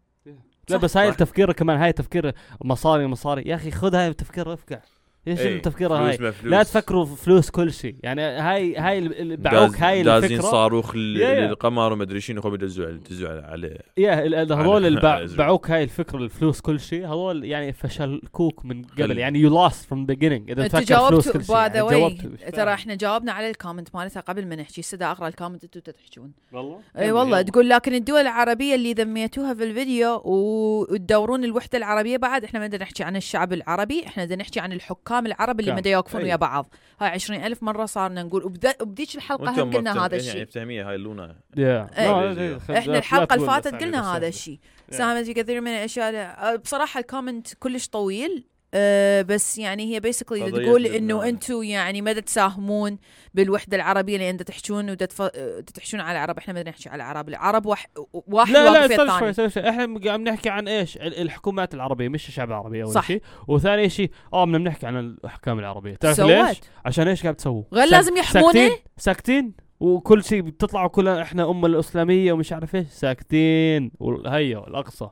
[0.69, 0.77] لا.
[0.77, 1.09] بس هاي.
[1.09, 2.33] التفكير كمان هاي تفكير
[2.63, 4.79] مصاري مصاري يا أخي خذ هاي التفكير افقع
[5.27, 6.51] إيش إيه، التفكير هاي؟ فلوس ما فلوس.
[6.51, 7.95] لا تفكروا في فلوس كل شيء.
[8.03, 11.47] يعني هاي هاي اللي باعوك هاي دازين الفكرة صاروخ يا- يا.
[11.47, 14.13] للقمر ومدري شنو خب يدزوا يدزوا على يا
[14.53, 15.37] هذول اللي زر.
[15.37, 17.07] باعوك هاي الفكرة الفلوس كل شيء.
[17.07, 19.17] هذول يعني فشلكوك من قبل.
[19.17, 20.49] يعني you lost from the beginning.
[20.49, 24.47] إذا تفكر فلوس كل شيء bye يعني ترى؟ إحنا جاوبنا على ال comment مالتها قبل
[24.47, 24.81] ما نحكي.
[24.81, 29.53] سدا اقرا ال comment أنتوا تحجون والله؟ اي والله تقول لكن الدول العربية اللي ذميتوها
[29.53, 34.59] في الفيديو وتدورون الوحدة العربية بعد إحنا ما نحكي عن الشعب العربي إحنا بدنا نحكي
[34.59, 35.10] عن الحكام.
[35.19, 36.21] العرب اللي دا يوقفون.
[36.21, 38.43] ويا بعض هاي عشرين ألف مرة صارنا نقول
[38.81, 42.57] وبذيك الحلقة هم قلنا هذا يعني الشيء مفتهميه هاي لونا يا إيه.
[42.77, 44.27] إحنا الحلقة اللي فاتت يعني قلنا هذا يعني.
[44.27, 44.59] الشيء.
[44.91, 49.99] ساهمت في كثير من الأشياء أه، بصراحة ال comment كلش طويل أه بس يعني هي
[49.99, 50.85] basically تقول.
[50.85, 52.97] إنه أنتم يعني ما تساهمون
[53.33, 55.21] بالوحدة العربية لأن تف...
[55.21, 56.37] أه، تحجون على العرب.
[56.37, 57.29] إحنا ما نحكي على العرب.
[57.29, 57.85] العرب وح...
[58.13, 62.09] واحد لا لا استنى شوي استنى شوي إحنا قاعد نحكي عن إيش؟ ال- الحكومات العربية
[62.09, 63.03] مش الشعب العربي أول.
[63.03, 65.95] شيء وثاني شيء آه بدنا بنحكي عن الأحكام العربية.
[65.95, 66.31] تعرف سوت.
[66.31, 69.53] ليش؟ عشان إيش قاعد تسووا؟ غير لازم يحمونه؟ ساكتين ساكتين.
[69.79, 72.87] وكل شيء بتطلعوا كلنا إحنا أمة الإسلامية ومش عارف إيش.
[72.87, 73.91] ساكتين.
[73.99, 75.09] وهيا الأقصى.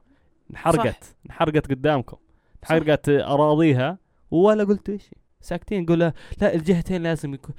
[0.51, 1.15] انحرقت.
[1.25, 2.17] انحرقت قدامكم.
[2.63, 3.97] انحرقت أراضيها.
[4.31, 6.13] ولا قلتوا شيء ساكتين قول لا
[6.55, 7.55] الجهتين لازم يكون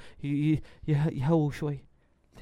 [0.88, 1.84] يهووا شوي.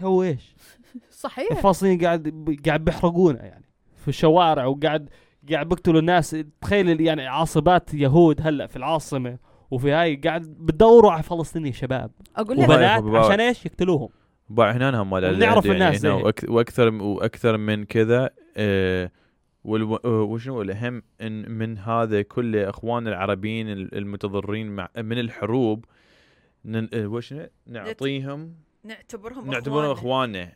[0.01, 0.55] يهووا إيش؟
[1.11, 1.51] صحيح.
[1.53, 3.65] الفلسطينيين قاعد قاعد بيحرقونا يعني
[3.97, 5.09] في الشوارع وقاعد
[5.53, 6.37] قاعد بيقتلوا الناس.
[6.61, 9.39] تخيل يعني عاصبات يهود هلأ في العاصمة
[9.71, 12.11] وفي هاي قاعد بدوروا على فلسطيني شباب.
[12.37, 13.03] أقول لك وبنات.
[13.05, 14.09] عشان إيش؟ يقتلوهم.
[14.51, 19.11] باع هنا هم مال ونعرف يعني الناس هنا زي وأك- وأكثر وأكثر من كذا آه،
[19.69, 25.85] والو- آه، وشنو الأهم؟ إن من هذا كله اخواننا العربيين ال- المتضررين مع من الحروب
[26.65, 28.55] نن- آه، وشنو؟ نعطيهم
[28.85, 30.53] نعتبرهم نعتبرهم اخواننا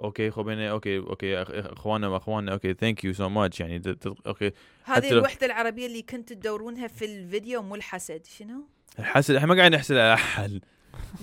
[0.00, 3.82] okay خبينا okay okay اخواننا واخواننا okay thank you so much يعني
[4.26, 4.52] okay.
[4.84, 8.64] هذه الوحدة العربية اللي كنتوا تدورونها في الفيديو مو الحسد شنو؟
[8.98, 10.60] الحسد إحنا ما قاعد نحسد على أحد.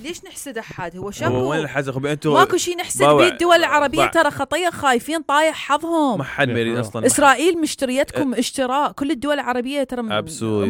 [0.04, 4.06] ليش نحسد أحد هو هو وين خبي أنتم ماكو شيء نحسد به الدول العربية.
[4.06, 9.34] ترى خطيه خايفين طايح حظهم ما حد ما يريد أصلا إسرائيل مشتريتكم اشتراء كل الدول
[9.34, 10.16] العربية ترى ما.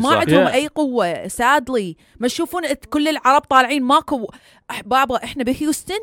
[0.06, 0.48] عندهم.
[0.48, 4.28] أي قوة sadly ما تشوفون كل العرب طالعين ماكو
[4.86, 6.00] بابا إحنا بهيوستن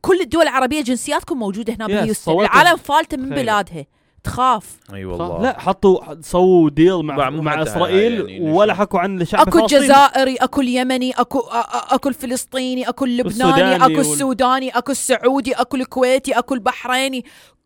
[0.00, 2.32] كل الدول العربية جنسياتكم موجودة هنا بهيوستن.
[2.32, 3.28] العالم فالتة من.
[3.28, 3.86] بلادها
[4.24, 4.76] تخاف.
[4.94, 5.42] أي؟ والله.
[5.42, 9.84] لا حطوا سووا ديل مع مع إسرائيل يعني ولا حكوا عن الشعب أكو الفلسطيني.
[9.86, 15.52] جزائري أكو اليمني أكو أ- أ- أكو الفلسطيني أكو اللبناني أكو وال- السوداني أكو السعودي
[15.52, 17.24] أكو الكويتي أكو البحريني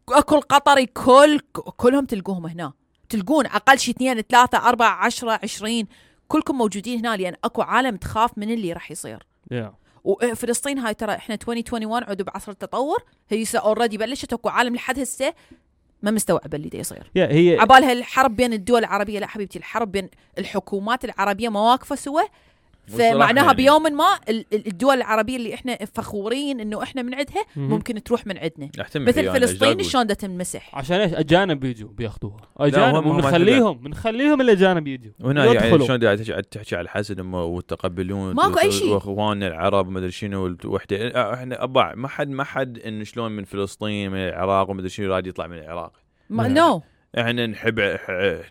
[0.09, 1.41] أكو القطري كل
[1.77, 2.73] كلهم تلقوهم هنا.
[3.09, 5.87] تلقون أقل شيء اثنين ثلاثة أربعة عشرة عشرين.
[6.29, 9.27] كلكم موجودين هنا لأن أكو عالم تخاف من اللي راح يصير.
[9.55, 9.57] Yeah.
[10.05, 13.05] وفلسطين هاي ترى إحنا 2021 عدوا بعصر التطور.
[13.29, 15.35] هي اوريدي بلشت أكو عالم لحد هسه
[16.07, 17.03] ما مستوعبه اللي دا يصير.
[17.03, 21.95] Yeah, هي عبالها الحرب بين الدول العربية لا حبيبتي الحرب بين الحكومات العربية ما واقفه
[21.97, 22.21] سوا
[22.89, 27.45] فمعناها يعني- بيوم ما ال- ال- الدول العربية اللي إحنا فخورين إنه إحنا من عندها.
[27.57, 28.68] ممكن تروح من عندنا.
[28.97, 32.37] مثل فلسطين شلون تنمسح؟ عشان إيش؟ أجانب بيجوا بياخذوها.
[32.57, 35.12] أجانب ونخليهم بنخليهم الاجانب يجوا.
[35.20, 35.87] وهنا يعني.
[35.87, 38.89] شلون قاعد تحكي على الحسد والتقبلون ماكو أي شيء.
[38.93, 43.45] واخواننا العرب ما أدري شنو الوحده إحنا ابع ما حد ما حد انه شلون من
[43.45, 45.93] فلسطين من العراق وما أدري شنو راد يطلع من العراق.
[46.30, 46.49] ما.
[46.49, 46.82] نو
[47.18, 47.99] إحنا نحب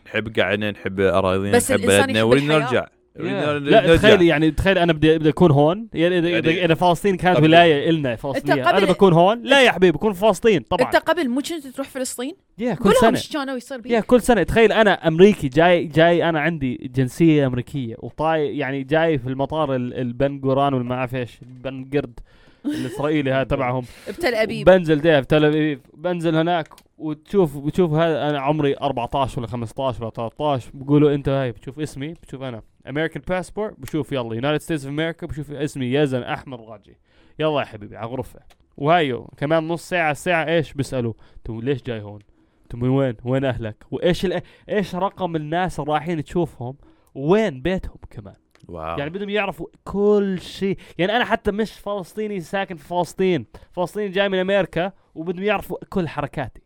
[0.06, 2.86] نحب قاعدنا نحب أراضينا بس نحب بلدنا يحب
[3.20, 3.96] نر- لا.
[3.98, 5.88] تخيل يعني تخيل أنا بدي بدي أكون هون.
[5.94, 9.62] يعني اذا يعني- إذا إذا فلسطين كانت ولاية إلنا فلسطينيه قبل- أنا بكون هون؟ لا
[9.64, 10.86] يا حبيبي بكون في فلسطين طبعا.
[10.88, 13.10] أنت قبل مو كنت تروح فلسطين؟ يا كل سنة.
[13.18, 14.44] إيش كانوا يصير يا بيك؟ كل سنة.
[14.44, 19.94] تخيل أنا أمريكي جاي جاي أنا عندي جنسية أمريكية وطاي يعني جاي في المطار ال-
[19.94, 21.32] البن قران ولا ما أعرف إيش
[21.64, 22.20] بن قرد.
[22.66, 28.30] الإسرائيلي هذا تبعهم بتل أبيب بنزل ده في تل أبيب بنزل هناك وتشوف بتشوف هذا
[28.30, 33.22] أنا عمري 14 ولا 15 ولا 13 بقولوا أنت هاي بتشوف اسمي بتشوف أنا American
[33.28, 36.98] passport بشوف يلا United States of America بشوف اسمي يزن أحمد راجي
[37.40, 38.40] يلا يا حبيبي على غرفة
[38.78, 42.20] وهايو كمان نص ساعة ساعة إيش بيسألوا أنتم ليش جاي هون؟
[42.64, 44.28] أنتم من وين؟ وين أهلك؟ وإيش
[44.70, 46.76] إيش رقم الناس اللي رايحين تشوفهم؟
[47.16, 48.36] وين بيتهم كمان؟
[48.68, 48.98] wow.
[48.98, 50.78] يعني بدهم يعرفوا كل شيء.
[50.98, 53.46] يعني أنا حتى مش فلسطيني ساكن في فلسطين.
[53.72, 56.62] فلسطيني جاي من أمريكا وبدهم يعرفوا كل حركاتي.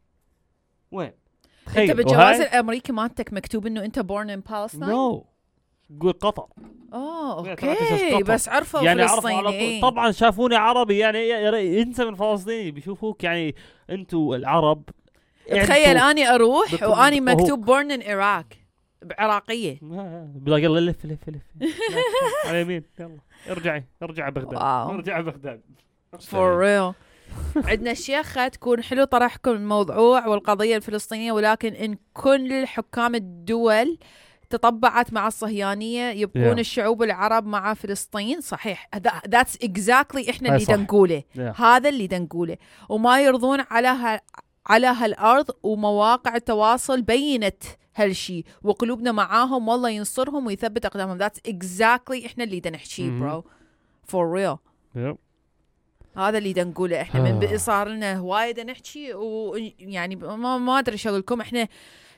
[0.91, 1.11] وين؟
[1.77, 5.25] أنت بالجواز الأمريكي مالتك مكتوب إنه أنت born in Palestine no
[6.01, 6.45] قول قطر.
[6.93, 7.51] آه okay.
[8.13, 8.23] قطر.
[8.33, 9.53] بس عرفوا يعني عرفوا فلسطيني على طول.
[9.55, 9.81] إيه.
[9.81, 10.97] طبعا شافوني عربي.
[10.97, 13.55] يعني انت من فلسطين بيشوفوك يعني
[13.89, 14.83] أنتوا العرب.
[15.51, 17.21] تخيل أنتوا- أني أروح وأني.
[17.21, 18.45] مكتوب born in عراق
[19.03, 19.79] بعراقية.
[20.45, 21.41] بلا يلا لف لف لف.
[22.45, 23.17] على يمين يلا
[23.49, 24.53] ارجعي ارجعي بغداد.
[24.53, 24.89] wow.
[24.91, 25.61] ارجعي بغداد.
[26.19, 26.93] for real
[27.55, 33.97] عندنا شيخة تكون حلو طرحكم الموضوع والقضية الفلسطينية ولكن إن كل حكام الدول
[34.49, 36.59] تطبعت مع الصهاينة يبقون Yeah.
[36.59, 38.89] الشعوب العرب مع فلسطين صحيح.
[39.29, 40.75] that's exactly إحنا هاي اللي صح.
[40.75, 41.23] دنقوله.
[41.37, 41.61] Yeah.
[41.61, 42.57] هذا اللي دنقوله.
[42.89, 44.21] وما يرضون على ها
[44.67, 47.63] على هالأرض ومواقع التواصل بينت.
[47.95, 51.17] هالشي وقلوبنا معاهم والله ينصرهم ويثبت أقدامهم.
[51.17, 53.19] that's exactly إحنا اللي دنحكيه مهم.
[53.19, 53.43] bro
[54.03, 54.55] for real
[54.95, 55.17] yep.
[56.17, 57.01] هذا اللي نقوله.
[57.01, 61.41] إحنا من صار لنا هواية نحكي ويعني ما ما أدري شو أقول لكم.
[61.41, 61.67] إحنا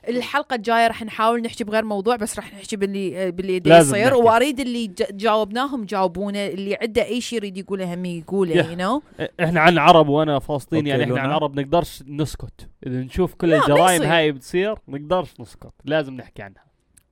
[0.08, 4.14] الحلقة الجاية راح نحاول نحكي بغير موضوع بس راح نحكي باللي باللي يصير.
[4.14, 8.66] وأريد اللي جاوبناهم جاوبونه اللي عنده أي شيء يريد يقوله هم يقوله Yeah.
[8.66, 9.02] you know
[9.42, 11.20] إحنا عن عرب وأنا فلسطيني يعني إحنا.
[11.20, 14.02] عن عرب نقدرش نسكت إذا نشوف كل الجرائم.
[14.02, 16.64] هاي بتصير نقدرش نسكت لازم نحكي عنها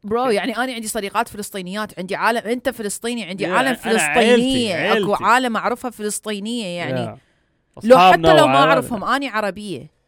[0.05, 4.93] برو يعني أنا عندي صديقات فلسطينيات عندي عالم أنت فلسطيني عندي Yeah, عالم فلسطينيه عيلتي-
[5.03, 5.25] أكو عيلتي.
[5.25, 7.19] عالم أعرفها فلسطينية يعني.
[7.85, 10.00] لو حتى لو ما أعرفهم أني عربية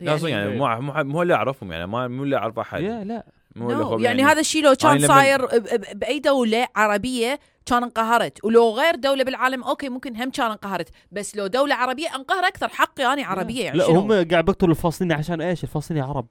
[0.00, 2.80] لا أصلا يعني مو مو مو اللي أعرفهم يعني ما مو اللي اعرف أحد.
[2.82, 3.26] يا لا.
[3.56, 3.84] مو no.
[3.86, 5.46] خب- يعني هذا الشيء لو كان أنا لما- صاير
[5.94, 11.36] بأي دولة عربية كان انقهرت ولو غير دولة بالعالم أوكي ممكن هم كان انقهرت بس
[11.36, 15.14] لو دولة عربية انقهر أكثر حقي أنا عربية يعني لا شنو؟ هم قاعد بيقتلوا الفلسطيني
[15.14, 16.26] عشان إيش؟ الفلسطيني عرب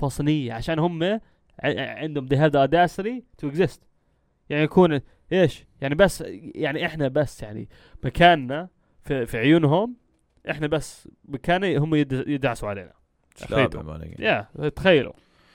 [0.00, 1.20] فلسطينية عشان هم
[1.64, 3.78] عندهم they have the audacity to exist.
[4.50, 5.00] يعني يكون
[5.32, 6.24] إيش؟ يعني بس
[6.54, 7.68] يعني إحنا بس يعني
[8.04, 8.68] مكاننا
[9.02, 9.96] في, في عيونهم
[10.50, 12.92] إحنا بس مكاني هم يد- يدعسوا علينا.
[13.50, 14.20] بالك.
[14.20, 15.12] يا تخيلوا.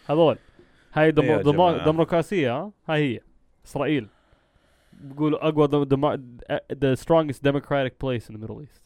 [0.09, 0.37] هذول.
[0.93, 1.83] هاي جماعة.
[1.83, 3.19] ديمقراطية ها؟ هاي هي.
[3.65, 4.07] إسرائيل.
[4.93, 6.17] بيقولوا أقوى دم دم
[6.73, 8.81] the strongest democratic place in the Middle East.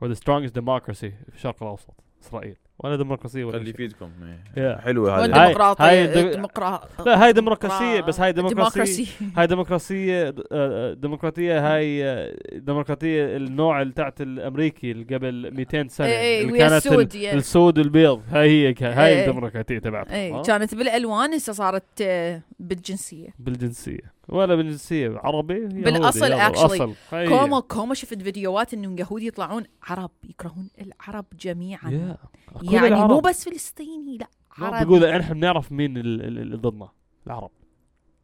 [0.00, 2.56] Or the strongest democracy في الشرق الأوسط إسرائيل.
[2.78, 3.68] ولا ديمقراطية ولا شيء.
[3.68, 4.10] يفيدكم.
[4.56, 4.76] إيه.
[4.76, 5.20] حلوة هذه.
[5.20, 9.06] هاي- والديمقراطية هاي الديمقرا- لا هاي ديمقراطية بس هاي ديمقراطية.
[9.36, 16.06] هاي ديمقراطية آه، ديمقراطية هاي آه، ديمقراطية النوع اللي تاعت الأمريكي اللي قبل 200 سنة.
[16.06, 19.26] اي اي اللي ويا كانت ال- السود يا- السود والبيض هاي هي هاي إيه.
[19.28, 23.28] الديمقراطية تبعتهم اي ها؟ كانت بالألوان هسه صارت آه، بالجنسية.
[23.38, 24.17] بالجنسية.
[24.28, 26.94] ولا بالجنسية عربي يهودي،.
[27.10, 27.28] هاي هي.
[27.28, 32.16] كوما كوما شفت فيديوهات إنه يهود يطلعون عرب يكرهون العرب جميعا يا.
[32.60, 33.10] كل يعني العرب.
[33.10, 34.26] مو بس فلسطيني لا
[34.58, 36.88] عربي بيقول إحنا بنعرف مين ال- ال- اللي ضدنا
[37.26, 37.50] العرب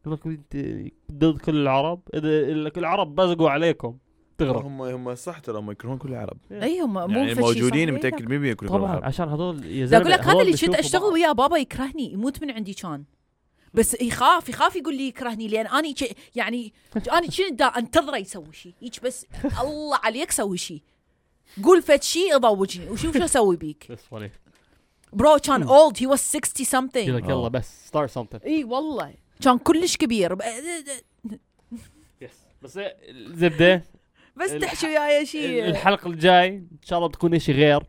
[0.05, 0.55] يقول لك أنت
[1.11, 3.97] ضد كل العرب إذا ال- العرب بزقوا عليكم
[4.37, 7.93] تغرق هم هم صح ترى هم يكرهون كل العرب اي هم مو يعني فشي موجودين.
[7.93, 10.75] متاكد 100% يكرهون كل طبعا العرب عشان هذول يا زلمه أقول لك هذا اللي كنت
[10.75, 11.01] اشتغل.
[11.13, 13.03] وياه بابا يكرهني يموت من عندي كان
[13.75, 15.95] بس يخاف يخاف يقول لي يكرهني لأن اني
[16.35, 16.73] يعني
[17.13, 19.25] اني كنت دا أنتظره يسوي شيء هيك بس
[19.61, 20.81] الله عليك سوي شيء
[21.63, 23.87] قول فد شيء اضوجني وشوف شو أسوي بيك.
[23.91, 24.29] That's funny.
[25.13, 27.09] bro كان old he was 60 يقول something.
[27.09, 28.45] لك يلا بس start something.
[28.45, 29.13] إي والله.
[29.41, 30.37] كان كلش كبير.
[32.21, 33.83] yes بس الزبده
[34.37, 37.83] بس تحكي وياي شيء الحلقة الجاي إن شاء الله بتكون شيء غير.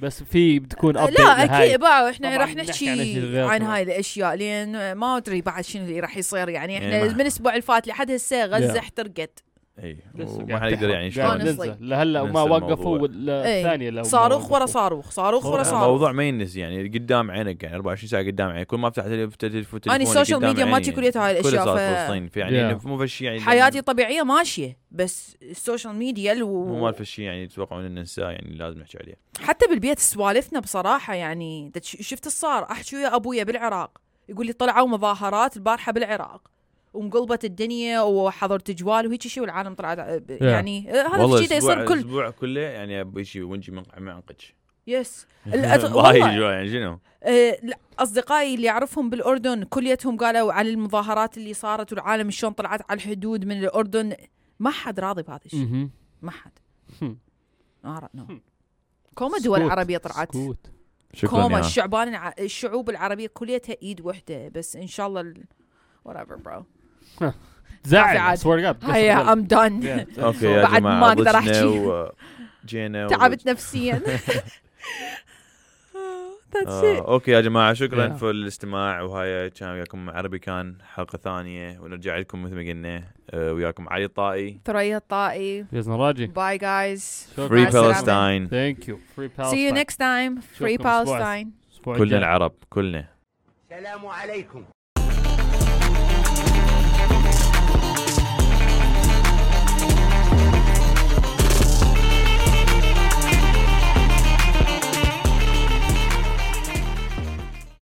[0.00, 1.44] بس في بتكون لا.
[1.64, 3.62] أكيد about إحنا راح نحكي عن.
[3.62, 7.50] هاي الأشياء لأن ما أدري بعد شنو اللي راح يصير يعني إحنا ما- من الأسبوع
[7.52, 8.78] اللي فات لحد هسه غزة Yeah.
[8.78, 9.42] احترقت
[9.82, 10.90] اي وما قاعد حد يقدر.
[10.90, 11.06] يعني.
[11.44, 12.68] ننسى لهلا وما الموضوع.
[12.68, 13.08] وقفوا إيه.
[13.60, 14.66] الثانية لو ما صاروخ ورا.
[14.66, 15.82] صاروخ صاروخ ورا صاروخ.
[15.82, 19.36] الموضوع ما ينسى يعني قدام عينك يعني 24 ساعة قدام عينك كل ما افتح تلف-
[19.36, 22.40] تلف- تليفوني ال social media ما تجي كلية هاي كله الأشياء، صار ف- فلسطين في
[22.40, 22.78] يعني.
[22.84, 26.84] مو فشي يعني حياتي الطبيعيه ماشية بس ال social media مو.
[26.84, 31.72] مال فشي يعني يتوقعون ان ننساه يعني لازم نحكي عليه حتى بالبيت سوالفنا بصراحة يعني
[31.82, 33.98] شفت الصار أحكي ويا أبويا بالعراق
[34.28, 36.50] يقول لي طلعوا مظاهرات البارحة بالعراق
[36.96, 42.30] وانقلبت الدنيا وحضرت جوال وهيك شيء والعالم طلعت يعني آه، هذا الشيء يصير كل الأسبوع
[42.30, 44.36] كله يعني ابي شيء ونجي من منقج
[44.86, 45.26] yes.
[45.46, 47.58] جوا يعني شنو؟ آه،
[47.98, 53.44] أصدقائي اللي اعرفهم بالأردن كليتهم قالوا على المظاهرات اللي صارت والعالم شلون طلعت على الحدود
[53.44, 54.16] من الأردن
[54.58, 55.88] ما حد راضي بهذا الشيء.
[56.22, 56.52] ما حد.
[59.14, 59.62] كوما دول.
[59.70, 60.70] عربية طلعت سكوت
[61.14, 62.32] شكرا كوما يا الشعبان.
[62.38, 65.44] الشعوب العربية كليتها إيد وحدة بس إن شاء الله ال...
[66.08, 66.62] whatever bro
[67.84, 68.90] زعل to God.
[68.90, 69.86] هيا ام دون.
[70.18, 71.64] أوكي يا بعد جماعة ما أقدر ضجنا أحكي.
[72.64, 74.02] وجينا تعبت نفسيا.
[76.56, 77.02] That's آه، it.
[77.08, 78.12] أوكي يا جماعة شكرا Yeah.
[78.12, 83.52] في الاستماع وهاي كان وياكم عربي كان حلقة ثانية ونرجع لكم مثل ما قلنا آه،
[83.52, 84.60] وياكم علي الطائي.
[84.66, 85.62] ثريا الطائي.
[85.72, 86.26] بإذن راجي.
[86.26, 87.28] باي جايز.
[87.36, 87.64] فري.
[87.64, 90.42] بالستاين ثانك يو فري see you next time.
[90.58, 91.46] Free نشوفكم الأسبوع Palestine.
[91.72, 92.18] الأسبوع كلنا.
[92.18, 93.08] العرب كلنا.
[93.72, 94.64] السلام عليكم.